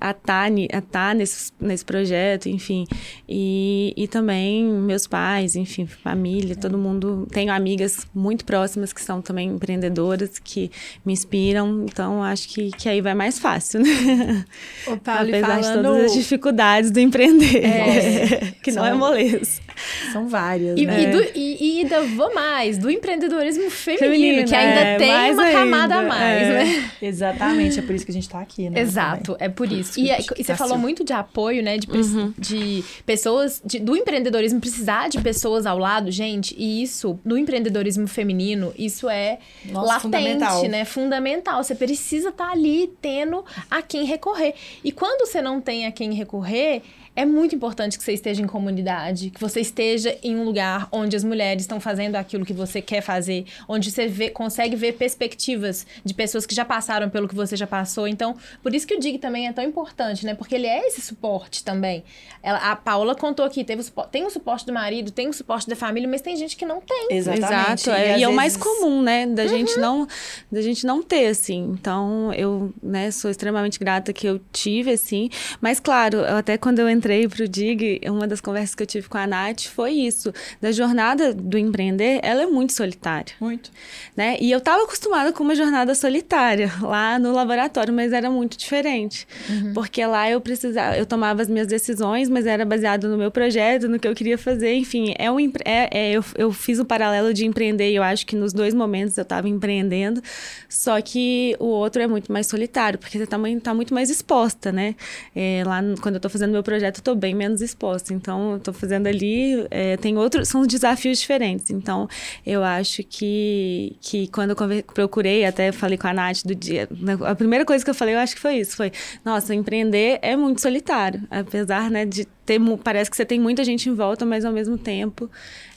A, 0.00 0.12
Tani, 0.12 0.68
a 0.72 0.80
Tá 0.90 1.14
nesse, 1.14 1.52
nesse 1.60 1.84
projeto, 1.84 2.48
enfim. 2.48 2.84
E, 3.28 3.94
e 3.96 4.08
também 4.08 4.64
meus 4.64 5.06
pais, 5.06 5.54
enfim, 5.54 5.86
família, 5.86 6.56
todo 6.56 6.76
mundo. 6.76 7.28
Tenho 7.30 7.52
amigas 7.52 8.06
muito 8.12 8.44
próximas 8.44 8.92
que 8.92 9.00
são 9.00 9.22
também 9.22 9.50
empreendedoras, 9.50 10.38
que 10.38 10.70
me 11.04 11.12
inspiram. 11.12 11.84
Então, 11.84 12.22
acho 12.24 12.48
que, 12.48 12.70
que 12.72 12.88
aí 12.88 13.00
vai 13.00 13.14
mais 13.14 13.38
fácil, 13.38 13.80
né? 13.80 14.44
Ô, 14.86 14.96
Paulo, 14.96 15.28
Apesar 15.30 15.62
falando... 15.62 15.76
de 15.76 15.82
todas 15.82 16.04
as 16.06 16.12
dificuldades 16.12 16.90
do 16.90 16.98
empreender. 16.98 17.64
É, 17.64 18.54
que 18.62 18.72
são... 18.72 18.82
não 18.82 18.90
é 18.90 18.94
moleza. 18.94 19.59
São 20.12 20.28
várias, 20.28 20.78
e, 20.78 20.86
né? 20.86 21.02
E, 21.02 21.06
do, 21.06 21.22
e, 21.34 21.56
e 21.60 21.80
ainda 21.80 22.02
vou 22.02 22.34
mais, 22.34 22.78
do 22.78 22.90
empreendedorismo 22.90 23.70
feminino, 23.70 24.12
feminino 24.12 24.48
que 24.48 24.54
ainda 24.54 24.80
é, 24.80 24.96
tem 24.98 25.10
uma 25.32 25.42
ainda, 25.42 25.52
camada 25.52 25.94
a 25.96 26.02
mais, 26.02 26.42
é. 26.42 26.64
né? 26.64 26.90
Exatamente, 27.00 27.78
é 27.78 27.82
por 27.82 27.94
isso 27.94 28.04
que 28.04 28.10
a 28.10 28.14
gente 28.14 28.28
tá 28.28 28.40
aqui, 28.40 28.68
né? 28.68 28.80
Exato, 28.80 29.32
também. 29.32 29.46
é 29.46 29.48
por 29.48 29.70
isso. 29.70 29.98
E, 29.98 30.10
é, 30.10 30.18
e 30.36 30.44
você 30.44 30.54
falou 30.54 30.78
muito 30.78 31.04
de 31.04 31.12
apoio, 31.12 31.62
né? 31.62 31.78
De, 31.78 31.90
uhum. 31.90 32.32
de 32.38 32.84
pessoas, 33.04 33.60
de, 33.64 33.78
do 33.78 33.96
empreendedorismo, 33.96 34.60
precisar 34.60 35.08
de 35.08 35.20
pessoas 35.20 35.66
ao 35.66 35.78
lado, 35.78 36.10
gente, 36.10 36.54
e 36.58 36.82
isso, 36.82 37.18
no 37.24 37.36
empreendedorismo 37.36 38.06
feminino, 38.06 38.72
isso 38.78 39.08
é 39.08 39.38
Nossa, 39.66 39.86
latente, 39.86 40.02
fundamental. 40.02 40.68
né? 40.68 40.84
Fundamental. 40.84 41.62
Você 41.62 41.74
precisa 41.74 42.30
estar 42.30 42.46
tá 42.46 42.52
ali 42.52 42.92
tendo 43.00 43.44
a 43.70 43.82
quem 43.82 44.04
recorrer. 44.04 44.54
E 44.84 44.92
quando 44.92 45.26
você 45.26 45.40
não 45.40 45.60
tem 45.60 45.86
a 45.86 45.92
quem 45.92 46.12
recorrer, 46.14 46.82
é 47.20 47.24
muito 47.26 47.54
importante 47.54 47.98
que 47.98 48.04
você 48.04 48.14
esteja 48.14 48.40
em 48.42 48.46
comunidade, 48.46 49.28
que 49.28 49.38
você 49.38 49.60
esteja 49.60 50.16
em 50.22 50.34
um 50.34 50.42
lugar 50.42 50.88
onde 50.90 51.14
as 51.14 51.22
mulheres 51.22 51.64
estão 51.64 51.78
fazendo 51.78 52.16
aquilo 52.16 52.46
que 52.46 52.52
você 52.54 52.80
quer 52.80 53.02
fazer, 53.02 53.44
onde 53.68 53.90
você 53.90 54.06
vê, 54.06 54.30
consegue 54.30 54.74
ver 54.74 54.94
perspectivas 54.94 55.86
de 56.02 56.14
pessoas 56.14 56.46
que 56.46 56.54
já 56.54 56.64
passaram 56.64 57.10
pelo 57.10 57.28
que 57.28 57.34
você 57.34 57.56
já 57.56 57.66
passou. 57.66 58.08
Então, 58.08 58.34
por 58.62 58.74
isso 58.74 58.86
que 58.86 58.94
o 58.94 58.98
DIG 58.98 59.18
também 59.18 59.46
é 59.46 59.52
tão 59.52 59.62
importante, 59.62 60.24
né? 60.24 60.34
Porque 60.34 60.54
ele 60.54 60.66
é 60.66 60.86
esse 60.86 61.02
suporte 61.02 61.62
também. 61.62 62.02
Ela, 62.42 62.70
a 62.70 62.74
Paula 62.74 63.14
contou 63.14 63.44
aqui, 63.44 63.64
teve 63.64 63.82
o, 63.82 64.02
tem 64.04 64.24
o 64.24 64.30
suporte 64.30 64.64
do 64.64 64.72
marido, 64.72 65.10
tem 65.10 65.28
o 65.28 65.32
suporte 65.34 65.68
da 65.68 65.76
família, 65.76 66.08
mas 66.08 66.22
tem 66.22 66.34
gente 66.36 66.56
que 66.56 66.64
não 66.64 66.80
tem. 66.80 67.08
Exatamente. 67.10 67.44
Exato. 67.44 67.90
É, 67.90 68.16
e, 68.16 68.20
e 68.20 68.22
é 68.22 68.28
o 68.28 68.32
mais 68.32 68.56
comum, 68.56 69.02
né? 69.02 69.26
Da 69.26 69.42
uhum. 69.42 69.48
gente 69.48 69.78
não 69.78 70.08
da 70.50 70.62
gente 70.62 70.86
não 70.86 71.02
ter, 71.02 71.26
assim. 71.26 71.76
Então, 71.78 72.32
eu, 72.32 72.72
né, 72.82 73.10
sou 73.10 73.30
extremamente 73.30 73.78
grata 73.78 74.10
que 74.10 74.26
eu 74.26 74.40
tive, 74.50 74.92
assim. 74.92 75.28
Mas, 75.60 75.78
claro, 75.78 76.24
até 76.24 76.56
quando 76.56 76.78
eu 76.78 76.88
entrei 76.88 77.09
entrei 77.10 77.28
para 77.28 77.44
o 77.44 77.48
DIG, 77.48 78.00
uma 78.06 78.26
das 78.26 78.40
conversas 78.40 78.74
que 78.74 78.82
eu 78.82 78.86
tive 78.86 79.08
com 79.08 79.18
a 79.18 79.26
Nath 79.26 79.64
foi 79.64 79.92
isso. 79.92 80.32
Da 80.60 80.70
jornada 80.70 81.34
do 81.34 81.58
empreender, 81.58 82.20
ela 82.22 82.42
é 82.42 82.46
muito 82.46 82.72
solitária. 82.72 83.34
Muito. 83.40 83.70
Né? 84.16 84.36
E 84.40 84.50
eu 84.50 84.58
estava 84.58 84.84
acostumada 84.84 85.32
com 85.32 85.42
uma 85.42 85.56
jornada 85.56 85.94
solitária 85.94 86.70
lá 86.80 87.18
no 87.18 87.32
laboratório, 87.32 87.92
mas 87.92 88.12
era 88.12 88.30
muito 88.30 88.56
diferente. 88.56 89.26
Uhum. 89.48 89.72
Porque 89.74 90.04
lá 90.06 90.30
eu 90.30 90.40
precisava, 90.40 90.96
eu 90.96 91.04
tomava 91.04 91.42
as 91.42 91.48
minhas 91.48 91.66
decisões, 91.66 92.28
mas 92.28 92.46
era 92.46 92.64
baseado 92.64 93.08
no 93.08 93.18
meu 93.18 93.30
projeto, 93.30 93.88
no 93.88 93.98
que 93.98 94.06
eu 94.06 94.14
queria 94.14 94.38
fazer. 94.38 94.74
Enfim, 94.74 95.14
é 95.18 95.30
um, 95.30 95.40
é, 95.64 95.88
é 95.90 96.12
eu, 96.12 96.24
eu 96.36 96.52
fiz 96.52 96.78
o 96.78 96.82
um 96.82 96.84
paralelo 96.84 97.34
de 97.34 97.44
empreender 97.44 97.90
e 97.90 97.96
eu 97.96 98.02
acho 98.02 98.24
que 98.24 98.36
nos 98.36 98.52
dois 98.52 98.72
momentos 98.72 99.18
eu 99.18 99.22
estava 99.22 99.48
empreendendo. 99.48 100.22
Só 100.68 101.00
que 101.00 101.56
o 101.58 101.66
outro 101.66 102.00
é 102.00 102.06
muito 102.06 102.32
mais 102.32 102.46
solitário, 102.46 102.98
porque 102.98 103.18
você 103.18 103.24
está 103.24 103.38
tá 103.62 103.74
muito 103.74 103.92
mais 103.92 104.10
exposta, 104.10 104.70
né? 104.70 104.94
É, 105.34 105.62
lá, 105.66 105.80
quando 106.00 106.14
eu 106.14 106.18
estou 106.18 106.30
fazendo 106.30 106.52
meu 106.52 106.62
projeto, 106.62 106.89
eu 106.98 107.02
tô 107.02 107.14
bem 107.14 107.34
menos 107.34 107.60
exposta. 107.60 108.12
Então, 108.12 108.54
eu 108.54 108.60
tô 108.60 108.72
fazendo 108.72 109.06
ali, 109.06 109.66
é, 109.70 109.96
tem 109.96 110.16
outros, 110.16 110.48
são 110.48 110.66
desafios 110.66 111.20
diferentes. 111.20 111.70
Então, 111.70 112.08
eu 112.44 112.62
acho 112.62 113.02
que, 113.04 113.96
que 114.00 114.28
quando 114.28 114.50
eu 114.50 114.82
procurei, 114.84 115.44
até 115.44 115.72
falei 115.72 115.96
com 115.96 116.08
a 116.08 116.12
Nath 116.12 116.44
do 116.44 116.54
dia, 116.54 116.88
né, 116.90 117.16
a 117.22 117.34
primeira 117.34 117.64
coisa 117.64 117.84
que 117.84 117.90
eu 117.90 117.94
falei, 117.94 118.14
eu 118.14 118.18
acho 118.18 118.34
que 118.34 118.40
foi 118.40 118.56
isso, 118.56 118.76
foi, 118.76 118.92
nossa, 119.24 119.54
empreender 119.54 120.18
é 120.22 120.36
muito 120.36 120.60
solitário, 120.60 121.22
apesar, 121.30 121.90
né, 121.90 122.04
de 122.04 122.26
ter, 122.44 122.60
parece 122.82 123.10
que 123.10 123.16
você 123.16 123.24
tem 123.24 123.38
muita 123.38 123.62
gente 123.64 123.88
em 123.88 123.94
volta, 123.94 124.24
mas 124.24 124.44
ao 124.44 124.52
mesmo 124.52 124.76
tempo 124.76 125.30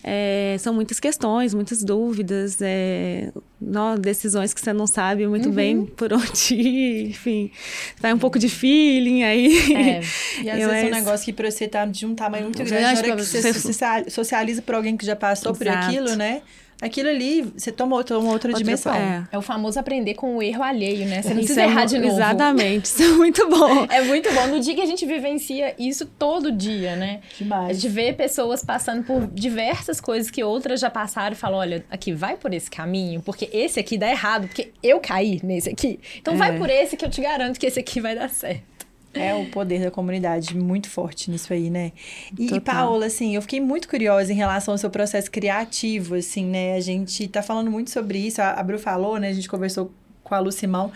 é, 0.04 0.56
são 0.60 0.74
muitas 0.74 1.00
questões, 1.00 1.54
muitas 1.54 1.84
dúvidas, 1.84 2.62
é, 2.62 3.32
não, 3.60 3.98
decisões 3.98 4.54
que 4.54 4.60
você 4.60 4.74
não 4.74 4.86
sabe 4.86 5.26
muito 5.28 5.50
uhum. 5.50 5.56
bem 5.56 5.86
por 5.86 6.12
onde 6.14 6.56
ir, 6.56 7.10
enfim, 7.10 7.52
vai 8.00 8.14
um 8.14 8.18
pouco 8.18 8.38
de 8.38 8.50
feeling 8.50 9.24
aí. 9.24 9.74
É. 9.74 10.02
E 10.44 10.50
às 10.52 10.58
vezes 10.58 10.84
é 10.84 10.88
um 10.88 10.92
negócio 10.92 11.26
que 11.26 11.34
para 11.34 11.50
você 11.50 11.68
tá 11.68 11.86
de 11.86 12.06
um 12.06 12.16
tamanho 12.16 12.46
muito 12.46 12.64
grande, 12.64 12.82
na 12.82 12.90
hora 12.90 13.16
que 13.16 13.24
você, 13.24 13.54
você 13.54 13.74
socializa 14.10 14.62
por 14.62 14.76
alguém 14.76 14.98
que 14.98 15.06
já 15.06 15.16
passou 15.16 15.52
Exato. 15.52 15.58
por 15.60 15.68
aquilo, 15.68 16.16
né? 16.16 16.42
Aquilo 16.82 17.10
ali, 17.10 17.42
você 17.42 17.72
toma 17.72 17.96
outra, 17.96 18.18
uma 18.18 18.32
outra, 18.32 18.50
outra 18.50 18.64
dimensão. 18.64 18.94
É. 18.94 19.28
é. 19.32 19.38
o 19.38 19.42
famoso 19.42 19.80
aprender 19.80 20.14
com 20.14 20.38
o 20.38 20.42
erro 20.42 20.64
alheio, 20.64 21.08
né? 21.08 21.22
Você 21.22 21.30
não 21.30 21.36
precisa 21.38 21.62
é 21.62 21.66
errar 21.66 21.86
de 21.86 21.98
novo. 21.98 22.14
Exatamente, 22.14 22.86
isso 22.86 23.04
é 23.04 23.08
muito 23.16 23.50
bom. 23.50 23.86
é 23.90 24.02
muito 24.02 24.32
bom. 24.34 24.48
No 24.48 24.60
dia 24.60 24.76
que 24.76 24.82
a 24.82 24.86
gente 24.86 25.06
vivencia 25.06 25.76
isso 25.78 26.06
todo 26.06 26.52
dia, 26.52 26.96
né? 26.96 27.22
Demais. 27.38 27.70
A 27.70 27.74
gente 27.74 27.90
vê 27.90 28.14
pessoas 28.14 28.64
passando 28.64 29.04
por 29.04 29.28
diversas 29.28 30.00
coisas 30.00 30.30
que 30.30 30.44
outras 30.44 30.80
já 30.80 30.90
passaram 30.90 31.34
e 31.34 31.38
falam, 31.38 31.60
olha, 31.60 31.86
aqui, 31.90 32.12
vai 32.14 32.38
por 32.38 32.54
esse 32.54 32.70
caminho, 32.70 33.22
porque 33.22 33.50
esse 33.52 33.80
aqui 33.80 33.98
dá 33.98 34.10
errado, 34.10 34.48
porque 34.48 34.72
eu 34.82 35.00
caí 35.00 35.40
nesse 35.44 35.70
aqui. 35.70 36.00
Então 36.20 36.34
é. 36.34 36.38
vai 36.38 36.58
por 36.58 36.70
esse 36.70 36.98
que 36.98 37.06
eu 37.06 37.10
te 37.10 37.22
garanto 37.22 37.60
que 37.60 37.66
esse 37.66 37.80
aqui 37.80 38.00
vai 38.00 38.16
dar 38.16 38.30
certo. 38.30 38.73
É 39.14 39.34
o 39.36 39.46
poder 39.52 39.82
da 39.82 39.92
comunidade 39.92 40.58
muito 40.58 40.90
forte 40.90 41.30
nisso 41.30 41.54
aí, 41.54 41.70
né? 41.70 41.92
E, 42.38 42.56
e, 42.56 42.60
Paola, 42.60 43.06
assim, 43.06 43.36
eu 43.36 43.42
fiquei 43.42 43.62
muito 43.62 43.88
curiosa 43.88 44.34
em 44.34 44.36
relação 44.36 44.74
ao 44.74 44.78
seu 44.78 44.90
processo 44.90 45.30
criativo, 45.30 46.16
assim, 46.16 46.46
né? 46.46 46.76
A 46.76 46.80
gente 46.80 47.28
tá 47.28 47.44
falando 47.44 47.70
muito 47.70 47.92
sobre 47.92 48.18
isso, 48.18 48.42
a, 48.42 48.52
a 48.52 48.64
Bru 48.64 48.80
falou, 48.80 49.18
né? 49.20 49.30
A 49.30 49.34
gente 49.34 49.48
conversou 49.48 49.92
com 50.24 50.34
a 50.34 50.40
Lu 50.40 50.52
Simão. 50.52 50.92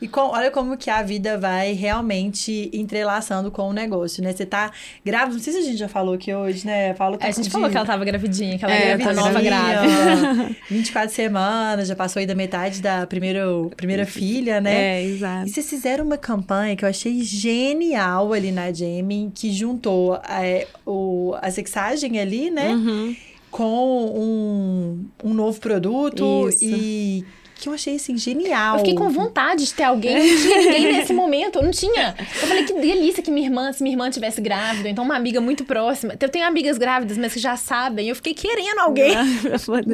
E 0.00 0.08
com, 0.08 0.22
olha 0.22 0.50
como 0.50 0.78
que 0.78 0.88
a 0.88 1.02
vida 1.02 1.36
vai 1.36 1.72
realmente 1.72 2.70
entrelaçando 2.72 3.50
com 3.50 3.68
o 3.68 3.72
negócio, 3.72 4.22
né? 4.22 4.32
Você 4.32 4.46
tá 4.46 4.72
grávida, 5.04 5.34
não 5.34 5.42
sei 5.42 5.52
se 5.52 5.58
a 5.58 5.62
gente 5.62 5.76
já 5.76 5.88
falou 5.88 6.14
aqui 6.14 6.32
hoje, 6.32 6.66
né? 6.66 6.94
Paulo 6.94 7.18
tá 7.18 7.26
a 7.26 7.30
gente 7.30 7.50
falou 7.50 7.68
que 7.68 7.76
ela 7.76 7.84
tava 7.84 8.02
gravidinha, 8.02 8.58
que 8.58 8.64
ela 8.64 8.72
é, 8.72 8.96
tá 8.96 9.12
nova 9.12 9.40
grávida. 9.42 10.56
24 10.70 11.14
semanas, 11.14 11.86
já 11.86 11.94
passou 11.94 12.20
aí 12.20 12.26
da 12.26 12.34
metade 12.34 12.80
da 12.80 13.06
primeira, 13.06 13.44
primeira 13.76 14.06
filha, 14.06 14.58
né? 14.58 15.00
É, 15.00 15.04
exato. 15.04 15.48
E 15.48 15.50
vocês 15.50 15.68
fizeram 15.68 16.06
uma 16.06 16.16
campanha 16.16 16.74
que 16.74 16.84
eu 16.84 16.88
achei 16.88 17.22
genial 17.22 18.32
ali 18.32 18.50
na 18.50 18.72
Jamie, 18.72 19.30
que 19.34 19.52
juntou 19.52 20.16
é, 20.26 20.66
o, 20.86 21.36
a 21.42 21.50
sexagem 21.50 22.18
ali, 22.18 22.50
né? 22.50 22.70
Uhum 22.70 23.14
com 23.50 24.06
um, 24.14 25.06
um 25.24 25.34
novo 25.34 25.58
produto 25.60 26.48
Isso. 26.48 26.64
e 26.64 27.24
que 27.60 27.68
eu 27.68 27.72
achei 27.72 27.96
assim 27.96 28.16
genial. 28.16 28.74
Eu 28.74 28.78
fiquei 28.80 28.94
com 28.94 29.08
vontade 29.10 29.64
de 29.64 29.74
ter 29.74 29.84
alguém, 29.84 30.16
não 30.16 30.42
tinha 30.42 30.58
ninguém 30.58 30.92
nesse 30.92 31.12
momento, 31.12 31.56
eu 31.56 31.62
não 31.62 31.70
tinha. 31.70 32.14
Eu 32.18 32.48
falei 32.48 32.64
que 32.64 32.72
delícia 32.74 33.22
que 33.22 33.30
minha 33.30 33.46
irmã, 33.46 33.72
se 33.72 33.82
minha 33.82 33.94
irmã 33.94 34.10
tivesse 34.10 34.40
grávida, 34.40 34.88
então 34.88 35.04
uma 35.04 35.16
amiga 35.16 35.40
muito 35.40 35.64
próxima. 35.64 36.14
Eu 36.18 36.28
tenho 36.28 36.46
amigas 36.46 36.78
grávidas, 36.78 37.18
mas 37.18 37.32
que 37.32 37.38
já 37.38 37.56
sabem, 37.56 38.08
eu 38.08 38.16
fiquei 38.16 38.34
querendo 38.34 38.78
alguém. 38.78 39.14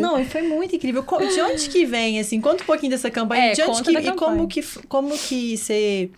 Não, 0.00 0.20
e 0.20 0.24
foi 0.24 0.42
muito 0.42 0.74
incrível. 0.76 1.04
De 1.32 1.40
onde 1.40 1.68
que 1.68 1.84
vem, 1.84 2.20
assim? 2.20 2.40
Conta 2.40 2.62
um 2.62 2.66
pouquinho 2.66 2.90
dessa 2.90 3.10
campanha. 3.10 3.50
É, 3.50 3.52
de 3.52 3.62
onde 3.62 3.70
conta 3.70 3.84
que, 3.84 3.92
da 3.92 4.00
e 4.00 4.04
campanha. 4.04 4.36
como 4.36 4.48
que, 4.48 4.62
como 4.88 5.18
que 5.18 5.56
você... 5.56 6.10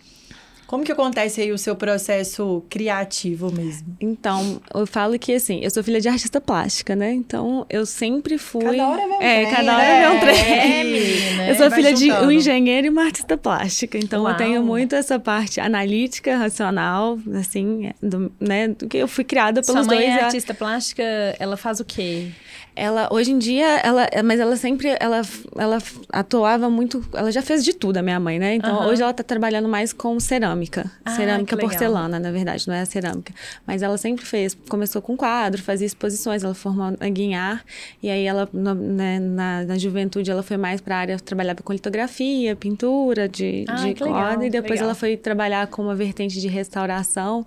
Como 0.69 0.83
que 0.83 0.91
acontece 0.91 1.41
aí 1.41 1.51
o 1.51 1.57
seu 1.57 1.75
processo 1.75 2.63
criativo 2.69 3.51
mesmo? 3.51 3.97
Então, 3.99 4.61
eu 4.71 4.85
falo 4.85 5.17
que 5.17 5.33
assim, 5.33 5.61
eu 5.63 5.71
sou 5.71 5.83
filha 5.83 5.99
de 5.99 6.07
artista 6.07 6.39
plástica, 6.39 6.95
né? 6.95 7.11
Então, 7.11 7.65
eu 7.71 7.87
sempre 7.87 8.37
fui. 8.37 8.63
Cada 8.77 8.87
hora 8.87 9.07
vem 9.07 9.17
um 9.17 9.21
É, 9.23 9.41
trem, 9.45 9.55
cada 9.55 9.75
hora 9.75 9.83
né? 9.83 10.07
vem 10.07 10.15
um 10.15 10.19
trem. 10.19 10.53
É, 10.53 10.83
menina. 10.85 11.47
Eu 11.47 11.55
sou 11.55 11.69
vai 11.71 11.79
filha 11.79 11.91
de 11.93 12.05
juntando. 12.05 12.27
um 12.27 12.31
engenheiro 12.31 12.85
e 12.85 12.89
uma 12.91 13.03
artista 13.05 13.35
plástica, 13.35 13.97
então 13.97 14.21
Uau. 14.21 14.31
eu 14.31 14.37
tenho 14.37 14.63
muito 14.63 14.93
essa 14.95 15.17
parte 15.19 15.59
analítica, 15.59 16.37
racional, 16.37 17.17
assim, 17.39 17.91
do, 17.99 18.31
né, 18.39 18.67
do 18.67 18.87
que 18.87 18.97
eu 18.97 19.07
fui 19.07 19.23
criada 19.23 19.63
Sua 19.63 19.73
pelos 19.73 19.87
mãe 19.87 19.97
dois. 19.97 20.09
é 20.09 20.15
e 20.17 20.19
a- 20.19 20.25
artista 20.25 20.53
plástica, 20.53 21.01
ela 21.39 21.57
faz 21.57 21.79
o 21.79 21.83
quê? 21.85 22.27
Ela, 22.75 23.09
hoje 23.11 23.31
em 23.31 23.37
dia, 23.37 23.65
ela, 23.79 24.07
mas 24.23 24.39
ela 24.39 24.55
sempre, 24.55 24.95
ela, 25.01 25.21
ela 25.57 25.77
atuava 26.13 26.69
muito, 26.69 27.03
ela 27.13 27.29
já 27.31 27.41
fez 27.41 27.63
de 27.63 27.73
tudo, 27.73 27.97
a 27.97 28.01
minha 28.01 28.19
mãe, 28.19 28.39
né? 28.39 28.55
Então, 28.55 28.73
Aham. 28.77 28.87
hoje 28.87 29.01
ela 29.01 29.13
tá 29.13 29.21
trabalhando 29.23 29.67
mais 29.67 29.91
com 29.91 30.17
cerâmica. 30.19 30.89
Ah, 31.03 31.09
cerâmica 31.11 31.57
porcelana, 31.57 32.19
na 32.19 32.31
verdade, 32.31 32.65
não 32.67 32.73
é 32.73 32.81
a 32.81 32.85
cerâmica. 32.85 33.33
Mas 33.67 33.81
ela 33.81 33.97
sempre 33.97 34.23
fez, 34.25 34.57
começou 34.69 35.01
com 35.01 35.17
quadro, 35.17 35.61
fazia 35.61 35.85
exposições, 35.85 36.43
ela 36.43 36.53
formou 36.53 36.95
a 36.99 37.09
Guinhar, 37.09 37.65
e 38.01 38.09
aí 38.09 38.23
ela, 38.23 38.47
no- 38.53 38.73
né, 38.75 39.19
na, 39.19 39.63
na 39.65 39.77
juventude, 39.77 40.31
ela 40.31 40.41
foi 40.43 40.55
mais 40.55 40.79
pra 40.79 40.97
área, 40.97 41.19
trabalhava 41.19 41.61
com 41.61 41.73
litografia, 41.73 42.55
pintura, 42.55 43.27
de, 43.27 43.65
Ah, 43.67 43.75
de 43.75 43.93
que 43.93 44.03
legal, 44.03 44.21
corda, 44.29 44.45
e 44.45 44.49
depois 44.49 44.79
ela 44.79 44.95
foi 44.95 45.17
trabalhar 45.17 45.67
com 45.67 45.81
uma 45.81 45.95
vertente 45.95 46.39
de 46.39 46.47
restauração, 46.47 47.45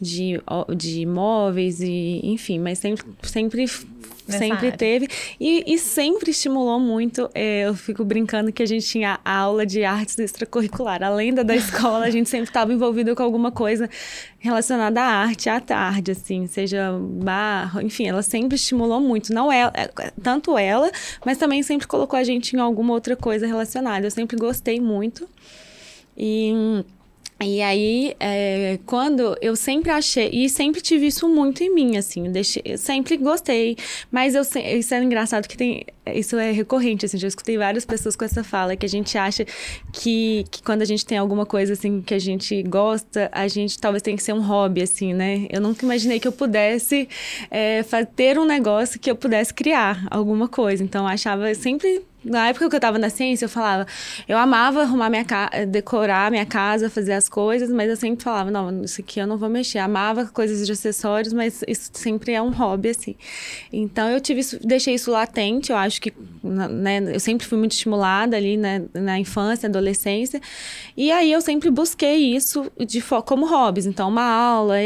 de, 0.00 0.40
de 0.76 1.06
móveis, 1.06 1.80
e 1.80 2.20
enfim, 2.24 2.58
mas 2.58 2.78
sempre, 2.80 3.04
sempre 3.22 3.66
sempre 4.26 4.66
área. 4.68 4.72
teve 4.72 5.08
e, 5.38 5.64
e 5.66 5.78
sempre 5.78 6.30
estimulou 6.30 6.78
muito. 6.80 7.30
é, 7.34 7.66
eu 7.66 7.74
fico 7.74 8.04
brincando 8.04 8.52
que 8.52 8.62
a 8.62 8.66
gente 8.66 8.86
tinha 8.86 9.20
aula 9.24 9.66
de 9.66 9.84
artes 9.84 10.18
extracurricular. 10.18 11.02
Além 11.02 11.34
da 11.34 11.42
da 11.42 11.54
escola, 11.56 12.06
a 12.06 12.10
gente 12.10 12.28
sempre 12.28 12.48
estava 12.48 12.72
envolvido 12.72 13.14
com 13.14 13.22
alguma 13.22 13.50
coisa 13.50 13.88
relacionada 14.38 15.00
à 15.00 15.04
arte 15.04 15.48
à 15.48 15.60
tarde, 15.60 16.12
assim, 16.12 16.46
seja 16.46 16.98
barro, 17.00 17.80
enfim, 17.80 18.08
ela 18.08 18.22
sempre 18.22 18.56
estimulou 18.56 19.00
muito. 19.00 19.32
Não 19.32 19.52
é 19.52 19.70
tanto 20.22 20.58
ela, 20.58 20.90
mas 21.24 21.38
também 21.38 21.62
sempre 21.62 21.86
colocou 21.86 22.18
a 22.18 22.24
gente 22.24 22.56
em 22.56 22.58
alguma 22.58 22.92
outra 22.92 23.14
coisa 23.14 23.46
relacionada. 23.46 24.06
Eu 24.06 24.10
sempre 24.10 24.36
gostei 24.36 24.80
muito. 24.80 25.28
E 26.16 26.84
e 27.44 27.62
aí, 27.62 28.14
é, 28.20 28.78
quando 28.86 29.36
eu 29.40 29.56
sempre 29.56 29.90
achei, 29.90 30.28
e 30.32 30.48
sempre 30.48 30.80
tive 30.80 31.06
isso 31.06 31.28
muito 31.28 31.62
em 31.62 31.74
mim, 31.74 31.96
assim, 31.96 32.26
eu 32.26 32.32
deixei, 32.32 32.62
eu 32.64 32.78
sempre 32.78 33.16
gostei, 33.16 33.76
mas 34.10 34.34
eu, 34.34 34.42
isso 34.42 34.94
é 34.94 35.02
engraçado 35.02 35.48
que 35.48 35.56
tem, 35.56 35.84
isso 36.14 36.36
é 36.36 36.50
recorrente, 36.50 37.06
assim, 37.06 37.18
já 37.18 37.28
escutei 37.28 37.56
várias 37.56 37.84
pessoas 37.84 38.16
com 38.16 38.24
essa 38.24 38.42
fala, 38.44 38.76
que 38.76 38.86
a 38.86 38.88
gente 38.88 39.16
acha 39.16 39.44
que, 39.92 40.44
que 40.50 40.62
quando 40.62 40.82
a 40.82 40.84
gente 40.84 41.04
tem 41.06 41.18
alguma 41.18 41.46
coisa, 41.46 41.72
assim, 41.72 42.00
que 42.00 42.14
a 42.14 42.18
gente 42.18 42.62
gosta, 42.62 43.28
a 43.32 43.48
gente 43.48 43.78
talvez 43.78 44.02
tenha 44.02 44.16
que 44.16 44.22
ser 44.22 44.32
um 44.32 44.42
hobby, 44.42 44.82
assim, 44.82 45.14
né? 45.14 45.46
Eu 45.50 45.60
nunca 45.60 45.84
imaginei 45.84 46.20
que 46.20 46.28
eu 46.28 46.32
pudesse 46.32 47.08
é, 47.50 47.82
ter 48.16 48.38
um 48.38 48.44
negócio 48.44 48.98
que 48.98 49.10
eu 49.10 49.16
pudesse 49.16 49.52
criar 49.52 50.06
alguma 50.10 50.48
coisa, 50.48 50.82
então 50.82 51.02
eu 51.02 51.08
achava 51.08 51.54
sempre 51.54 52.02
na 52.24 52.48
época 52.48 52.68
que 52.68 52.76
eu 52.76 52.80
tava 52.80 52.98
na 52.98 53.10
ciência, 53.10 53.44
eu 53.44 53.48
falava, 53.48 53.86
eu 54.28 54.38
amava 54.38 54.82
arrumar 54.82 55.10
minha 55.10 55.24
casa, 55.24 55.66
decorar 55.66 56.30
minha 56.30 56.46
casa, 56.46 56.88
fazer 56.88 57.12
as 57.12 57.28
coisas, 57.28 57.70
mas 57.70 57.88
eu 57.88 57.96
sempre 57.96 58.22
falava, 58.22 58.50
não, 58.50 58.84
isso 58.84 59.00
aqui 59.00 59.20
eu 59.20 59.26
não 59.26 59.36
vou 59.36 59.48
mexer. 59.48 59.78
Amava 59.78 60.26
coisas 60.26 60.64
de 60.66 60.72
acessórios, 60.72 61.32
mas 61.32 61.62
isso 61.66 61.90
sempre 61.92 62.32
é 62.32 62.42
um 62.42 62.50
hobby, 62.50 62.90
assim. 62.90 63.16
Então 63.72 64.08
eu 64.08 64.20
tive 64.20 64.40
isso, 64.40 64.58
deixei 64.64 64.94
isso 64.94 65.10
latente, 65.10 65.72
eu 65.72 65.76
acho 65.76 66.00
que, 66.00 66.12
né, 66.42 67.14
eu 67.14 67.20
sempre 67.20 67.46
fui 67.46 67.58
muito 67.58 67.72
estimulada 67.72 68.36
ali, 68.36 68.56
né, 68.56 68.82
na 68.94 69.18
infância, 69.18 69.68
adolescência. 69.68 70.40
E 70.96 71.10
aí 71.10 71.32
eu 71.32 71.40
sempre 71.40 71.70
busquei 71.70 72.34
isso 72.34 72.70
de 72.78 73.02
como 73.24 73.46
hobbies. 73.46 73.86
Então, 73.86 74.08
uma 74.08 74.24
aula, 74.24 74.76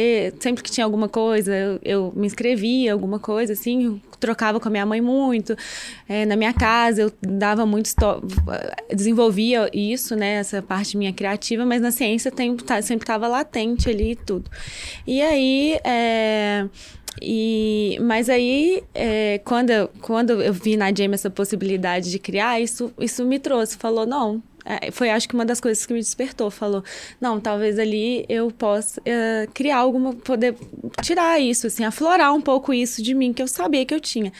sempre 0.40 0.62
que 0.62 0.70
tinha 0.70 0.84
alguma 0.84 1.08
coisa, 1.08 1.54
eu, 1.54 1.80
eu 1.82 2.12
me 2.16 2.26
inscrevia, 2.26 2.92
alguma 2.92 3.18
coisa, 3.18 3.52
assim, 3.52 4.00
trocava 4.18 4.58
com 4.60 4.68
a 4.68 4.70
minha 4.70 4.86
mãe 4.86 5.00
muito. 5.00 5.56
É, 6.08 6.24
na 6.26 6.36
minha 6.36 6.52
casa, 6.52 7.02
eu 7.02 7.12
dava 7.20 7.64
muito. 7.66 7.90
desenvolvia 8.94 9.68
isso, 9.72 10.16
né? 10.16 10.34
Essa 10.34 10.62
parte 10.62 10.96
minha 10.96 11.12
criativa, 11.12 11.64
mas 11.64 11.80
na 11.80 11.90
ciência 11.90 12.30
tem, 12.30 12.56
tá- 12.56 12.82
sempre 12.82 13.04
estava 13.04 13.28
latente 13.28 13.88
ali 13.88 14.12
e 14.12 14.16
tudo. 14.16 14.50
E 15.06 15.20
aí. 15.22 15.78
é, 15.84 16.66
e, 17.22 17.98
mas 18.02 18.28
aí, 18.28 18.82
é, 18.94 19.40
quando, 19.44 19.70
eu, 19.70 19.88
quando 20.02 20.42
eu 20.42 20.52
vi 20.52 20.76
na 20.76 20.92
Jamie 20.92 21.14
essa 21.14 21.30
possibilidade 21.30 22.10
de 22.10 22.18
criar, 22.18 22.60
isso, 22.60 22.92
isso 23.00 23.24
me 23.24 23.38
trouxe. 23.38 23.76
Falou, 23.76 24.04
não, 24.04 24.42
foi 24.92 25.10
acho 25.10 25.28
que 25.28 25.34
uma 25.34 25.44
das 25.44 25.60
coisas 25.60 25.84
que 25.86 25.92
me 25.92 26.00
despertou. 26.00 26.50
Falou, 26.50 26.82
não, 27.20 27.40
talvez 27.40 27.78
ali 27.78 28.24
eu 28.28 28.50
possa 28.50 29.00
é, 29.04 29.46
criar 29.54 29.78
alguma, 29.78 30.12
poder 30.14 30.54
tirar 31.02 31.40
isso, 31.40 31.66
assim, 31.66 31.84
aflorar 31.84 32.34
um 32.34 32.40
pouco 32.40 32.72
isso 32.74 33.02
de 33.02 33.14
mim 33.14 33.32
que 33.32 33.42
eu 33.42 33.48
sabia 33.48 33.84
que 33.84 33.94
eu 33.94 34.00
tinha. 34.00 34.32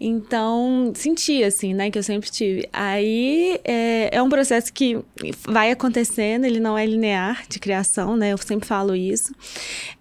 Então, 0.00 0.92
senti, 0.94 1.42
assim, 1.42 1.74
né, 1.74 1.90
que 1.90 1.98
eu 1.98 2.02
sempre 2.02 2.30
tive. 2.30 2.68
Aí 2.72 3.60
é, 3.64 4.10
é 4.16 4.22
um 4.22 4.28
processo 4.28 4.72
que 4.72 4.98
vai 5.46 5.70
acontecendo, 5.70 6.44
ele 6.44 6.60
não 6.60 6.76
é 6.76 6.84
linear 6.86 7.44
de 7.48 7.58
criação, 7.58 8.16
né, 8.16 8.32
eu 8.32 8.38
sempre 8.38 8.66
falo 8.66 8.94
isso. 8.94 9.34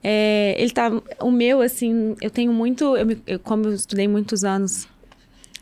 É, 0.03 0.55
ele 0.57 0.71
tá, 0.71 0.91
o 1.19 1.31
meu, 1.31 1.61
assim, 1.61 2.15
eu 2.21 2.29
tenho 2.29 2.51
muito, 2.53 2.95
eu, 2.97 3.05
me- 3.05 3.21
eu- 3.27 3.39
como 3.39 3.65
eu 3.65 3.73
estudei 3.73 4.07
muitos 4.07 4.43
anos 4.43 4.87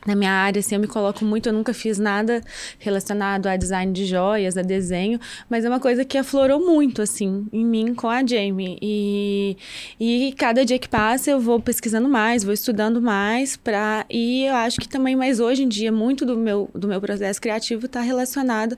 na 0.06 0.14
minha 0.16 0.32
área, 0.32 0.60
assim, 0.60 0.74
eu 0.74 0.80
me 0.80 0.86
coloco 0.86 1.24
muito, 1.24 1.48
eu 1.48 1.52
nunca 1.52 1.74
fiz 1.74 1.98
nada 1.98 2.40
relacionado 2.78 3.46
a 3.46 3.56
design 3.56 3.92
de 3.92 4.06
joias, 4.06 4.56
a 4.56 4.62
desenho, 4.62 5.20
mas 5.48 5.64
é 5.64 5.68
uma 5.68 5.80
coisa 5.80 6.04
que 6.04 6.16
aflorou 6.16 6.58
muito, 6.64 7.02
assim, 7.02 7.46
em 7.52 7.64
mim 7.64 7.94
com 7.94 8.08
a 8.08 8.24
Jamie. 8.26 8.78
E, 8.80 9.56
e 9.98 10.32
cada 10.38 10.64
dia 10.64 10.78
que 10.78 10.88
passa 10.88 11.30
eu 11.30 11.38
vou 11.40 11.60
pesquisando 11.60 12.08
mais, 12.08 12.42
vou 12.42 12.54
estudando 12.54 13.00
mais, 13.02 13.56
pra, 13.56 14.06
e 14.08 14.44
eu 14.44 14.54
acho 14.54 14.80
que 14.80 14.88
também, 14.88 15.14
mas 15.14 15.38
hoje 15.38 15.64
em 15.64 15.68
dia, 15.68 15.92
muito 15.92 16.24
do 16.24 16.36
meu, 16.36 16.70
do 16.74 16.88
meu 16.88 17.00
processo 17.00 17.40
criativo 17.40 17.86
está 17.86 18.00
relacionado 18.00 18.76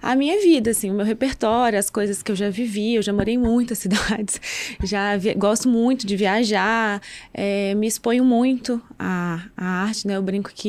à 0.00 0.14
minha 0.14 0.40
vida, 0.40 0.70
assim, 0.70 0.90
o 0.90 0.94
meu 0.94 1.04
repertório, 1.04 1.78
as 1.78 1.90
coisas 1.90 2.22
que 2.22 2.30
eu 2.30 2.36
já 2.36 2.48
vivi, 2.48 2.94
eu 2.94 3.02
já 3.02 3.12
morei 3.12 3.34
em 3.34 3.38
muitas 3.38 3.78
cidades, 3.80 4.40
já 4.84 5.16
vi- 5.16 5.34
gosto 5.34 5.68
muito 5.68 6.06
de 6.06 6.16
viajar, 6.16 7.00
é, 7.34 7.74
me 7.74 7.86
exponho 7.86 8.24
muito 8.24 8.80
à, 8.98 9.40
à 9.56 9.64
arte, 9.84 10.06
né? 10.06 10.16
Eu 10.16 10.22
brinco 10.22 10.50
que 10.54 10.59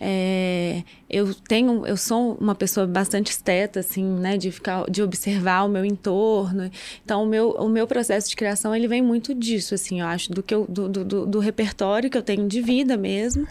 é, 0.00 0.82
eu 1.08 1.34
tenho, 1.34 1.86
eu 1.86 1.96
sou 1.96 2.34
uma 2.40 2.54
pessoa 2.54 2.86
bastante 2.86 3.30
esteta, 3.30 3.80
assim, 3.80 4.04
né? 4.04 4.36
De 4.36 4.50
ficar, 4.50 4.84
de 4.90 5.02
observar 5.02 5.64
o 5.64 5.68
meu 5.68 5.84
entorno. 5.84 6.70
Então, 7.04 7.22
o 7.24 7.26
meu, 7.26 7.50
o 7.52 7.68
meu 7.68 7.86
processo 7.86 8.28
de 8.28 8.36
criação 8.36 8.74
ele 8.74 8.86
vem 8.88 9.02
muito 9.02 9.34
disso, 9.34 9.74
assim, 9.74 10.00
eu 10.00 10.06
acho, 10.06 10.32
do 10.32 10.42
que 10.42 10.54
eu, 10.54 10.66
do, 10.68 10.88
do- 10.88 11.26
do 11.26 11.38
repertório 11.38 12.08
que 12.10 12.18
eu 12.18 12.22
tenho 12.22 12.46
de 12.48 12.60
vida 12.60 12.96
mesmo 12.96 13.46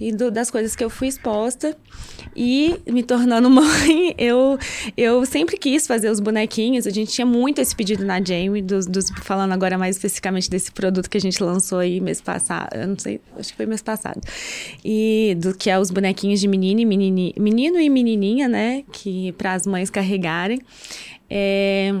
e 0.00 0.10
do- 0.12 0.30
das 0.30 0.50
coisas 0.50 0.74
que 0.74 0.82
eu 0.82 0.88
fui 0.90 1.08
exposta. 1.08 1.76
E 2.34 2.76
me 2.86 3.02
tornando 3.02 3.48
mãe, 3.50 4.14
eu, 4.16 4.58
eu 4.96 5.26
sempre 5.26 5.56
quis 5.56 5.86
fazer 5.86 6.08
os 6.10 6.20
bonequinhos. 6.20 6.86
A 6.86 6.90
gente 6.90 7.12
tinha 7.12 7.26
muito 7.26 7.60
esse 7.60 7.74
pedido 7.74 8.04
na 8.04 8.22
Jamie, 8.22 8.62
dos, 8.62 8.86
dos- 8.86 9.10
falando 9.22 9.52
agora 9.52 9.76
mais 9.76 9.96
especificamente 9.96 10.48
desse 10.48 10.70
produto 10.72 11.10
que 11.10 11.18
a 11.18 11.20
gente 11.20 11.42
lançou 11.42 11.78
aí 11.80 12.00
mês 12.00 12.20
passado. 12.20 12.74
Eu 12.74 12.88
não 12.88 12.98
sei, 12.98 13.20
acho 13.38 13.50
que 13.50 13.56
foi 13.56 13.66
mês 13.66 13.82
passado. 13.82 14.20
E 14.84 15.36
do 15.40 15.54
que 15.54 15.68
é 15.68 15.78
os 15.78 15.90
bonequinhos 15.90 16.40
de 16.40 16.48
menino 16.48 16.80
e 16.80 16.86
menino 16.86 17.78
e 17.80 17.90
menininha, 17.90 18.48
né? 18.48 18.84
Que 18.92 19.32
para 19.32 19.52
as 19.54 19.66
mães 19.66 19.90
carregarem. 19.90 20.60
É, 21.28 21.92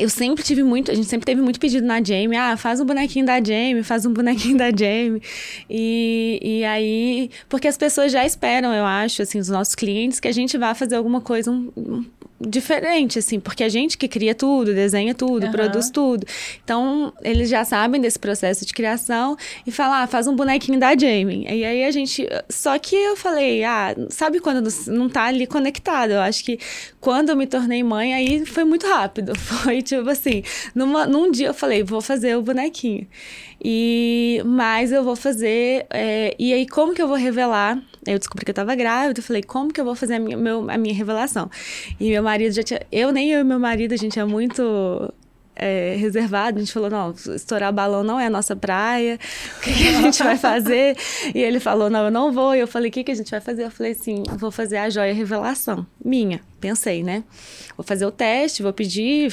eu 0.00 0.08
sempre 0.08 0.42
tive 0.42 0.62
muito, 0.62 0.90
a 0.90 0.94
gente 0.94 1.06
sempre 1.06 1.26
teve 1.26 1.40
muito 1.40 1.58
pedido 1.60 1.86
na 1.86 2.02
Jamie, 2.02 2.36
ah, 2.36 2.56
faz 2.56 2.80
um 2.80 2.84
bonequinho 2.84 3.26
da 3.26 3.42
Jamie, 3.42 3.82
faz 3.82 4.04
um 4.06 4.12
bonequinho 4.12 4.56
da 4.56 4.66
Jamie. 4.70 5.20
E, 5.68 6.40
e 6.42 6.64
aí, 6.64 7.30
porque 7.48 7.68
as 7.68 7.76
pessoas 7.76 8.12
já 8.12 8.24
esperam, 8.24 8.72
eu 8.72 8.84
acho, 8.84 9.22
assim, 9.22 9.38
os 9.38 9.48
nossos 9.48 9.74
clientes, 9.74 10.20
que 10.20 10.28
a 10.28 10.32
gente 10.32 10.56
vá 10.58 10.74
fazer 10.74 10.96
alguma 10.96 11.20
coisa, 11.20 11.50
um, 11.50 11.70
um- 11.76 12.04
diferente, 12.40 13.18
assim, 13.18 13.40
porque 13.40 13.64
a 13.64 13.68
gente 13.68 13.96
que 13.96 14.06
cria 14.06 14.34
tudo, 14.34 14.74
desenha 14.74 15.14
tudo, 15.14 15.46
uhum. 15.46 15.52
produz 15.52 15.90
tudo. 15.90 16.26
Então, 16.62 17.12
eles 17.22 17.48
já 17.48 17.64
sabem 17.64 18.00
desse 18.00 18.18
processo 18.18 18.66
de 18.66 18.72
criação 18.74 19.36
e 19.66 19.70
falam, 19.70 19.94
ah, 19.94 20.06
faz 20.06 20.26
um 20.26 20.36
bonequinho 20.36 20.78
da 20.78 20.96
Jamie. 20.96 21.46
E 21.48 21.64
aí 21.64 21.84
a 21.84 21.90
gente. 21.90 22.28
Só 22.48 22.78
que 22.78 22.94
eu 22.94 23.16
falei, 23.16 23.64
ah, 23.64 23.94
sabe 24.10 24.40
quando 24.40 24.68
não 24.88 25.08
tá 25.08 25.24
ali 25.24 25.46
conectado? 25.46 26.10
Eu 26.12 26.20
acho 26.20 26.44
que 26.44 26.58
quando 27.00 27.30
eu 27.30 27.36
me 27.36 27.46
tornei 27.46 27.82
mãe, 27.82 28.14
aí 28.14 28.44
foi 28.44 28.64
muito 28.64 28.86
rápido. 28.86 29.32
Foi 29.46 29.80
tipo 29.80 30.08
assim, 30.10 30.42
numa, 30.74 31.06
num 31.06 31.30
dia 31.30 31.48
eu 31.48 31.54
falei, 31.54 31.82
vou 31.82 32.00
fazer 32.00 32.36
o 32.36 32.42
bonequinho. 32.42 33.06
E 33.62 34.42
mas 34.44 34.92
eu 34.92 35.02
vou 35.02 35.16
fazer. 35.16 35.86
É, 35.90 36.34
e 36.38 36.52
aí, 36.52 36.66
como 36.66 36.94
que 36.94 37.02
eu 37.02 37.08
vou 37.08 37.16
revelar? 37.16 37.82
Eu 38.06 38.18
descobri 38.18 38.44
que 38.44 38.50
eu 38.50 38.54
tava 38.54 38.74
grávida, 38.74 39.18
eu 39.18 39.24
falei, 39.24 39.42
como 39.42 39.72
que 39.72 39.80
eu 39.80 39.84
vou 39.84 39.94
fazer 39.94 40.14
a 40.14 40.20
minha, 40.20 40.36
meu, 40.36 40.70
a 40.70 40.78
minha 40.78 40.94
revelação? 40.94 41.50
E 41.98 42.10
meu 42.10 42.22
marido 42.22 42.52
já 42.52 42.62
tinha. 42.62 42.80
Eu 42.92 43.12
nem 43.12 43.30
eu 43.30 43.40
e 43.40 43.44
meu 43.44 43.58
marido, 43.58 43.92
a 43.92 43.96
gente 43.96 44.18
é 44.18 44.24
muito 44.24 45.12
é, 45.56 45.96
reservado. 45.96 46.58
A 46.58 46.60
gente 46.60 46.72
falou: 46.72 46.90
não, 46.90 47.12
estourar 47.34 47.72
balão 47.72 48.04
não 48.04 48.20
é 48.20 48.26
a 48.26 48.30
nossa 48.30 48.54
praia, 48.54 49.18
o 49.56 49.60
que, 49.62 49.72
que, 49.72 49.88
a 49.88 50.02
gente 50.02 50.22
vai 50.22 50.36
fazer? 50.36 50.96
E 51.34 51.42
ele 51.42 51.58
falou: 51.58 51.88
não, 51.88 52.04
eu 52.04 52.10
não 52.10 52.30
vou. 52.30 52.54
E 52.54 52.60
eu 52.60 52.68
falei: 52.68 52.90
o 52.90 52.92
que, 52.92 53.02
que 53.02 53.10
a 53.10 53.14
gente 53.14 53.30
vai 53.30 53.40
fazer? 53.40 53.64
Eu 53.64 53.70
falei 53.70 53.92
assim: 53.92 54.22
vou 54.36 54.50
fazer 54.50 54.76
a 54.76 54.90
joia 54.90 55.14
revelação. 55.14 55.86
Minha, 56.04 56.40
pensei, 56.60 57.02
né? 57.02 57.24
Vou 57.76 57.84
fazer 57.84 58.06
o 58.06 58.10
teste, 58.10 58.62
vou 58.62 58.72
pedir, 58.72 59.32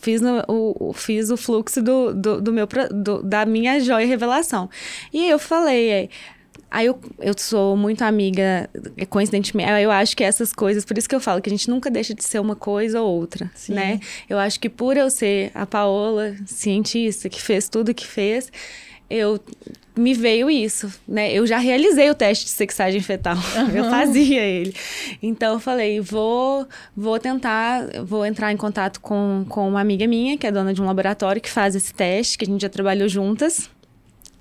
fiz, 0.00 0.20
no, 0.20 0.42
o, 0.48 0.92
fiz 0.92 1.30
o 1.30 1.36
fluxo 1.36 1.82
do, 1.82 2.14
do, 2.14 2.40
do 2.40 2.52
meu, 2.52 2.68
do, 2.90 3.22
da 3.22 3.44
minha 3.44 3.80
joia 3.80 4.06
revelação. 4.06 4.70
E 5.12 5.28
eu 5.28 5.38
falei: 5.38 6.08
Aí 6.70 6.86
eu, 6.86 6.98
eu 7.20 7.34
sou 7.36 7.76
muito 7.76 8.02
amiga, 8.02 8.68
coincidentemente, 9.08 9.70
eu 9.82 9.90
acho 9.90 10.16
que 10.16 10.24
essas 10.24 10.52
coisas, 10.52 10.84
por 10.84 10.98
isso 10.98 11.08
que 11.08 11.14
eu 11.14 11.20
falo 11.20 11.40
que 11.40 11.48
a 11.48 11.52
gente 11.52 11.70
nunca 11.70 11.90
deixa 11.90 12.14
de 12.14 12.24
ser 12.24 12.40
uma 12.40 12.56
coisa 12.56 13.00
ou 13.00 13.20
outra, 13.20 13.50
Sim. 13.54 13.74
né? 13.74 14.00
Eu 14.28 14.38
acho 14.38 14.58
que 14.58 14.68
por 14.68 14.96
eu 14.96 15.10
ser 15.10 15.50
a 15.54 15.66
Paola, 15.66 16.34
cientista, 16.46 17.28
que 17.28 17.40
fez 17.40 17.68
tudo 17.68 17.94
que 17.94 18.06
fez, 18.06 18.50
eu 19.08 19.38
me 19.96 20.12
veio 20.14 20.50
isso, 20.50 20.92
né? 21.06 21.32
Eu 21.32 21.46
já 21.46 21.58
realizei 21.58 22.10
o 22.10 22.14
teste 22.14 22.46
de 22.46 22.50
sexagem 22.50 23.00
fetal. 23.00 23.36
Uhum. 23.36 23.70
Eu 23.76 23.84
fazia 23.84 24.42
ele. 24.42 24.74
Então 25.22 25.54
eu 25.54 25.60
falei, 25.60 26.00
vou 26.00 26.66
vou 26.96 27.18
tentar, 27.18 27.86
vou 28.04 28.26
entrar 28.26 28.50
em 28.50 28.56
contato 28.56 29.00
com, 29.00 29.44
com 29.48 29.68
uma 29.68 29.80
amiga 29.80 30.06
minha, 30.06 30.36
que 30.36 30.46
é 30.46 30.50
dona 30.50 30.74
de 30.74 30.82
um 30.82 30.86
laboratório 30.86 31.40
que 31.40 31.50
faz 31.50 31.76
esse 31.76 31.94
teste, 31.94 32.38
que 32.38 32.44
a 32.44 32.48
gente 32.48 32.62
já 32.62 32.68
trabalhou 32.68 33.08
juntas 33.08 33.70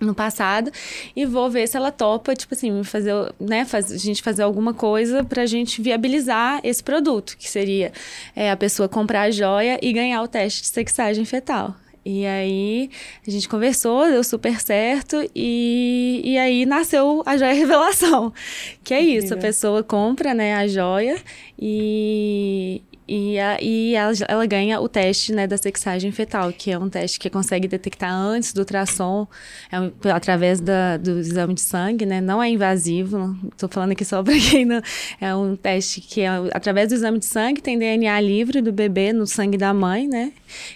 no 0.05 0.13
passado 0.13 0.71
e 1.15 1.25
vou 1.25 1.49
ver 1.49 1.67
se 1.67 1.77
ela 1.77 1.91
topa, 1.91 2.35
tipo 2.35 2.53
assim, 2.53 2.83
fazer, 2.83 3.13
né, 3.39 3.65
faz, 3.65 3.91
a 3.91 3.97
gente 3.97 4.21
fazer 4.21 4.43
alguma 4.43 4.73
coisa 4.73 5.23
pra 5.23 5.45
gente 5.45 5.81
viabilizar 5.81 6.59
esse 6.63 6.83
produto, 6.83 7.37
que 7.37 7.49
seria 7.49 7.91
é, 8.35 8.51
a 8.51 8.57
pessoa 8.57 8.89
comprar 8.89 9.23
a 9.23 9.31
joia 9.31 9.79
e 9.81 9.91
ganhar 9.93 10.21
o 10.21 10.27
teste 10.27 10.61
de 10.61 10.67
sexagem 10.67 11.25
fetal. 11.25 11.75
E 12.05 12.25
aí 12.25 12.89
a 13.25 13.31
gente 13.31 13.47
conversou, 13.47 14.07
deu 14.07 14.23
super 14.23 14.59
certo, 14.59 15.29
e, 15.33 16.21
e 16.23 16.37
aí 16.37 16.65
nasceu 16.65 17.23
a 17.25 17.37
joia 17.37 17.53
revelação. 17.53 18.33
Que 18.83 18.93
é 18.93 18.99
isso, 18.99 19.33
a 19.33 19.37
pessoa 19.37 19.81
compra 19.81 20.33
né, 20.33 20.55
a 20.55 20.67
joia 20.67 21.17
e, 21.57 22.81
e, 23.07 23.37
a, 23.37 23.57
e 23.61 23.95
ela, 23.95 24.13
ela, 24.27 24.45
ganha 24.45 24.79
o 24.79 24.87
teste 24.87 25.33
né, 25.33 25.45
da 25.45 25.57
sexagem 25.57 26.11
fetal, 26.11 26.51
que 26.53 26.71
é 26.71 26.77
um 26.77 26.89
teste 26.89 27.19
que 27.19 27.29
consegue 27.29 27.67
detectar 27.67 28.11
antes 28.11 28.53
do 28.53 28.59
ultrassom, 28.59 29.27
é 29.71 29.79
um, 29.79 29.91
através 30.13 30.59
da, 30.59 30.97
do 30.97 31.19
exame 31.19 31.53
de 31.53 31.61
sangue, 31.61 32.05
né? 32.05 32.21
Não 32.21 32.41
é 32.41 32.49
invasivo, 32.49 33.35
estou 33.51 33.67
falando 33.67 33.91
aqui 33.91 34.05
só 34.05 34.21
para 34.23 34.33
quem 34.39 34.65
não. 34.65 34.81
É 35.19 35.35
um 35.35 35.55
teste 35.55 36.01
que 36.01 36.21
é 36.21 36.29
através 36.53 36.89
do 36.89 36.95
exame 36.95 37.19
de 37.19 37.25
sangue, 37.25 37.61
tem 37.61 37.77
DNA 37.77 38.19
livre 38.21 38.61
do 38.61 38.71
bebê 38.71 39.11
no 39.11 39.27
sangue 39.27 39.57
da 39.57 39.73
mãe, 39.73 40.07
né? 40.07 40.31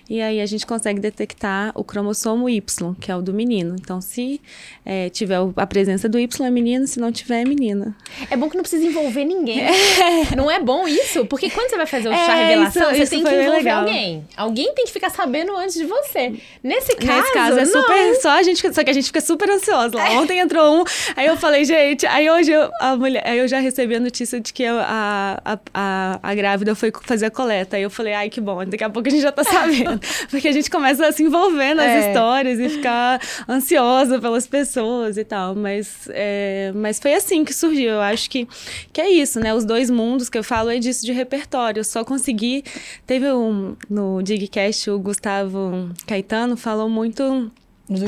E 0.10 0.22
aí 0.22 0.42
a 0.42 0.46
gente 0.46 0.66
consegue 0.66 1.00
detectar 1.00 1.72
o 1.76 1.84
cromossomo 1.84 2.50
Y, 2.50 2.96
que 3.00 3.12
é 3.12 3.16
o 3.16 3.22
do 3.22 3.34
menino. 3.34 3.76
Então, 3.80 4.02
se 4.02 4.42
é, 4.86 5.10
tiver 5.10 5.38
a 5.56 5.68
presença 5.68 6.10
do 6.10 6.20
Y 6.20 6.46
é 6.46 6.52
menino, 6.52 6.88
se 6.88 7.00
não 7.00 7.12
tiver, 7.12 7.42
é 7.42 7.46
menina. 7.46 7.96
É 8.30 8.36
bom 8.36 8.50
que 8.50 8.56
não 8.56 8.64
precisa 8.64 8.86
envolver 8.86 9.24
ninguém. 9.24 9.68
É. 9.98 10.36
Não 10.36 10.50
é 10.50 10.60
bom 10.60 10.88
isso? 10.88 11.26
Porque 11.26 11.50
quando 11.50 11.70
você 11.70 11.78
vai 11.78 11.86
fazer 11.86 12.10
o 12.10 12.14
chá 12.26 12.38
é, 12.38 12.48
revelação, 12.48 12.84
isso, 12.84 12.92
você 12.92 13.04
isso 13.04 13.12
tem 13.12 13.24
que 13.24 13.30
envolver 13.30 13.58
legal. 13.58 13.80
alguém. 13.80 14.28
Alguém 14.36 14.74
tem 14.74 14.86
que 14.86 14.92
ficar 14.92 15.10
sabendo 15.10 15.56
antes 15.56 15.76
de 15.76 15.86
você. 15.86 16.34
Nesse 16.64 16.96
caso. 16.96 17.22
Nesse 17.22 17.34
caso, 17.34 17.60
é 17.60 17.66
não. 17.66 17.82
super. 17.82 18.16
Só, 18.22 18.30
a 18.30 18.44
gente, 18.44 18.74
só 18.74 18.84
que 18.84 18.90
a 18.90 18.94
gente 18.94 19.06
fica 19.06 19.22
super 19.22 19.50
ansiosa. 19.50 19.98
Lá. 19.98 20.12
É. 20.12 20.18
Ontem 20.18 20.40
entrou 20.40 20.82
um, 20.82 20.84
aí 21.16 21.28
eu 21.28 21.38
falei, 21.38 21.66
gente, 21.66 22.06
aí 22.06 22.30
hoje 22.30 22.52
eu, 22.52 22.70
a 22.80 22.96
mulher, 22.96 23.24
aí 23.26 23.38
eu 23.38 23.48
já 23.48 23.60
recebi 23.60 23.96
a 23.96 24.00
notícia 24.00 24.40
de 24.40 24.52
que 24.54 24.66
a, 24.66 25.42
a, 25.44 25.60
a, 25.74 26.20
a 26.22 26.36
grávida 26.36 26.76
foi 26.76 26.92
fazer 27.04 27.28
a 27.28 27.32
coleta. 27.32 27.78
Aí 27.78 27.84
eu 27.84 27.90
falei, 27.90 28.14
ai, 28.14 28.30
que 28.30 28.42
bom, 28.42 28.64
daqui 28.66 28.84
a 28.84 28.90
pouco 28.90 29.08
a 29.08 29.12
gente 29.12 29.22
já 29.22 29.32
tá 29.32 29.44
sabendo. 29.46 30.00
Porque 30.30 30.48
a 30.48 30.52
gente 30.52 30.70
começa 30.70 31.08
a 31.08 31.12
se 31.12 31.24
envolver 31.24 31.74
nas 31.74 31.88
é. 31.88 32.08
histórias 32.08 32.60
e 32.60 32.70
ficar 32.70 33.22
ansiosa 33.48 34.20
pelas 34.20 34.48
pessoas 34.48 35.18
e 35.18 35.24
tal. 35.24 35.56
Mas, 35.56 36.08
é, 36.10 36.72
mas 36.76 37.00
foi 37.00 37.14
assim 37.14 37.44
que 37.44 37.54
surgiu. 37.54 37.92
Eu 37.92 38.02
acho 38.02 38.30
que, 38.30 38.48
que 38.92 39.02
é 39.02 39.10
isso, 39.10 39.40
né? 39.40 39.54
Os 39.54 39.66
dois 39.66 39.90
mundos 39.90 40.30
que 40.30 40.38
eu 40.38 40.44
falo 40.44 40.70
é 40.70 40.80
disso 40.80 41.06
de 41.06 41.12
repertório. 41.12 41.80
Eu 41.80 41.84
só 41.84 42.04
consegui. 42.08 42.64
Teve 43.06 43.32
um. 43.32 43.76
No 43.90 44.22
Digcast, 44.24 44.90
o 44.90 44.98
Gustavo 44.98 45.92
Caetano 46.08 46.56
falou 46.56 46.90
muito 46.90 47.52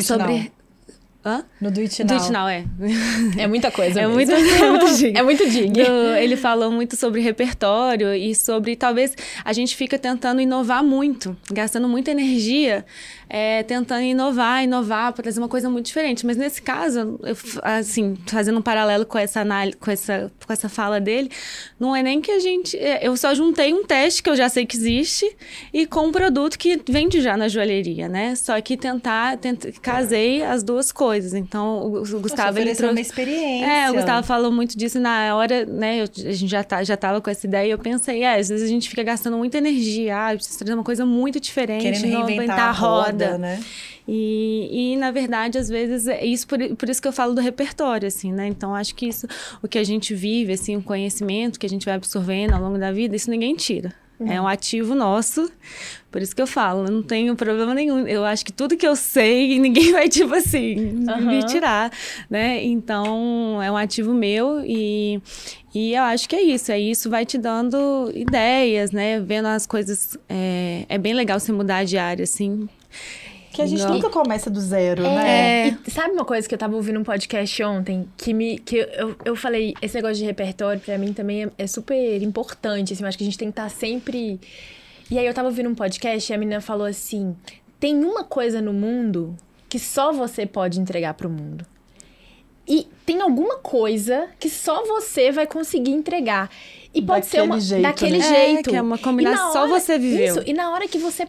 sobre. 0.02 0.52
Hã? 1.24 1.43
No 1.60 1.70
Do 1.70 1.82
It 1.82 2.02
Now. 2.02 2.08
Do 2.08 2.14
It 2.14 2.32
Now, 2.32 2.47
é. 2.47 2.64
É 3.38 3.45
muita 3.45 3.70
coisa 3.70 4.00
é. 4.00 4.08
Muito, 4.08 4.32
é 4.32 4.38
muito 4.72 4.95
dig. 4.95 5.18
É 5.18 5.22
muito 5.22 5.50
dig. 5.50 5.70
Do, 5.70 6.16
ele 6.16 6.38
falou 6.38 6.72
muito 6.72 6.95
sobre 6.95 7.20
repertório 7.20 8.14
e 8.16 8.34
sobre, 8.34 8.78
talvez, 8.78 9.14
a 9.43 9.52
gente 9.52 9.76
fica 9.76 10.00
tentando 10.00 10.39
inovar 10.39 10.82
muito, 10.82 11.36
gastando 11.52 11.89
muita 11.89 12.12
energia 12.12 12.86
é, 13.30 13.61
tentando 13.61 14.01
inovar, 14.01 14.63
inovar, 14.63 15.13
para 15.13 15.21
trazer 15.21 15.39
uma 15.39 15.47
coisa 15.47 15.69
muito 15.69 15.86
diferente. 15.86 16.25
Mas 16.25 16.36
nesse 16.36 16.59
caso, 16.59 17.19
eu, 17.21 17.38
assim, 17.61 18.17
fazendo 18.25 18.57
um 18.57 18.61
paralelo 18.61 19.05
com 19.05 19.19
essa, 19.19 19.41
análise, 19.41 19.77
com, 19.77 19.91
essa, 19.91 20.32
com 20.45 20.51
essa 20.51 20.67
fala 20.67 20.99
dele, 20.99 21.30
não 21.80 21.95
é 21.95 22.01
nem 22.01 22.19
que 22.19 22.32
a 22.32 22.39
gente. 22.39 22.75
É, 22.75 23.05
eu 23.07 23.15
só 23.15 23.36
juntei 23.36 23.71
um 23.71 23.86
teste 23.86 24.23
que 24.23 24.30
eu 24.32 24.36
já 24.36 24.49
sei 24.49 24.65
que 24.65 24.75
existe 24.75 25.32
e 25.71 25.86
com 25.86 26.07
um 26.07 26.11
produto 26.11 26.57
que 26.57 26.82
vende 26.89 27.21
já 27.21 27.38
na 27.38 27.47
joalheria, 27.47 28.09
né? 28.09 28.34
Só 28.34 28.59
que 28.61 28.75
tentar, 28.75 29.38
tenta, 29.38 29.71
casei 29.80 30.41
as 30.43 30.63
duas 30.63 30.91
coisas. 30.91 31.36
Então, 31.36 31.84
o, 31.84 32.01
o 32.01 32.19
Gustavo. 32.19 32.57
Ele 32.57 32.73
trouxe 32.73 32.93
uma 32.93 32.99
experiência. 32.99 33.65
É, 33.65 33.91
o 33.91 33.93
Gustavo 33.93 34.25
falou 34.25 34.51
muito 34.51 34.75
disso 34.75 34.99
na 34.99 35.36
hora, 35.36 35.67
né? 35.67 36.01
Eu, 36.01 36.05
a 36.30 36.32
gente 36.32 36.49
já, 36.49 36.63
tá, 36.63 36.84
já 36.84 36.97
tava 36.97 37.21
com 37.21 37.30
essa 37.30 37.45
ideia 37.45 37.67
e 37.67 37.71
eu 37.71 37.77
pensei, 37.77 38.23
é, 38.23 38.39
às 38.39 38.49
vezes 38.49 38.65
a 38.65 38.67
gente 38.67 38.89
fica 38.89 39.03
gastando 39.03 39.38
muita 39.38 39.59
energia, 39.59 40.17
ah, 40.17 40.34
eu 40.34 40.38
preciso 40.38 40.57
trazer 40.57 40.73
uma 40.73 40.84
coisa 40.84 41.05
muito 41.05 41.39
diferente, 41.39 41.84
Querendo 41.84 42.25
reinventar 42.25 42.69
a 42.69 42.71
roda 42.71 43.18
né? 43.38 43.63
E, 44.07 44.93
e, 44.93 44.97
na 44.97 45.11
verdade, 45.11 45.57
às 45.57 45.70
vezes, 45.70 46.07
é 46.07 46.26
isso 46.26 46.47
por, 46.47 46.57
por 46.76 46.89
isso 46.89 47.01
que 47.01 47.07
eu 47.07 47.13
falo 47.13 47.36
do 47.36 47.41
repertório, 47.41 48.07
assim, 48.07 48.32
né? 48.32 48.47
Então, 48.47 48.74
acho 48.74 48.95
que 48.95 49.07
isso, 49.07 49.28
o 49.61 49.67
que 49.67 49.78
a 49.78 49.84
gente 49.84 50.15
vive, 50.15 50.53
assim, 50.53 50.76
o 50.76 50.82
conhecimento 50.82 51.59
que 51.59 51.65
a 51.65 51.70
gente 51.70 51.86
vai 51.86 51.93
absorvendo 51.93 52.53
ao 52.53 52.61
longo 52.61 52.80
da 52.80 52.91
vida, 52.91 53.15
isso 53.15 53.30
ninguém 53.30 53.55
tira. 53.55 53.93
Uhum. 54.20 54.32
É 54.32 54.41
um 54.41 54.47
ativo 54.47 54.93
nosso, 54.95 55.49
por 56.11 56.22
isso 56.22 56.36
que 56.36 56.41
eu 56.41 56.47
falo, 56.47 56.86
eu 56.86 56.91
não 56.91 57.01
tenho 57.01 57.36
problema 57.38 57.74
nenhum. 57.74 58.05
Eu 58.05 58.26
acho 58.26 58.43
que 58.43 58.51
tudo 58.51 58.76
que 58.76 58.86
eu 58.86 58.95
sei, 58.95 59.57
ninguém 59.61 59.93
vai, 59.93 60.09
tipo 60.09 60.34
assim, 60.34 61.05
uhum. 61.07 61.28
me 61.28 61.45
tirar, 61.45 61.89
né? 62.30 62.61
Então, 62.63 63.61
é 63.63 63.72
um 63.72 63.78
ativo 63.78 64.13
meu 64.13 64.61
e, 64.65 65.22
e 65.74 65.93
eu 65.93 66.03
acho 66.03 66.28
que 66.28 66.36
é 66.36 66.41
isso. 66.41 66.72
É 66.72 66.80
isso, 66.80 67.09
vai 67.09 67.26
te 67.26 67.38
dando 67.38 68.11
ideias, 68.13 68.91
né? 68.91 69.22
Vendo 69.22 69.47
as 69.47 69.65
coisas. 69.65 70.17
É, 70.28 70.86
é 70.89 70.97
bem 70.97 71.13
legal 71.13 71.39
você 71.39 71.53
mudar 71.53 71.86
de 71.86 71.97
área, 71.97 72.24
assim. 72.24 72.67
Que 73.52 73.64
a 73.64 73.66
gente 73.66 73.84
não. 73.84 73.96
nunca 73.96 74.10
começa 74.10 74.50
do 74.50 74.60
zero, 74.60 75.04
é, 75.04 75.16
né? 75.16 75.68
E 75.86 75.92
sabe 75.92 76.14
uma 76.14 76.24
coisa 76.24 76.48
que 76.48 76.54
eu 76.54 76.58
tava 76.58 76.76
ouvindo 76.76 77.00
um 77.00 77.04
podcast 77.04 77.64
ontem? 77.64 78.08
Que, 78.16 78.34
me, 78.34 78.60
que 78.60 78.78
eu, 78.78 79.16
eu 79.26 79.36
falei, 79.36 79.74
esse 79.82 79.96
negócio 79.96 80.18
de 80.18 80.26
repertório 80.26 80.80
pra 80.80 80.98
mim 80.98 81.14
também 81.14 81.46
é, 81.46 81.52
é 81.58 81.68
super 81.68 82.22
importante. 82.22 82.94
Assim, 82.94 83.04
eu 83.04 83.10
acho 83.10 83.18
que 83.18 83.24
a 83.24 83.26
gente 83.26 83.38
tem 83.38 83.48
que 83.48 83.54
estar 83.54 83.64
tá 83.64 83.70
sempre. 83.70 84.40
E 85.10 85.18
aí 85.18 85.26
eu 85.26 85.34
tava 85.34 85.48
ouvindo 85.48 85.68
um 85.68 85.76
podcast 85.76 86.32
e 86.32 86.36
a 86.36 86.38
menina 86.38 86.62
falou 86.62 86.86
assim: 86.86 87.36
tem 87.80 88.04
uma 88.04 88.24
coisa 88.24 88.62
no 88.62 88.72
mundo 88.72 89.36
que 89.68 89.80
só 89.80 90.12
você 90.12 90.46
pode 90.46 90.80
entregar 90.80 91.16
pro 91.16 91.30
mundo. 91.30 91.66
E 92.68 92.88
tem 93.04 93.20
alguma 93.20 93.58
coisa 93.58 94.28
que 94.40 94.48
só 94.48 94.86
você 94.86 95.32
vai 95.32 95.48
conseguir 95.48 95.92
entregar. 95.92 96.52
E 96.94 97.02
pode 97.02 97.26
daquele 97.26 97.32
ser 97.32 97.42
uma 97.42 97.60
jeito, 97.60 97.82
daquele 97.82 98.18
né? 98.20 98.28
jeito. 98.28 98.70
É, 98.70 98.72
que 98.72 98.76
é 98.76 98.82
uma 98.82 98.98
combinação, 99.00 99.52
só 99.52 99.68
você 99.68 99.98
viveu. 99.98 100.36
Isso, 100.36 100.44
e 100.46 100.54
na 100.54 100.72
hora 100.72 100.88
que 100.88 101.00
você 101.00 101.28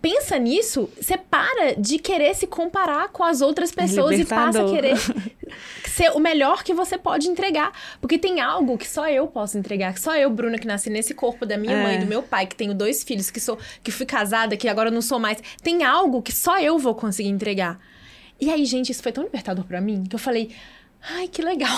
pensa 0.00 0.38
nisso, 0.38 0.88
você 1.00 1.16
para 1.16 1.74
de 1.74 1.98
querer 1.98 2.34
se 2.34 2.46
comparar 2.46 3.08
com 3.08 3.24
as 3.24 3.40
outras 3.40 3.72
pessoas 3.72 4.18
e 4.18 4.24
passa 4.24 4.64
a 4.64 4.70
querer 4.70 4.96
ser 5.86 6.10
o 6.12 6.18
melhor 6.18 6.62
que 6.62 6.74
você 6.74 6.98
pode 6.98 7.28
entregar. 7.28 7.72
Porque 8.00 8.18
tem 8.18 8.40
algo 8.40 8.78
que 8.78 8.88
só 8.88 9.08
eu 9.08 9.26
posso 9.26 9.58
entregar, 9.58 9.94
que 9.94 10.00
só 10.00 10.16
eu, 10.16 10.30
Bruna, 10.30 10.58
que 10.58 10.66
nasci 10.66 10.90
nesse 10.90 11.14
corpo 11.14 11.44
da 11.46 11.56
minha 11.56 11.74
é. 11.74 11.82
mãe, 11.82 12.00
do 12.00 12.06
meu 12.06 12.22
pai, 12.22 12.46
que 12.46 12.56
tenho 12.56 12.74
dois 12.74 13.02
filhos, 13.02 13.30
que 13.30 13.40
sou 13.40 13.58
que 13.82 13.90
fui 13.90 14.06
casada, 14.06 14.56
que 14.56 14.68
agora 14.68 14.90
não 14.90 15.02
sou 15.02 15.18
mais. 15.18 15.38
Tem 15.62 15.82
algo 15.82 16.22
que 16.22 16.32
só 16.32 16.58
eu 16.60 16.78
vou 16.78 16.94
conseguir 16.94 17.28
entregar. 17.28 17.78
E 18.40 18.50
aí, 18.50 18.64
gente, 18.64 18.90
isso 18.90 19.02
foi 19.02 19.12
tão 19.12 19.22
libertador 19.22 19.64
para 19.64 19.80
mim 19.80 20.04
que 20.04 20.16
eu 20.16 20.18
falei: 20.18 20.50
Ai, 21.10 21.26
que 21.28 21.42
legal. 21.42 21.76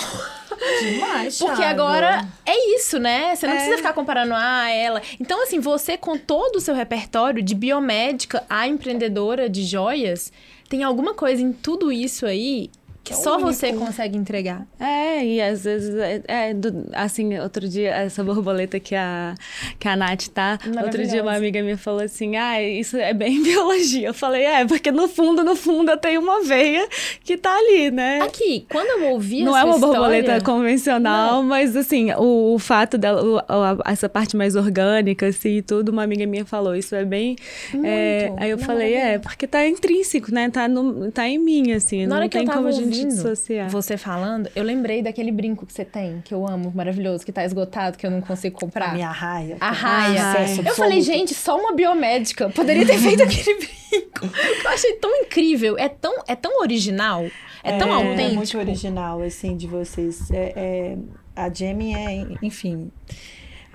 Demais, 0.79 1.37
Porque 1.39 1.55
Thiago. 1.55 1.81
agora 1.81 2.27
é 2.45 2.75
isso, 2.75 2.99
né? 2.99 3.35
Você 3.35 3.45
não 3.47 3.53
É. 3.53 3.57
precisa 3.57 3.77
ficar 3.77 3.93
comparando 3.93 4.33
ah, 4.35 4.69
ela. 4.69 5.01
Então, 5.19 5.41
assim, 5.43 5.59
você 5.59 5.97
com 5.97 6.17
todo 6.17 6.57
o 6.57 6.61
seu 6.61 6.73
repertório 6.75 7.41
de 7.41 7.55
biomédica 7.55 8.43
a 8.49 8.67
empreendedora 8.67 9.49
de 9.49 9.63
joias, 9.63 10.31
tem 10.69 10.83
alguma 10.83 11.13
coisa 11.13 11.41
em 11.41 11.51
tudo 11.51 11.91
isso 11.91 12.25
aí 12.25 12.69
que 13.05 13.13
É 13.13 13.15
só 13.15 13.35
único. 13.35 13.53
você 13.53 13.71
consegue 13.71 14.17
entregar. 14.17 14.65
É, 14.79 15.23
e 15.23 15.39
às 15.41 15.63
vezes, 15.63 15.93
é, 15.95 16.21
é, 16.27 16.53
do- 16.53 16.89
assim, 16.93 17.37
outro 17.39 17.69
dia, 17.69 17.91
essa 17.91 18.23
borboleta 18.23 18.79
que 18.79 18.95
a, 18.95 19.35
que 19.79 19.87
a 19.87 19.95
Nath 19.95 20.27
tá, 20.33 20.57
outro 20.83 21.05
dia 21.07 21.21
uma 21.21 21.35
amiga 21.35 21.61
me 21.61 21.77
falou 21.77 22.01
assim, 22.01 22.35
ah, 22.35 22.61
isso 22.61 22.97
é 22.97 23.13
bem 23.13 23.41
biologia. 23.43 24.07
Eu 24.07 24.13
falei, 24.13 24.43
é, 24.43 24.65
porque 24.65 24.91
no 24.91 25.07
fundo, 25.07 25.43
no 25.43 25.55
fundo, 25.55 25.91
eu 25.91 25.97
tenho 25.97 26.19
uma 26.19 26.41
veia 26.43 26.87
que 27.23 27.37
tá 27.37 27.55
ali, 27.55 27.91
né? 27.91 28.19
Aqui, 28.23 28.65
quando 28.69 28.99
eu 29.01 29.11
ouvi 29.11 29.43
Não 29.43 29.55
é 29.55 29.63
uma 29.63 29.77
borboleta 29.77 30.17
história- 30.37 30.41
convencional, 30.43 31.43
mas 31.43 31.75
assim, 31.75 32.11
o, 32.13 32.55
o 32.55 32.59
fato 32.59 32.97
dela, 32.97 33.23
o- 33.23 33.37
a- 33.37 33.77
essa 33.91 34.09
parte 34.09 34.35
mais 34.35 34.55
orgânica, 34.55 35.27
assim, 35.27 35.57
e 35.57 35.61
tudo, 35.61 35.89
uma 35.89 36.01
amiga 36.03 36.25
minha 36.25 36.43
falou, 36.43 36.75
isso 36.75 36.95
é 36.95 37.05
bem. 37.05 37.35
é, 37.83 38.31
aí 38.37 38.49
eu 38.49 38.57
Não, 38.57 38.63
falei, 38.65 38.95
é, 38.95 39.19
porque 39.19 39.45
tá 39.45 39.65
intrínseco, 39.67 40.33
né? 40.33 40.49
Tá, 40.49 40.67
no, 40.67 41.11
tá 41.11 41.27
em 41.27 41.37
mim, 41.37 41.71
assim. 41.71 42.01
Na 42.03 42.07
não 42.07 42.15
hora 42.17 42.29
que 42.29 42.37
eu 42.37 42.45
tava 42.45 42.71
a 42.95 43.01
gente 43.01 43.05
ouvindo 43.13 43.29
dissociar. 43.31 43.69
você 43.69 43.97
falando, 43.97 44.49
eu 44.55 44.63
lembrei 44.63 45.01
daquele 45.01 45.31
brinco 45.31 45.65
que 45.65 45.73
você 45.73 45.85
tem, 45.85 46.21
que 46.23 46.33
eu 46.33 46.47
amo, 46.47 46.71
maravilhoso, 46.75 47.25
que 47.25 47.31
tá 47.31 47.43
esgotado, 47.45 47.97
que 47.97 48.05
eu 48.05 48.11
não 48.11 48.21
consigo 48.21 48.59
comprar. 48.59 48.91
A 48.91 48.93
minha 48.93 49.11
raia. 49.11 49.57
A 49.59 49.71
raia. 49.71 50.31
Acesso 50.31 50.61
Eu 50.67 50.75
falei, 50.75 51.01
gente, 51.01 51.33
só 51.33 51.57
uma 51.59 51.73
biomédica 51.73 52.49
poderia 52.49 52.85
ter 52.85 52.97
feito 52.97 53.23
aquele 53.23 53.57
brinco. 53.59 54.25
Eu 54.63 54.69
achei 54.69 54.93
tão 54.93 55.13
incrível, 55.21 55.77
é 55.77 55.87
tão, 55.89 56.23
é 56.27 56.35
tão 56.35 56.59
original, 56.61 57.25
é, 57.63 57.77
tão 57.77 57.89
É 57.89 57.93
autêntico. 57.93 58.35
muito 58.35 58.57
original, 58.57 59.21
assim, 59.21 59.55
de 59.55 59.67
vocês. 59.67 60.29
É, 60.31 60.53
é- 60.55 60.97
a 61.35 61.53
Jamie 61.53 61.93
é, 61.93 62.25
enfim. 62.41 62.89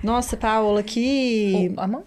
Nossa, 0.03 0.35
Paola, 0.35 0.81
que, 0.81 1.71
Ô, 1.77 1.81
Amor? 1.81 2.03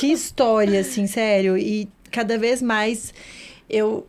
que 0.00 0.08
história, 0.12 0.80
assim, 0.80 1.06
sério. 1.06 1.56
E 1.56 1.88
cada 2.10 2.36
vez 2.36 2.60
mais 2.60 3.14
eu 3.70 4.06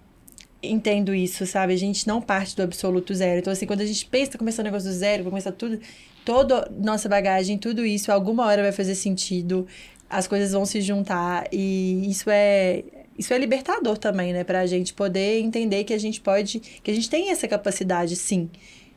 entendo 0.62 1.14
isso, 1.14 1.46
sabe? 1.46 1.74
A 1.74 1.78
gente 1.78 2.08
não 2.08 2.22
parte 2.22 2.56
do 2.56 2.64
absoluto 2.64 3.14
zero. 3.14 3.40
Então, 3.40 3.52
assim, 3.54 3.66
quando 3.66 3.82
a 3.82 3.86
gente 3.86 4.06
pensa, 4.06 4.38
começando 4.38 4.66
o 4.66 4.70
negócio 4.70 4.90
do 4.90 4.96
zero, 4.96 5.24
começar 5.24 5.52
tudo, 5.52 5.80
toda 6.26 6.70
nossa 6.78 7.08
bagagem, 7.08 7.58
tudo 7.58 7.86
isso, 7.86 8.12
alguma 8.12 8.46
hora 8.46 8.62
vai 8.62 8.72
fazer 8.72 8.96
sentido, 8.96 9.66
as 10.10 10.28
coisas 10.28 10.52
vão 10.52 10.66
se 10.66 10.82
juntar 10.82 11.48
e 11.52 12.10
isso 12.10 12.30
é 12.30 12.84
isso 13.18 13.34
é 13.34 13.38
libertador 13.38 13.98
também, 13.98 14.32
né, 14.32 14.46
pra 14.46 14.66
gente 14.66 14.94
poder 14.94 15.42
entender 15.42 15.84
que 15.84 15.94
a 15.94 15.98
gente 15.98 16.22
pode, 16.22 16.62
que 16.82 16.90
a 16.90 16.94
gente 16.94 17.10
tem 17.10 17.32
essa 17.32 17.50
capacidade 17.50 18.16
sim 18.16 18.50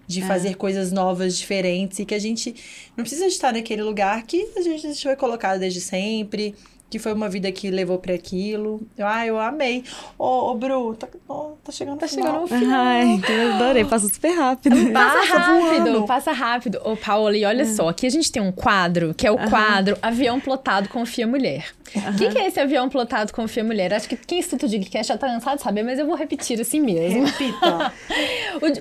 de 0.07 0.23
fazer 0.23 0.57
coisas 0.57 0.93
novas, 0.93 1.37
diferentes 1.37 1.99
e 1.99 2.05
que 2.05 2.15
a 2.15 2.19
gente 2.19 2.55
não 2.97 3.03
precisa 3.03 3.27
estar 3.27 3.53
naquele 3.53 3.83
lugar 3.83 4.23
que 4.25 4.49
a 4.57 4.61
gente 4.61 5.03
foi 5.03 5.17
colocado 5.17 5.59
desde 5.59 5.81
sempre, 5.81 6.55
que 6.93 6.99
foi 6.99 7.14
uma 7.14 7.26
vida 7.26 7.51
que 7.51 7.70
levou 7.70 7.97
pra 7.99 8.12
aquilo. 8.12 8.82
Ah, 8.99 9.26
eu 9.26 9.40
amei. 9.40 9.82
Ô, 10.18 10.51
ô 10.51 10.55
Bru, 10.55 10.95
tá, 10.95 11.09
ó, 11.26 11.53
tá 11.64 11.72
chegando 11.72 11.99
Tá 11.99 12.07
final. 12.07 12.26
chegando 12.26 12.40
no 12.43 12.49
final. 12.66 12.84
Ai, 12.84 13.18
que 13.24 13.32
eu 13.32 13.53
adorei, 13.55 13.84
passa 13.86 14.09
super 14.09 14.30
rápido. 14.36 14.93
Passa 14.93 15.18
Passa 15.18 15.38
rápido, 15.38 15.84
voando. 15.93 16.07
passa 16.07 16.32
rápido. 16.32 16.80
Ô, 16.84 16.95
Paola, 16.95 17.34
e 17.34 17.45
olha 17.47 17.64
só, 17.64 17.88
aqui 17.88 18.07
a 18.07 18.11
gente 18.11 18.30
tem 18.30 18.43
um 18.43 18.53
quadro, 18.53 19.14
que 19.14 19.26
é 19.26 19.30
o 19.30 19.38
quadro 19.49 19.97
Avião 20.03 20.38
Plotado 20.38 20.90
Confia 20.90 21.26
Mulher. 21.26 21.64
O 21.95 22.16
que, 22.16 22.28
que 22.30 22.38
é 22.38 22.47
esse 22.47 22.59
avião 22.61 22.88
plotado 22.88 23.32
Confia 23.32 23.64
Mulher? 23.64 23.93
Acho 23.95 24.09
que 24.09 24.16
quem 24.16 24.38
estuda 24.38 24.64
o 24.66 24.68
Digcast 24.68 25.09
já 25.09 25.18
tá 25.18 25.26
cansado 25.28 25.57
de 25.57 25.62
saber, 25.62 25.82
mas 25.82 25.99
eu 25.99 26.07
vou 26.07 26.14
repetir 26.14 26.61
assim 26.61 26.80
mesmo. 26.80 27.24
Repita. 27.24 27.93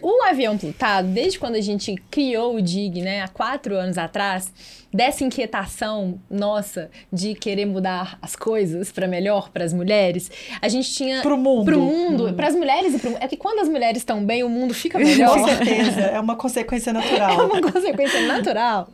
O, 0.03 0.07
o 0.09 0.23
avião 0.23 0.57
plotado, 0.57 1.07
desde 1.07 1.39
quando 1.39 1.55
a 1.55 1.61
gente 1.61 1.95
criou 2.11 2.55
o 2.55 2.61
DIG, 2.61 3.01
né, 3.01 3.21
há 3.21 3.27
quatro 3.29 3.75
anos 3.75 3.97
atrás, 3.97 4.51
dessa 4.93 5.23
inquietação 5.23 6.19
nossa 6.29 6.89
de 7.11 7.33
querer 7.33 7.65
mudar 7.65 8.17
as 8.21 8.35
coisas 8.35 8.91
para 8.91 9.07
melhor 9.07 9.49
para 9.49 9.63
as 9.63 9.73
mulheres, 9.73 10.29
a 10.61 10.67
gente 10.67 10.93
tinha 10.93 11.21
Pro 11.21 11.37
mundo. 11.37 11.65
pro 11.65 11.79
mundo, 11.79 12.33
para 12.33 12.47
as 12.47 12.55
mulheres 12.55 12.95
e 12.95 12.99
pro 12.99 13.15
É 13.19 13.27
que 13.27 13.37
quando 13.37 13.59
as 13.59 13.69
mulheres 13.69 13.97
estão 13.99 14.23
bem, 14.25 14.43
o 14.43 14.49
mundo 14.49 14.73
fica 14.73 14.97
melhor. 14.99 15.37
Com 15.37 15.45
certeza. 15.47 16.01
É 16.01 16.19
uma 16.19 16.35
consequência 16.35 16.91
É 16.91 16.93
natural. 16.93 17.45
uma 17.45 17.61
consequência 17.61 18.21
natural. 18.27 18.89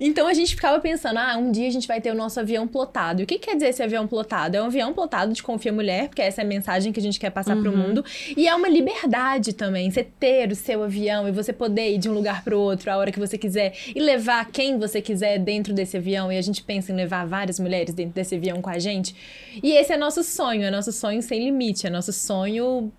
Então 0.00 0.26
a 0.26 0.34
gente 0.34 0.54
ficava 0.54 0.78
pensando, 0.80 1.18
ah, 1.18 1.36
um 1.36 1.50
dia 1.50 1.68
a 1.68 1.70
gente 1.70 1.86
vai 1.86 2.00
ter 2.00 2.10
o 2.10 2.14
nosso 2.14 2.38
avião 2.40 2.66
plotado. 2.66 3.20
E 3.20 3.24
o 3.24 3.26
que 3.26 3.38
quer 3.38 3.54
dizer 3.54 3.68
esse 3.68 3.82
avião 3.82 4.06
plotado? 4.06 4.56
É 4.56 4.62
um 4.62 4.66
avião 4.66 4.92
plotado 4.92 5.32
de 5.32 5.42
confia 5.42 5.72
mulher, 5.72 6.08
porque 6.08 6.22
essa 6.22 6.40
é 6.40 6.44
a 6.44 6.46
mensagem 6.46 6.92
que 6.92 7.00
a 7.00 7.02
gente 7.02 7.18
quer 7.20 7.30
passar 7.30 7.56
pro 7.56 7.76
mundo. 7.76 8.04
E 8.36 8.48
é 8.48 8.54
uma 8.54 8.68
liberdade 8.68 9.52
também, 9.52 9.90
você 9.90 10.02
ter 10.02 10.50
o 10.50 10.56
seu 10.56 10.82
avião 10.82 11.28
e 11.28 11.32
você 11.32 11.52
poder 11.52 11.94
ir 11.94 11.98
de 11.98 12.08
um 12.08 12.12
lugar 12.12 12.42
pro 12.42 12.58
outro 12.58 12.90
a 12.90 12.96
hora 12.96 13.12
que 13.12 13.18
você 13.18 13.36
quiser 13.36 13.74
e 13.94 14.00
levar 14.00 14.46
quem 14.50 14.78
você 14.78 15.00
quiser 15.00 15.19
dentro 15.38 15.72
desse 15.72 15.96
avião. 15.96 16.32
E 16.32 16.38
a 16.38 16.42
gente 16.42 16.62
pensa 16.62 16.92
em 16.92 16.96
levar 16.96 17.26
várias 17.26 17.58
mulheres 17.58 17.94
dentro 17.94 18.14
desse 18.14 18.34
avião 18.34 18.60
com 18.60 18.70
a 18.70 18.78
gente. 18.78 19.14
E 19.62 19.72
esse 19.72 19.92
é 19.92 19.96
nosso 19.96 20.22
sonho, 20.22 20.62
é 20.62 20.70
nosso 20.70 20.92
sonho 20.92 21.22
sem 21.22 21.44
limite, 21.44 21.86
é 21.86 21.90
nosso 21.90 22.12
sonho 22.12 22.92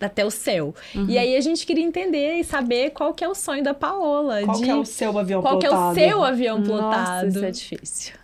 até 0.00 0.24
o 0.24 0.30
céu. 0.30 0.74
E 1.08 1.16
aí 1.16 1.36
a 1.36 1.40
gente 1.40 1.66
queria 1.66 1.84
entender 1.84 2.34
e 2.36 2.44
saber 2.44 2.90
qual 2.90 3.14
que 3.14 3.24
é 3.24 3.28
o 3.28 3.34
sonho 3.34 3.62
da 3.62 3.74
Paola. 3.74 4.42
Qual 4.44 4.58
de... 4.58 4.70
é 4.70 4.74
o 4.74 4.84
seu 4.84 5.18
avião 5.18 5.40
Qual 5.42 5.58
que 5.58 5.66
é 5.66 5.70
o 5.70 5.72
plotado? 5.72 5.94
seu 5.94 6.24
avião 6.24 6.58
Nossa, 6.58 6.70
plotado? 6.70 7.28
isso 7.28 7.44
é 7.44 7.50
difícil. 7.50 8.22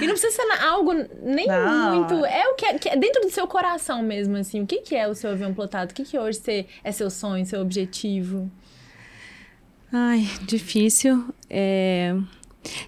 E 0.00 0.06
não 0.06 0.14
precisa 0.14 0.30
ser 0.30 0.64
algo 0.64 0.92
nem 1.22 1.46
Não. 1.46 1.94
muito. 1.94 2.24
É 2.24 2.48
o 2.48 2.54
que 2.54 2.66
é, 2.66 2.78
que 2.78 2.88
é 2.88 2.96
dentro 2.96 3.22
do 3.22 3.30
seu 3.30 3.46
coração 3.46 4.02
mesmo, 4.02 4.36
assim. 4.36 4.62
O 4.62 4.66
que, 4.66 4.78
que 4.78 4.94
é 4.94 5.08
o 5.08 5.14
seu 5.14 5.30
avião 5.30 5.52
plotado? 5.52 5.90
O 5.90 5.94
que, 5.94 6.04
que 6.04 6.18
hoje 6.18 6.38
você, 6.38 6.66
é 6.82 6.92
seu 6.92 7.10
sonho, 7.10 7.44
seu 7.44 7.60
objetivo? 7.60 8.50
Ai, 9.92 10.28
difícil. 10.42 11.24
É... 11.48 12.14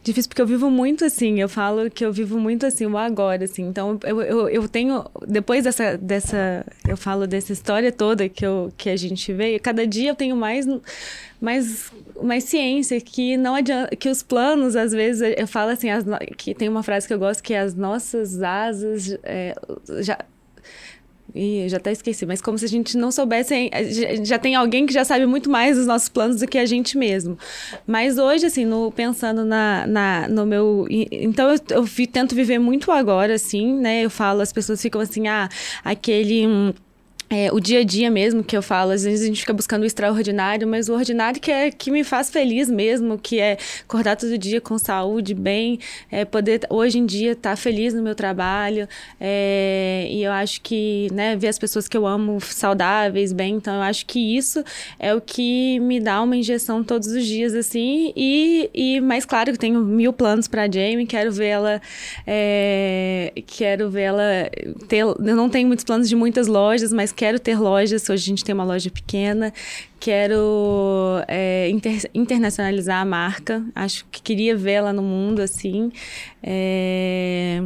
Difícil 0.02 0.28
porque 0.28 0.42
eu 0.42 0.46
vivo 0.46 0.70
muito 0.70 1.02
assim, 1.02 1.40
eu 1.40 1.48
falo 1.48 1.90
que 1.90 2.04
eu 2.04 2.12
vivo 2.12 2.38
muito 2.38 2.66
assim, 2.66 2.84
o 2.84 2.98
agora, 2.98 3.44
assim. 3.44 3.62
Então, 3.62 3.98
eu, 4.04 4.20
eu, 4.20 4.48
eu 4.48 4.68
tenho, 4.68 5.04
depois 5.26 5.64
dessa, 5.64 5.96
dessa, 5.96 6.64
eu 6.86 6.96
falo 6.96 7.26
dessa 7.26 7.52
história 7.52 7.90
toda 7.90 8.28
que, 8.28 8.44
eu, 8.44 8.70
que 8.76 8.90
a 8.90 8.96
gente 8.96 9.32
vê, 9.32 9.58
cada 9.58 9.86
dia 9.86 10.10
eu 10.10 10.14
tenho 10.14 10.36
mais, 10.36 10.66
mais, 11.40 11.90
mais 12.22 12.44
ciência 12.44 13.00
que 13.00 13.36
não 13.38 13.54
adianta, 13.54 13.96
que 13.96 14.10
os 14.10 14.22
planos, 14.22 14.76
às 14.76 14.92
vezes, 14.92 15.34
eu 15.38 15.46
falo 15.46 15.70
assim, 15.70 15.88
as 15.88 16.04
que 16.36 16.54
tem 16.54 16.68
uma 16.68 16.82
frase 16.82 17.08
que 17.08 17.14
eu 17.14 17.18
gosto 17.18 17.42
que 17.42 17.54
é 17.54 17.60
as 17.60 17.74
nossas 17.74 18.42
asas 18.42 19.18
é, 19.22 19.54
já 20.00 20.18
Eu 21.34 21.66
já 21.68 21.78
até 21.78 21.92
esqueci, 21.92 22.26
mas 22.26 22.42
como 22.42 22.58
se 22.58 22.64
a 22.66 22.68
gente 22.68 22.96
não 22.96 23.10
soubesse. 23.10 23.70
já- 24.22 24.38
tem 24.38 24.54
alguém 24.54 24.84
que 24.84 24.92
já 24.92 25.02
sabe 25.04 25.24
muito 25.24 25.48
mais 25.48 25.76
dos 25.78 25.86
nossos 25.86 26.08
planos 26.10 26.40
do 26.40 26.46
que 26.46 26.58
a 26.58 26.66
gente 26.66 26.98
mesmo. 26.98 27.38
Mas 27.86 28.18
hoje, 28.18 28.44
assim, 28.46 28.66
no, 28.66 28.92
pensando 28.92 29.44
na, 29.44 29.86
na, 29.86 30.28
no 30.28 30.44
meu. 30.44 30.86
e- 30.90 31.08
Então, 31.10 31.50
eu, 31.50 31.58
eu 31.70 31.82
vi- 31.84 32.06
tento 32.06 32.34
viver 32.34 32.58
muito 32.58 32.92
agora, 32.92 33.34
assim, 33.34 33.72
né? 33.74 34.04
Eu 34.04 34.10
falo, 34.10 34.42
as 34.42 34.52
pessoas 34.52 34.82
ficam 34.82 35.00
assim, 35.00 35.26
ah, 35.28 35.48
aquele. 35.82 36.46
hum, 36.46 36.72
é, 37.32 37.50
o 37.50 37.58
dia 37.58 37.80
a 37.80 37.82
dia 37.82 38.10
mesmo 38.10 38.44
que 38.44 38.54
eu 38.54 38.60
falo, 38.60 38.90
às 38.90 39.04
vezes 39.04 39.22
a 39.22 39.26
gente 39.26 39.40
fica 39.40 39.54
buscando 39.54 39.84
o 39.84 39.86
extraordinário, 39.86 40.68
mas 40.68 40.90
o 40.90 40.92
ordinário 40.92 41.40
que 41.40 41.50
é 41.50 41.70
que 41.70 41.90
me 41.90 42.04
faz 42.04 42.28
feliz 42.28 42.68
mesmo, 42.68 43.16
que 43.18 43.40
é 43.40 43.56
acordar 43.88 44.16
todo 44.16 44.36
dia 44.36 44.60
com 44.60 44.76
saúde, 44.76 45.32
bem, 45.32 45.78
é, 46.10 46.26
poder 46.26 46.60
hoje 46.68 46.98
em 46.98 47.06
dia 47.06 47.32
estar 47.32 47.56
feliz 47.56 47.94
no 47.94 48.02
meu 48.02 48.14
trabalho, 48.14 48.86
é, 49.18 50.06
e 50.10 50.22
eu 50.22 50.30
acho 50.30 50.60
que, 50.60 51.08
né, 51.10 51.34
ver 51.34 51.48
as 51.48 51.58
pessoas 51.58 51.88
que 51.88 51.96
eu 51.96 52.06
amo 52.06 52.38
saudáveis, 52.38 53.32
bem, 53.32 53.54
então 53.54 53.76
eu 53.76 53.82
acho 53.82 54.04
que 54.04 54.36
isso 54.36 54.62
é 54.98 55.14
o 55.14 55.20
que 55.20 55.80
me 55.80 55.98
dá 55.98 56.20
uma 56.20 56.36
injeção 56.36 56.84
todos 56.84 57.08
os 57.08 57.24
dias, 57.24 57.54
assim, 57.54 58.12
e, 58.14 58.68
e 58.74 59.00
mais 59.00 59.24
claro 59.24 59.52
que 59.52 59.58
tenho 59.58 59.80
mil 59.80 60.12
planos 60.12 60.46
para 60.46 60.70
Jamie, 60.70 61.06
quero 61.06 61.32
vê-la, 61.32 61.80
é, 62.26 63.32
quero 63.46 63.88
vê-la 63.88 64.50
eu 64.90 65.16
não 65.18 65.48
tenho 65.48 65.66
muitos 65.66 65.84
planos 65.84 66.10
de 66.10 66.14
muitas 66.14 66.46
lojas, 66.46 66.92
mas 66.92 67.10
quero 67.22 67.38
ter 67.38 67.56
lojas, 67.56 68.10
hoje 68.10 68.24
a 68.24 68.26
gente 68.30 68.44
tem 68.44 68.52
uma 68.52 68.64
loja 68.64 68.90
pequena, 68.90 69.54
quero 70.00 71.22
é, 71.28 71.68
inter- 71.70 72.10
internacionalizar 72.12 73.00
a 73.00 73.04
marca, 73.04 73.64
acho 73.76 74.04
que 74.10 74.20
queria 74.20 74.56
vê-la 74.56 74.92
no 74.92 75.02
mundo, 75.02 75.40
assim, 75.40 75.92
é, 76.42 77.62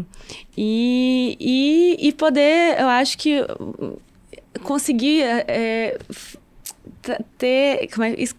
e, 0.54 1.38
e, 1.40 2.08
e 2.08 2.12
poder, 2.12 2.78
eu 2.78 2.86
acho 2.86 3.16
que 3.16 3.38
conseguir 4.62 5.22
é, 5.22 5.96
f- 6.10 6.36
ter, 7.38 7.84
é, 7.84 7.88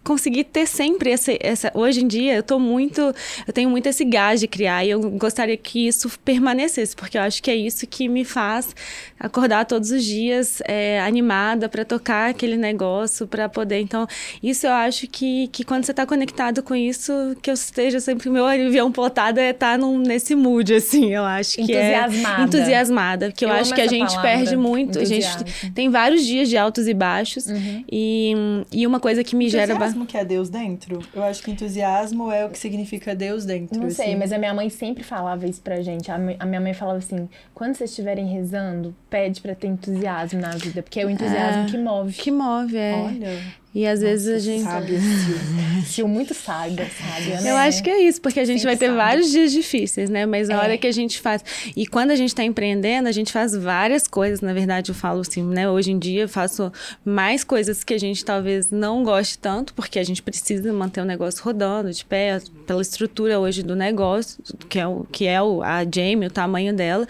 conseguir 0.04 0.44
ter 0.44 0.66
sempre 0.66 1.10
essa, 1.10 1.32
essa. 1.40 1.70
Hoje 1.74 2.02
em 2.02 2.06
dia, 2.06 2.34
eu 2.36 2.42
tô 2.42 2.58
muito. 2.58 3.00
Eu 3.46 3.52
tenho 3.52 3.70
muito 3.70 3.86
esse 3.88 4.04
gás 4.04 4.40
de 4.40 4.46
criar 4.48 4.84
e 4.84 4.90
eu 4.90 5.00
gostaria 5.12 5.56
que 5.56 5.86
isso 5.86 6.10
permanecesse, 6.24 6.94
porque 6.94 7.16
eu 7.18 7.22
acho 7.22 7.42
que 7.42 7.50
é 7.50 7.56
isso 7.56 7.86
que 7.86 8.08
me 8.08 8.24
faz 8.24 8.74
acordar 9.18 9.64
todos 9.64 9.90
os 9.90 10.04
dias 10.04 10.62
é, 10.66 11.00
animada 11.00 11.68
para 11.68 11.84
tocar 11.84 12.30
aquele 12.30 12.56
negócio, 12.56 13.26
para 13.26 13.48
poder. 13.48 13.80
Então, 13.80 14.06
isso 14.42 14.66
eu 14.66 14.72
acho 14.72 15.06
que, 15.06 15.48
que 15.48 15.64
quando 15.64 15.84
você 15.84 15.92
tá 15.92 16.06
conectado 16.06 16.62
com 16.62 16.74
isso, 16.74 17.12
que 17.42 17.50
eu 17.50 17.54
esteja 17.54 18.00
sempre. 18.00 18.30
Meu 18.30 18.46
avião 18.46 18.92
plotado 18.92 19.40
é 19.40 19.50
estar 19.50 19.72
tá 19.72 19.78
num, 19.78 19.98
nesse 19.98 20.34
mood, 20.34 20.74
assim, 20.74 21.12
eu 21.12 21.24
acho 21.24 21.56
que 21.56 21.62
entusiasmada. 21.62 22.42
é. 22.42 22.44
Entusiasmada. 22.44 23.26
Porque 23.28 23.44
eu, 23.44 23.48
eu 23.48 23.54
acho 23.54 23.74
que 23.74 23.80
a 23.80 23.86
gente 23.86 24.14
palavra, 24.14 24.30
perde 24.30 24.56
muito. 24.56 24.98
A 24.98 25.04
gente 25.04 25.28
tem 25.74 25.88
vários 25.88 26.24
dias 26.24 26.48
de 26.48 26.56
altos 26.56 26.86
e 26.86 26.94
baixos. 26.94 27.46
Uhum. 27.46 27.84
E, 27.90 28.34
e 28.72 28.86
uma 28.86 29.00
coisa 29.00 29.24
que 29.24 29.34
me 29.34 29.46
entusiasmo 29.46 29.66
gera. 29.66 29.78
Entusiasmo 29.78 30.06
que 30.06 30.16
é 30.16 30.24
Deus 30.24 30.48
dentro? 30.48 31.00
Eu 31.14 31.22
acho 31.22 31.42
que 31.42 31.50
entusiasmo 31.50 32.30
é 32.30 32.44
o 32.44 32.50
que 32.50 32.58
significa 32.58 33.14
Deus 33.14 33.44
dentro. 33.44 33.78
Não 33.78 33.86
assim. 33.86 33.96
sei, 33.96 34.16
mas 34.16 34.32
a 34.32 34.38
minha 34.38 34.54
mãe 34.54 34.68
sempre 34.68 35.02
falava 35.02 35.46
isso 35.46 35.60
pra 35.60 35.80
gente. 35.82 36.10
A 36.10 36.18
minha 36.18 36.60
mãe 36.60 36.74
falava 36.74 36.98
assim: 36.98 37.28
quando 37.54 37.74
vocês 37.74 37.90
estiverem 37.90 38.26
rezando, 38.26 38.94
pede 39.08 39.40
para 39.40 39.54
ter 39.54 39.68
entusiasmo 39.68 40.40
na 40.40 40.50
vida, 40.50 40.82
porque 40.82 41.00
é 41.00 41.06
o 41.06 41.10
entusiasmo 41.10 41.62
é, 41.62 41.66
que 41.66 41.78
move. 41.78 42.12
Que 42.12 42.30
move, 42.30 42.76
é. 42.76 42.94
Olha. 42.94 43.42
E 43.74 43.86
às 43.86 44.00
Nossa, 44.00 44.10
vezes 44.10 44.28
a 44.34 44.38
gente. 44.38 44.64
Sabe, 44.64 44.98
Sil 45.86 46.08
muito 46.08 46.34
sábia, 46.34 46.86
sábia, 46.90 47.40
né? 47.40 47.50
Eu 47.50 47.56
acho 47.56 47.82
que 47.82 47.90
é 47.90 48.02
isso, 48.02 48.20
porque 48.20 48.40
a 48.40 48.44
gente 48.44 48.60
Sempre 48.60 48.76
vai 48.76 48.76
ter 48.76 48.86
sabe. 48.86 48.98
vários 48.98 49.30
dias 49.30 49.52
difíceis, 49.52 50.10
né? 50.10 50.26
Mas 50.26 50.48
na 50.48 50.54
é. 50.54 50.58
hora 50.58 50.78
que 50.78 50.86
a 50.86 50.92
gente 50.92 51.20
faz. 51.20 51.44
E 51.76 51.86
quando 51.86 52.10
a 52.10 52.16
gente 52.16 52.30
está 52.30 52.42
empreendendo, 52.42 53.08
a 53.08 53.12
gente 53.12 53.32
faz 53.32 53.54
várias 53.54 54.08
coisas. 54.08 54.40
Na 54.40 54.52
verdade, 54.52 54.90
eu 54.90 54.94
falo 54.94 55.20
assim, 55.20 55.42
né? 55.42 55.68
Hoje 55.68 55.92
em 55.92 55.98
dia 55.98 56.22
eu 56.22 56.28
faço 56.28 56.72
mais 57.04 57.44
coisas 57.44 57.84
que 57.84 57.94
a 57.94 57.98
gente 57.98 58.24
talvez 58.24 58.70
não 58.70 59.04
goste 59.04 59.38
tanto, 59.38 59.74
porque 59.74 59.98
a 59.98 60.04
gente 60.04 60.22
precisa 60.22 60.72
manter 60.72 61.00
o 61.00 61.04
negócio 61.04 61.42
rodando 61.44 61.92
de 61.92 62.04
pé, 62.04 62.40
pela 62.66 62.82
estrutura 62.82 63.38
hoje 63.38 63.62
do 63.62 63.76
negócio, 63.76 64.42
que 64.68 64.78
é, 64.78 64.86
o, 64.86 65.06
que 65.10 65.26
é 65.26 65.40
o, 65.40 65.62
a 65.62 65.84
Jamie, 65.84 66.26
o 66.26 66.30
tamanho 66.30 66.74
dela. 66.74 67.06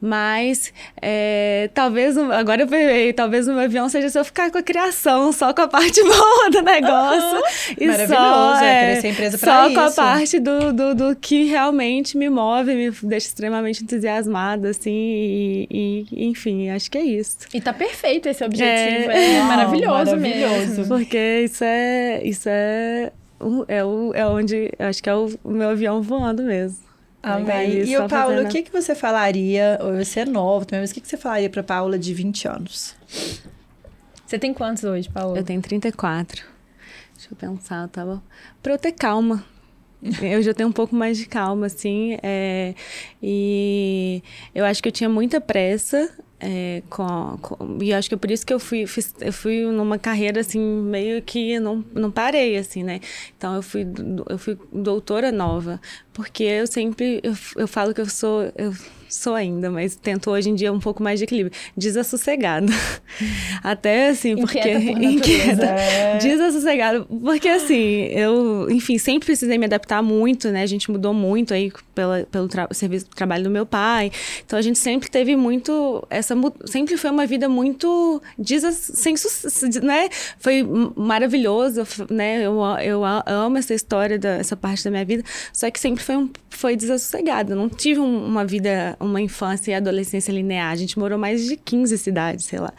Mas 0.00 0.72
é, 1.00 1.70
talvez, 1.74 2.16
agora 2.16 2.62
eu 2.62 2.68
peguei, 2.68 3.12
talvez 3.12 3.48
o 3.48 3.52
meu 3.52 3.64
avião 3.64 3.88
seja 3.88 4.08
se 4.08 4.18
eu 4.18 4.24
ficar 4.24 4.50
com 4.50 4.58
a 4.58 4.62
criação, 4.62 5.32
só 5.32 5.52
com 5.52 5.62
a 5.62 5.68
parte 5.68 6.03
boa 6.04 6.50
do 6.50 6.62
negócio. 6.62 7.36
Uhum. 7.36 7.74
E 7.78 7.86
Maravilhoso, 7.86 8.24
só, 8.24 8.64
é, 8.64 8.92
crescer 8.92 9.06
a 9.06 9.10
empresa 9.10 9.38
pra 9.38 9.52
Só 9.52 9.66
isso. 9.66 9.74
com 9.74 9.80
a 9.80 9.90
parte 9.90 10.40
do, 10.40 10.72
do, 10.72 10.94
do, 10.94 11.16
que 11.16 11.44
realmente 11.44 12.16
me 12.16 12.28
move, 12.28 12.74
me 12.74 12.90
deixa 12.90 13.26
extremamente 13.26 13.82
entusiasmada, 13.82 14.70
assim, 14.70 14.90
e, 14.90 16.06
e, 16.10 16.26
enfim, 16.26 16.70
acho 16.70 16.90
que 16.90 16.98
é 16.98 17.02
isso. 17.02 17.38
E 17.52 17.60
tá 17.60 17.72
perfeito 17.72 18.28
esse 18.28 18.44
objetivo, 18.44 19.10
é, 19.10 19.36
é 19.36 19.42
maravilhoso, 19.42 20.16
maravilhoso 20.16 20.78
mesmo. 20.78 20.88
Porque 20.88 21.42
isso 21.44 21.64
é, 21.64 22.22
isso 22.24 22.48
é, 22.48 23.12
é, 23.68 23.84
o, 23.84 24.12
é 24.14 24.26
onde, 24.26 24.70
acho 24.78 25.02
que 25.02 25.10
é 25.10 25.14
o, 25.14 25.30
meu 25.44 25.70
avião 25.70 26.02
voando 26.02 26.42
mesmo. 26.42 26.84
Amém. 27.22 27.84
E 27.86 27.96
o 27.96 28.06
Paulo, 28.06 28.42
o 28.42 28.48
que, 28.48 28.62
que 28.62 28.70
você 28.70 28.94
falaria, 28.94 29.78
você 29.96 30.20
é 30.20 30.24
novo 30.26 30.66
também, 30.66 30.82
mas 30.82 30.90
o 30.90 30.94
que, 30.94 31.00
que 31.00 31.08
você 31.08 31.16
falaria 31.16 31.48
pra 31.48 31.62
Paula 31.62 31.98
de 31.98 32.12
20 32.12 32.48
anos? 32.48 32.94
Você 34.34 34.38
tem 34.40 34.52
quantos 34.52 34.82
hoje, 34.82 35.08
Paola? 35.08 35.38
Eu 35.38 35.44
tenho 35.44 35.62
34. 35.62 36.42
Deixa 37.14 37.28
eu 37.30 37.36
pensar, 37.36 37.82
eu 37.82 37.88
tava. 37.88 38.22
Pra 38.60 38.72
eu 38.72 38.78
ter 38.78 38.90
calma. 38.90 39.44
eu 40.20 40.42
já 40.42 40.52
tenho 40.52 40.68
um 40.68 40.72
pouco 40.72 40.92
mais 40.92 41.16
de 41.16 41.26
calma, 41.26 41.66
assim. 41.66 42.18
É... 42.20 42.74
E 43.22 44.20
eu 44.52 44.64
acho 44.64 44.82
que 44.82 44.88
eu 44.88 44.92
tinha 44.92 45.08
muita 45.08 45.40
pressa. 45.40 46.10
É, 46.40 46.82
com, 46.90 47.38
com, 47.40 47.78
e 47.80 47.94
acho 47.94 48.08
que 48.08 48.14
é 48.16 48.18
por 48.18 48.28
isso 48.28 48.44
que 48.44 48.52
eu 48.52 48.58
fui, 48.58 48.88
fiz, 48.88 49.14
eu 49.20 49.32
fui 49.32 49.64
numa 49.66 49.98
carreira 49.98 50.40
assim 50.40 50.60
meio 50.60 51.22
que 51.22 51.58
não, 51.58 51.82
não 51.94 52.10
parei 52.10 52.58
assim, 52.58 52.82
né? 52.82 53.00
Então 53.38 53.54
eu 53.54 53.62
fui 53.62 53.86
eu 54.28 54.36
fui 54.36 54.58
doutora 54.70 55.32
nova, 55.32 55.80
porque 56.12 56.42
eu 56.42 56.66
sempre 56.66 57.20
eu, 57.22 57.34
eu 57.56 57.66
falo 57.66 57.94
que 57.94 58.00
eu 58.00 58.06
sou 58.06 58.52
eu, 58.58 58.74
sou 59.14 59.34
ainda, 59.34 59.70
mas 59.70 59.94
tento 59.94 60.30
hoje 60.30 60.50
em 60.50 60.54
dia 60.54 60.72
um 60.72 60.80
pouco 60.80 61.02
mais 61.02 61.18
de 61.18 61.24
equilíbrio. 61.24 61.56
Desassossegada. 61.76 62.72
Até 63.62 64.08
assim, 64.08 64.36
porque. 64.36 64.58
Inquieta. 64.58 64.92
Por 64.92 65.02
inquieta. 65.04 65.66
É. 65.66 66.18
Desassossegada. 66.18 67.04
Porque 67.04 67.48
assim, 67.48 68.06
eu, 68.10 68.68
enfim, 68.70 68.98
sempre 68.98 69.26
precisei 69.26 69.56
me 69.56 69.66
adaptar 69.66 70.02
muito, 70.02 70.48
né? 70.50 70.62
A 70.62 70.66
gente 70.66 70.90
mudou 70.90 71.14
muito 71.14 71.54
aí 71.54 71.72
pela, 71.94 72.26
pelo 72.30 72.48
tra 72.48 72.68
serviço 72.72 73.06
trabalho 73.14 73.44
do 73.44 73.50
meu 73.50 73.64
pai. 73.64 74.10
Então 74.44 74.58
a 74.58 74.62
gente 74.62 74.78
sempre 74.78 75.08
teve 75.08 75.36
muito. 75.36 76.04
Essa, 76.10 76.34
sempre 76.64 76.96
foi 76.96 77.10
uma 77.10 77.26
vida 77.26 77.48
muito. 77.48 78.20
Sem, 78.72 79.14
né? 79.82 80.08
Foi 80.38 80.66
maravilhoso, 80.96 81.86
né? 82.10 82.42
Eu, 82.42 82.60
eu 82.82 83.02
amo 83.04 83.58
essa 83.58 83.74
história, 83.74 84.18
da, 84.18 84.30
essa 84.30 84.56
parte 84.56 84.84
da 84.84 84.90
minha 84.90 85.04
vida. 85.04 85.22
Só 85.52 85.70
que 85.70 85.78
sempre 85.78 86.02
foi, 86.02 86.16
um, 86.16 86.30
foi 86.50 86.76
desassossegada. 86.76 87.54
Não 87.54 87.68
tive 87.68 88.00
um, 88.00 88.26
uma 88.26 88.44
vida 88.44 88.96
uma 89.04 89.20
infância 89.20 89.72
e 89.72 89.74
adolescência 89.74 90.32
linear. 90.32 90.70
A 90.70 90.76
gente 90.76 90.98
morou 90.98 91.18
mais 91.18 91.46
de 91.46 91.56
15 91.56 91.96
cidades, 91.98 92.46
sei 92.46 92.58
lá. 92.58 92.72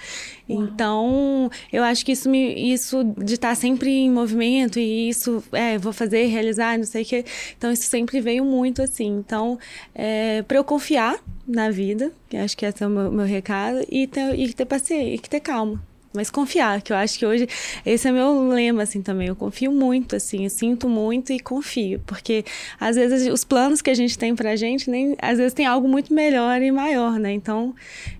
Uau. 0.49 0.63
Então, 0.63 1.49
eu 1.71 1.83
acho 1.83 2.05
que 2.05 2.11
isso, 2.11 2.29
me, 2.29 2.73
isso 2.73 3.03
de 3.17 3.35
estar 3.35 3.55
sempre 3.55 3.89
em 3.89 4.11
movimento 4.11 4.79
e 4.79 5.09
isso, 5.09 5.43
é, 5.51 5.77
vou 5.77 5.93
fazer, 5.93 6.25
realizar, 6.25 6.77
não 6.77 6.85
sei 6.85 7.03
o 7.03 7.05
quê. 7.05 7.25
Então, 7.57 7.71
isso 7.71 7.83
sempre 7.83 8.19
veio 8.21 8.43
muito 8.45 8.81
assim. 8.81 9.07
Então, 9.07 9.57
é, 9.93 10.41
para 10.43 10.57
eu 10.57 10.63
confiar 10.63 11.17
na 11.47 11.69
vida, 11.69 12.11
que 12.29 12.37
acho 12.37 12.55
que 12.57 12.65
esse 12.65 12.83
é 12.83 12.87
o 12.87 12.89
meu, 12.89 13.11
meu 13.11 13.25
recado, 13.25 13.85
e 13.89 14.07
ter, 14.07 14.37
e 14.37 14.53
ter 14.53 14.65
paciência, 14.65 15.15
e 15.15 15.19
ter 15.19 15.39
calma 15.39 15.81
mas 16.15 16.29
confiar, 16.29 16.81
que 16.81 16.91
eu 16.91 16.97
acho 16.97 17.19
que 17.19 17.25
hoje 17.25 17.47
esse 17.85 18.07
é 18.07 18.11
meu 18.11 18.47
lema 18.49 18.83
assim 18.83 19.01
também. 19.01 19.27
Eu 19.27 19.35
confio 19.35 19.71
muito 19.71 20.15
assim, 20.15 20.43
eu 20.43 20.49
sinto 20.49 20.87
muito 20.87 21.31
e 21.31 21.39
confio, 21.39 22.01
porque 22.05 22.45
às 22.79 22.95
vezes 22.95 23.31
os 23.31 23.43
planos 23.43 23.81
que 23.81 23.89
a 23.89 23.93
gente 23.93 24.17
tem 24.17 24.35
pra 24.35 24.55
gente 24.55 24.89
nem 24.89 25.15
às 25.21 25.37
vezes 25.37 25.53
tem 25.53 25.65
algo 25.65 25.87
muito 25.87 26.13
melhor 26.13 26.61
e 26.61 26.71
maior, 26.71 27.19
né? 27.19 27.31
Então, 27.31 27.75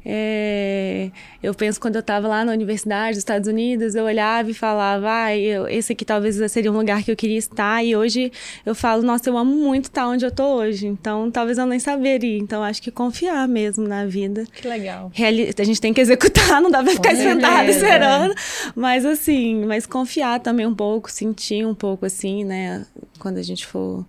é, 0.06 1.10
eu 1.42 1.54
penso 1.54 1.80
quando 1.80 1.96
eu 1.96 2.02
estava 2.02 2.28
lá 2.28 2.44
na 2.46 2.52
universidade 2.52 3.12
dos 3.12 3.20
Estados 3.20 3.48
Unidos, 3.48 3.96
eu 3.96 4.06
olhava 4.06 4.50
e 4.50 4.54
falava, 4.54 5.08
ah, 5.12 5.38
eu, 5.38 5.68
esse 5.68 5.94
aqui 5.94 6.06
talvez 6.06 6.40
seria 6.52 6.72
um 6.72 6.78
lugar 6.78 7.04
que 7.04 7.12
eu 7.12 7.16
queria 7.16 7.38
estar, 7.38 7.84
e 7.84 7.96
hoje 7.96 8.32
eu 8.66 8.76
falo, 8.76 9.04
nossa, 9.04 9.30
eu 9.30 9.38
amo 9.38 9.56
muito 9.56 9.86
estar 9.86 10.08
onde 10.08 10.26
eu 10.26 10.32
tô 10.32 10.56
hoje. 10.56 10.88
Então, 10.88 11.30
talvez 11.32 11.58
eu 11.58 11.66
nem 11.66 11.80
saberia. 11.80 12.38
Então, 12.38 12.64
acho 12.64 12.82
que 12.82 12.92
confiar 12.92 13.48
mesmo 13.48 13.88
na 13.88 14.06
vida. 14.06 14.46
Que 14.54 14.68
legal. 14.68 15.12
Reali 15.14 15.54
a 15.58 15.64
gente 15.64 15.80
tem 15.80 15.94
que 15.94 16.02
executar, 16.02 16.60
não 16.62 16.70
dá 16.70 16.84
pra 16.84 16.92
ficar 16.92 17.16
sentado 17.16 17.70
esperando. 17.86 18.36
Mas 18.76 19.06
assim, 19.06 19.66
mas 19.66 19.86
confiar 19.86 20.40
também 20.40 20.66
um 20.66 20.76
pouco, 20.76 21.12
sentir 21.12 21.66
um 21.66 21.76
pouco 21.76 22.06
assim, 22.06 22.44
né? 22.44 22.86
Quando 23.20 23.38
a 23.38 23.44
gente 23.44 23.66
for 23.66 24.06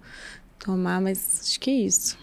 tomar, 0.58 1.00
mas 1.00 1.40
acho 1.42 1.60
que 1.60 1.70
é 1.70 1.74
isso. 1.74 2.18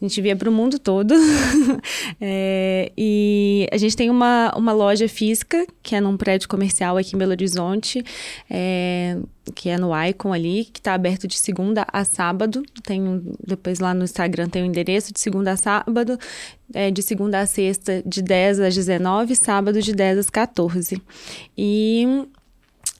A 0.00 0.04
gente 0.04 0.20
via 0.20 0.36
para 0.36 0.50
o 0.50 0.52
mundo 0.52 0.78
todo. 0.78 1.14
é, 2.20 2.92
e 2.96 3.66
a 3.72 3.78
gente 3.78 3.96
tem 3.96 4.10
uma, 4.10 4.52
uma 4.54 4.72
loja 4.72 5.08
física, 5.08 5.66
que 5.82 5.96
é 5.96 6.00
num 6.00 6.18
prédio 6.18 6.48
comercial 6.48 6.98
aqui 6.98 7.16
em 7.16 7.18
Belo 7.18 7.30
Horizonte, 7.30 8.04
é, 8.50 9.16
que 9.54 9.70
é 9.70 9.78
no 9.78 9.90
Icon 10.04 10.34
ali, 10.34 10.66
que 10.66 10.80
está 10.80 10.92
aberto 10.92 11.26
de 11.26 11.38
segunda 11.38 11.86
a 11.90 12.04
sábado. 12.04 12.62
Tem, 12.84 13.22
depois 13.46 13.78
lá 13.78 13.94
no 13.94 14.04
Instagram 14.04 14.48
tem 14.50 14.62
o 14.62 14.66
endereço 14.66 15.14
de 15.14 15.20
segunda 15.20 15.52
a 15.52 15.56
sábado, 15.56 16.18
é, 16.74 16.90
de 16.90 17.02
segunda 17.02 17.40
a 17.40 17.46
sexta, 17.46 18.02
de 18.04 18.20
10 18.20 18.60
às 18.60 18.74
19, 18.74 19.34
sábado 19.34 19.80
de 19.80 19.94
10 19.94 20.18
às 20.18 20.28
14. 20.28 21.00
E 21.56 22.26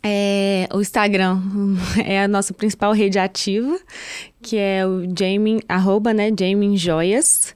é, 0.06 0.68
o 0.72 0.80
Instagram 0.80 1.40
é 2.04 2.22
a 2.22 2.28
nossa 2.28 2.54
principal 2.54 2.92
rede 2.92 3.18
ativa, 3.18 3.76
que 4.40 4.56
é 4.56 4.86
o 4.86 5.02
Jamin, 5.18 5.60
arroba, 5.68 6.14
né, 6.14 6.30
Jamin 6.38 6.76
Joias. 6.76 7.54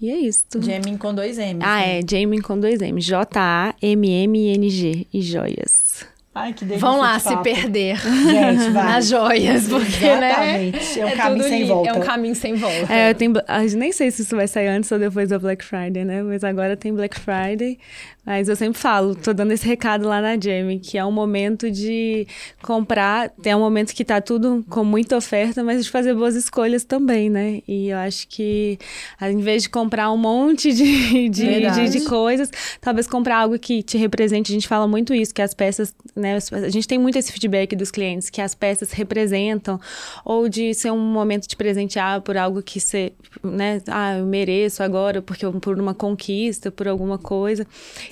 E 0.00 0.10
é 0.10 0.16
isso. 0.16 0.46
Jamin 0.58 0.96
com 0.96 1.14
dois 1.14 1.36
M's. 1.36 1.60
Ah, 1.60 1.80
né? 1.80 1.98
é, 1.98 2.00
Jamin 2.08 2.40
com 2.40 2.58
dois 2.58 2.80
M's. 2.80 3.04
J-A-M-M-I-N-G. 3.04 5.06
E 5.12 5.20
joias. 5.20 6.06
Ai, 6.32 6.54
que 6.54 6.64
delícia. 6.64 6.80
Vão 6.80 7.00
lá 7.00 7.18
se 7.18 7.36
perder 7.38 7.98
Gente, 8.00 8.70
vai. 8.70 8.84
nas 8.84 9.08
joias, 9.08 9.68
porque, 9.68 10.14
né, 10.16 10.68
Exatamente. 10.68 10.78
né? 10.78 11.00
É 11.00 11.04
um 11.04 11.08
é 11.08 11.16
caminho 11.16 11.44
sem 11.44 11.64
volta. 11.66 11.90
É 11.90 11.92
um 11.92 12.00
caminho 12.00 12.34
sem 12.36 12.54
volta. 12.54 12.94
É, 12.94 13.10
eu 13.10 13.14
tenho, 13.14 13.32
nem 13.76 13.92
sei 13.92 14.10
se 14.12 14.22
isso 14.22 14.36
vai 14.36 14.46
sair 14.46 14.68
antes 14.68 14.90
ou 14.92 14.98
depois 14.98 15.28
da 15.28 15.38
Black 15.38 15.64
Friday, 15.64 16.04
né? 16.04 16.22
Mas 16.22 16.44
agora 16.44 16.76
tem 16.76 16.94
Black 16.94 17.18
Friday. 17.18 17.78
Mas 18.24 18.48
eu 18.48 18.56
sempre 18.56 18.78
falo, 18.78 19.14
tô 19.14 19.32
dando 19.32 19.52
esse 19.52 19.66
recado 19.66 20.06
lá 20.06 20.20
na 20.20 20.38
Jamie, 20.38 20.78
que 20.78 20.98
é 20.98 21.04
um 21.04 21.10
momento 21.10 21.70
de 21.70 22.26
comprar, 22.62 23.30
tem 23.30 23.54
um 23.54 23.60
momento 23.60 23.94
que 23.94 24.04
tá 24.04 24.20
tudo 24.20 24.64
com 24.68 24.84
muita 24.84 25.16
oferta, 25.16 25.64
mas 25.64 25.84
de 25.84 25.90
fazer 25.90 26.14
boas 26.14 26.36
escolhas 26.36 26.84
também, 26.84 27.30
né? 27.30 27.62
E 27.66 27.88
eu 27.88 27.98
acho 27.98 28.28
que, 28.28 28.78
em 29.22 29.38
vez 29.38 29.62
de 29.62 29.70
comprar 29.70 30.12
um 30.12 30.18
monte 30.18 30.72
de, 30.72 31.28
de, 31.30 31.70
de, 31.70 31.88
de 31.88 32.04
coisas, 32.04 32.50
talvez 32.80 33.06
comprar 33.06 33.38
algo 33.38 33.58
que 33.58 33.82
te 33.82 33.96
represente. 33.96 34.52
A 34.52 34.54
gente 34.54 34.68
fala 34.68 34.86
muito 34.86 35.14
isso, 35.14 35.34
que 35.34 35.40
as 35.40 35.54
peças, 35.54 35.94
né? 36.14 36.36
A 36.52 36.68
gente 36.68 36.86
tem 36.86 36.98
muito 36.98 37.18
esse 37.18 37.32
feedback 37.32 37.74
dos 37.74 37.90
clientes, 37.90 38.28
que 38.28 38.42
as 38.42 38.54
peças 38.54 38.92
representam, 38.92 39.80
ou 40.24 40.48
de 40.48 40.74
ser 40.74 40.90
um 40.92 40.98
momento 40.98 41.48
de 41.48 41.56
presentear 41.56 42.20
por 42.20 42.36
algo 42.36 42.62
que 42.62 42.78
você, 42.80 43.12
né? 43.42 43.80
Ah, 43.88 44.18
eu 44.18 44.26
mereço 44.26 44.82
agora, 44.82 45.22
porque 45.22 45.46
por 45.60 45.78
uma 45.78 45.94
conquista, 45.94 46.70
por 46.70 46.86
alguma 46.86 47.16
coisa. 47.16 47.66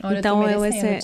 Olha, 0.08 0.18
então, 0.18 0.48
eu 0.48 0.64
esse 0.64 0.86
é... 0.86 0.98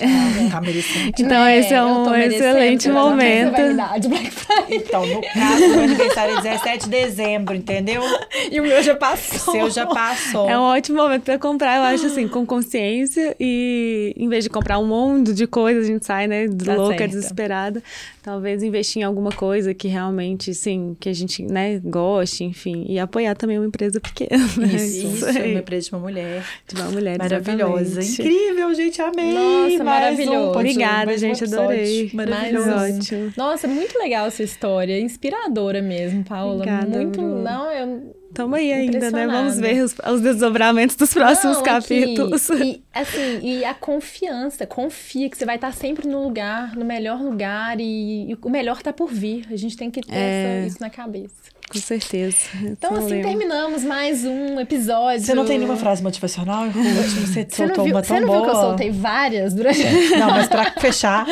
Tá 0.51 0.61
merecendo. 0.61 1.13
Então, 1.19 1.45
É, 1.45 1.59
esse 1.59 1.75
é 1.75 1.79
eu 1.79 1.85
um 1.87 2.05
tô 2.05 2.11
merecendo, 2.11 2.45
excelente 2.45 2.89
eu 2.89 2.95
momento. 2.95 3.55
rivalidade, 3.57 4.09
Black 4.09 4.31
Friday. 4.31 4.77
Então, 4.79 5.07
no 5.07 5.21
caso, 5.21 5.69
meu 5.69 5.81
aniversário 5.85 6.39
é 6.39 6.41
17 6.43 6.85
de 6.85 6.91
dezembro, 6.91 7.55
entendeu? 7.55 8.03
E 8.51 8.61
o 8.61 8.63
meu 8.63 8.83
já 8.83 8.93
O 8.95 8.97
passou. 8.97 9.53
seu 9.55 9.71
já 9.71 9.87
passou. 9.87 10.49
É 10.49 10.59
um 10.59 10.63
ótimo 10.63 10.99
momento 11.03 11.23
para 11.23 11.39
comprar, 11.39 11.77
eu 11.77 11.83
acho 11.83 12.07
assim, 12.07 12.27
com 12.29 12.45
consciência 12.47 13.35
e 13.39 14.13
em 14.17 14.29
vez 14.29 14.45
de 14.45 14.51
comprar 14.51 14.79
um 14.79 14.87
monte 14.87 15.33
de 15.33 15.47
coisas, 15.47 15.85
a 15.85 15.87
gente 15.87 16.05
sai, 16.05 16.27
né, 16.27 16.47
Tá 16.65 16.75
louca, 16.75 16.99
certo. 16.99 17.11
desesperada. 17.13 17.83
Talvez 18.25 18.63
investir 18.63 19.03
em 19.03 19.05
alguma 19.05 19.31
coisa 19.31 19.75
que 19.75 19.87
realmente, 19.87 20.55
sim, 20.55 20.97
que 20.99 21.11
a 21.11 21.13
gente, 21.13 21.43
né, 21.43 21.79
goste, 21.79 22.43
enfim, 22.43 22.87
e 22.89 22.99
apoiar 22.99 23.35
também 23.35 23.59
uma 23.59 23.67
empresa 23.67 24.01
pequena. 24.01 24.43
né? 24.57 24.67
Isso, 24.77 25.07
isso, 25.09 25.27
aí. 25.27 25.51
uma 25.51 25.61
empresa 25.61 25.91
de 25.91 25.95
uma 25.95 26.01
mulher. 26.01 26.43
De 26.67 26.75
uma 26.75 26.91
mulher, 26.91 27.19
Maravilhosa. 27.19 28.01
exatamente. 28.01 28.23
Incrível, 28.23 28.75
gente, 28.75 29.03
amei. 29.03 29.35
Nossa, 29.35 29.61
Mais 29.61 29.81
maravilhoso. 29.83 30.39
Um, 30.39 30.51
Obrigada, 30.53 31.05
mais 31.05 31.23
um 31.23 31.27
gente, 31.27 31.37
episódio. 31.43 31.65
adorei. 31.65 32.11
Maravilhoso. 32.15 32.71
Mais 32.71 32.95
um. 32.95 32.99
Ótimo. 32.99 33.33
Nossa, 33.37 33.69
muito 33.69 33.99
legal 33.99 34.27
essa 34.27 34.43
história. 34.43 34.99
Inspiradora 34.99 35.83
mesmo, 35.83 36.25
Paula. 36.25 36.55
Obrigada, 36.55 36.97
muito. 36.97 37.21
Bru. 37.21 37.43
Não, 37.43 37.71
eu. 37.71 38.24
Tamo 38.35 38.55
aí 38.57 38.73
ainda, 38.73 39.11
né? 39.11 39.27
Vamos 39.27 39.59
ver 39.59 39.83
os, 39.83 39.95
os 40.13 40.21
desdobramentos 40.21 40.97
dos 40.97 41.15
próximos 41.15 41.59
Não, 41.59 41.63
capítulos. 41.65 42.49
E, 42.51 42.83
assim, 42.93 43.39
e 43.43 43.65
a 43.65 43.73
confiança. 43.73 44.67
Confia 44.67 45.31
que 45.31 45.39
você 45.39 45.45
vai 45.47 45.55
estar 45.55 45.73
sempre 45.73 46.09
no 46.09 46.23
lugar, 46.23 46.75
no 46.77 46.85
melhor 46.85 47.23
lugar. 47.23 47.79
E, 47.81 48.31
e 48.33 48.39
o 48.43 48.51
melhor 48.51 48.83
tá 48.83 48.93
por 48.93 49.09
vir. 49.11 49.47
A 49.51 49.57
gente 49.57 49.77
tem 49.77 49.91
que 49.91 50.01
ter 50.01 50.13
É. 50.15 50.59
essa- 50.59 50.67
isso 50.69 50.81
na 50.81 50.91
cabeça. 50.91 51.54
Com 51.71 51.79
certeza. 51.81 52.37
Então, 52.63 52.91
Só 52.93 52.97
assim, 52.99 53.09
lembro. 53.15 53.29
terminamos 53.29 53.83
mais 53.83 54.25
um 54.25 54.61
episódio. 54.61 55.25
Você 55.25 55.35
não 55.35 55.45
tem 55.45 55.59
nenhuma 55.59 55.77
frase 55.77 56.03
motivacional? 56.03 56.67
Você 56.71 57.45
Você 57.45 57.57
soltou 57.57 57.85
viu, 57.85 57.95
uma 57.95 58.03
você 58.03 58.09
tão 58.15 58.21
não 58.21 58.33
viu 58.33 58.43
que 58.43 58.49
eu 58.49 58.53
boa. 58.53 58.65
soltei 58.67 58.91
várias 58.91 59.55
durante. 59.55 59.81
Não, 60.19 60.31
mas 60.31 60.47
pra 60.47 60.71
fechar, 60.73 61.27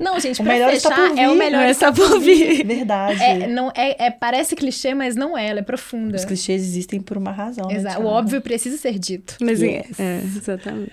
Não, 0.00 0.18
gente, 0.18 0.40
O 0.40 0.44
pra 0.44 0.52
melhor 0.54 0.72
está 0.72 0.90
fechar, 0.94 1.18
é 1.18 1.28
o 1.28 1.34
melhor 1.36 1.58
Não 1.60 1.66
é 1.66 1.70
está 1.70 1.92
por 1.92 2.18
vir. 2.18 2.64
verdade. 2.66 3.22
É, 3.22 3.46
não, 3.46 3.70
é, 3.76 4.06
é- 4.06 4.10
parece 4.10 4.56
clichê, 4.56 4.94
mas 4.94 5.14
não 5.14 5.36
é, 5.38 5.48
ela 5.48 5.60
é 5.60 5.62
profunda. 5.62 6.16
Os 6.16 6.24
clichês 6.24 6.62
existem 6.62 7.00
por 7.00 7.16
uma 7.16 7.30
razão. 7.30 7.66
né, 7.68 7.74
Exato. 7.76 7.96
O 7.98 8.02
Thiago? 8.02 8.16
óbvio 8.16 8.40
precisa 8.40 8.76
ser 8.78 8.98
dito. 8.98 9.36
Mas 9.40 9.60
Yes. 9.60 9.98
é, 10.00 10.20
exatamente. 10.24 10.92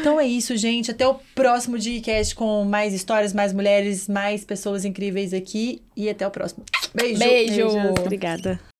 Então 0.00 0.18
é 0.20 0.26
isso, 0.26 0.56
gente. 0.56 0.90
Até 0.90 1.06
o 1.06 1.16
próximo 1.34 1.78
Digcast 1.78 2.34
com 2.34 2.64
mais 2.64 2.94
histórias, 2.94 3.32
mais 3.34 3.52
mulheres, 3.52 4.08
mais 4.08 4.44
pessoas 4.44 4.84
incríveis 4.84 5.34
aqui. 5.34 5.82
E 5.96 6.08
até 6.10 6.26
o 6.26 6.30
próximo. 6.30 6.64
Beijo. 6.92 7.18
Beijo. 7.20 7.54
Beijos, 7.54 7.74
Obrigada. 8.04 8.64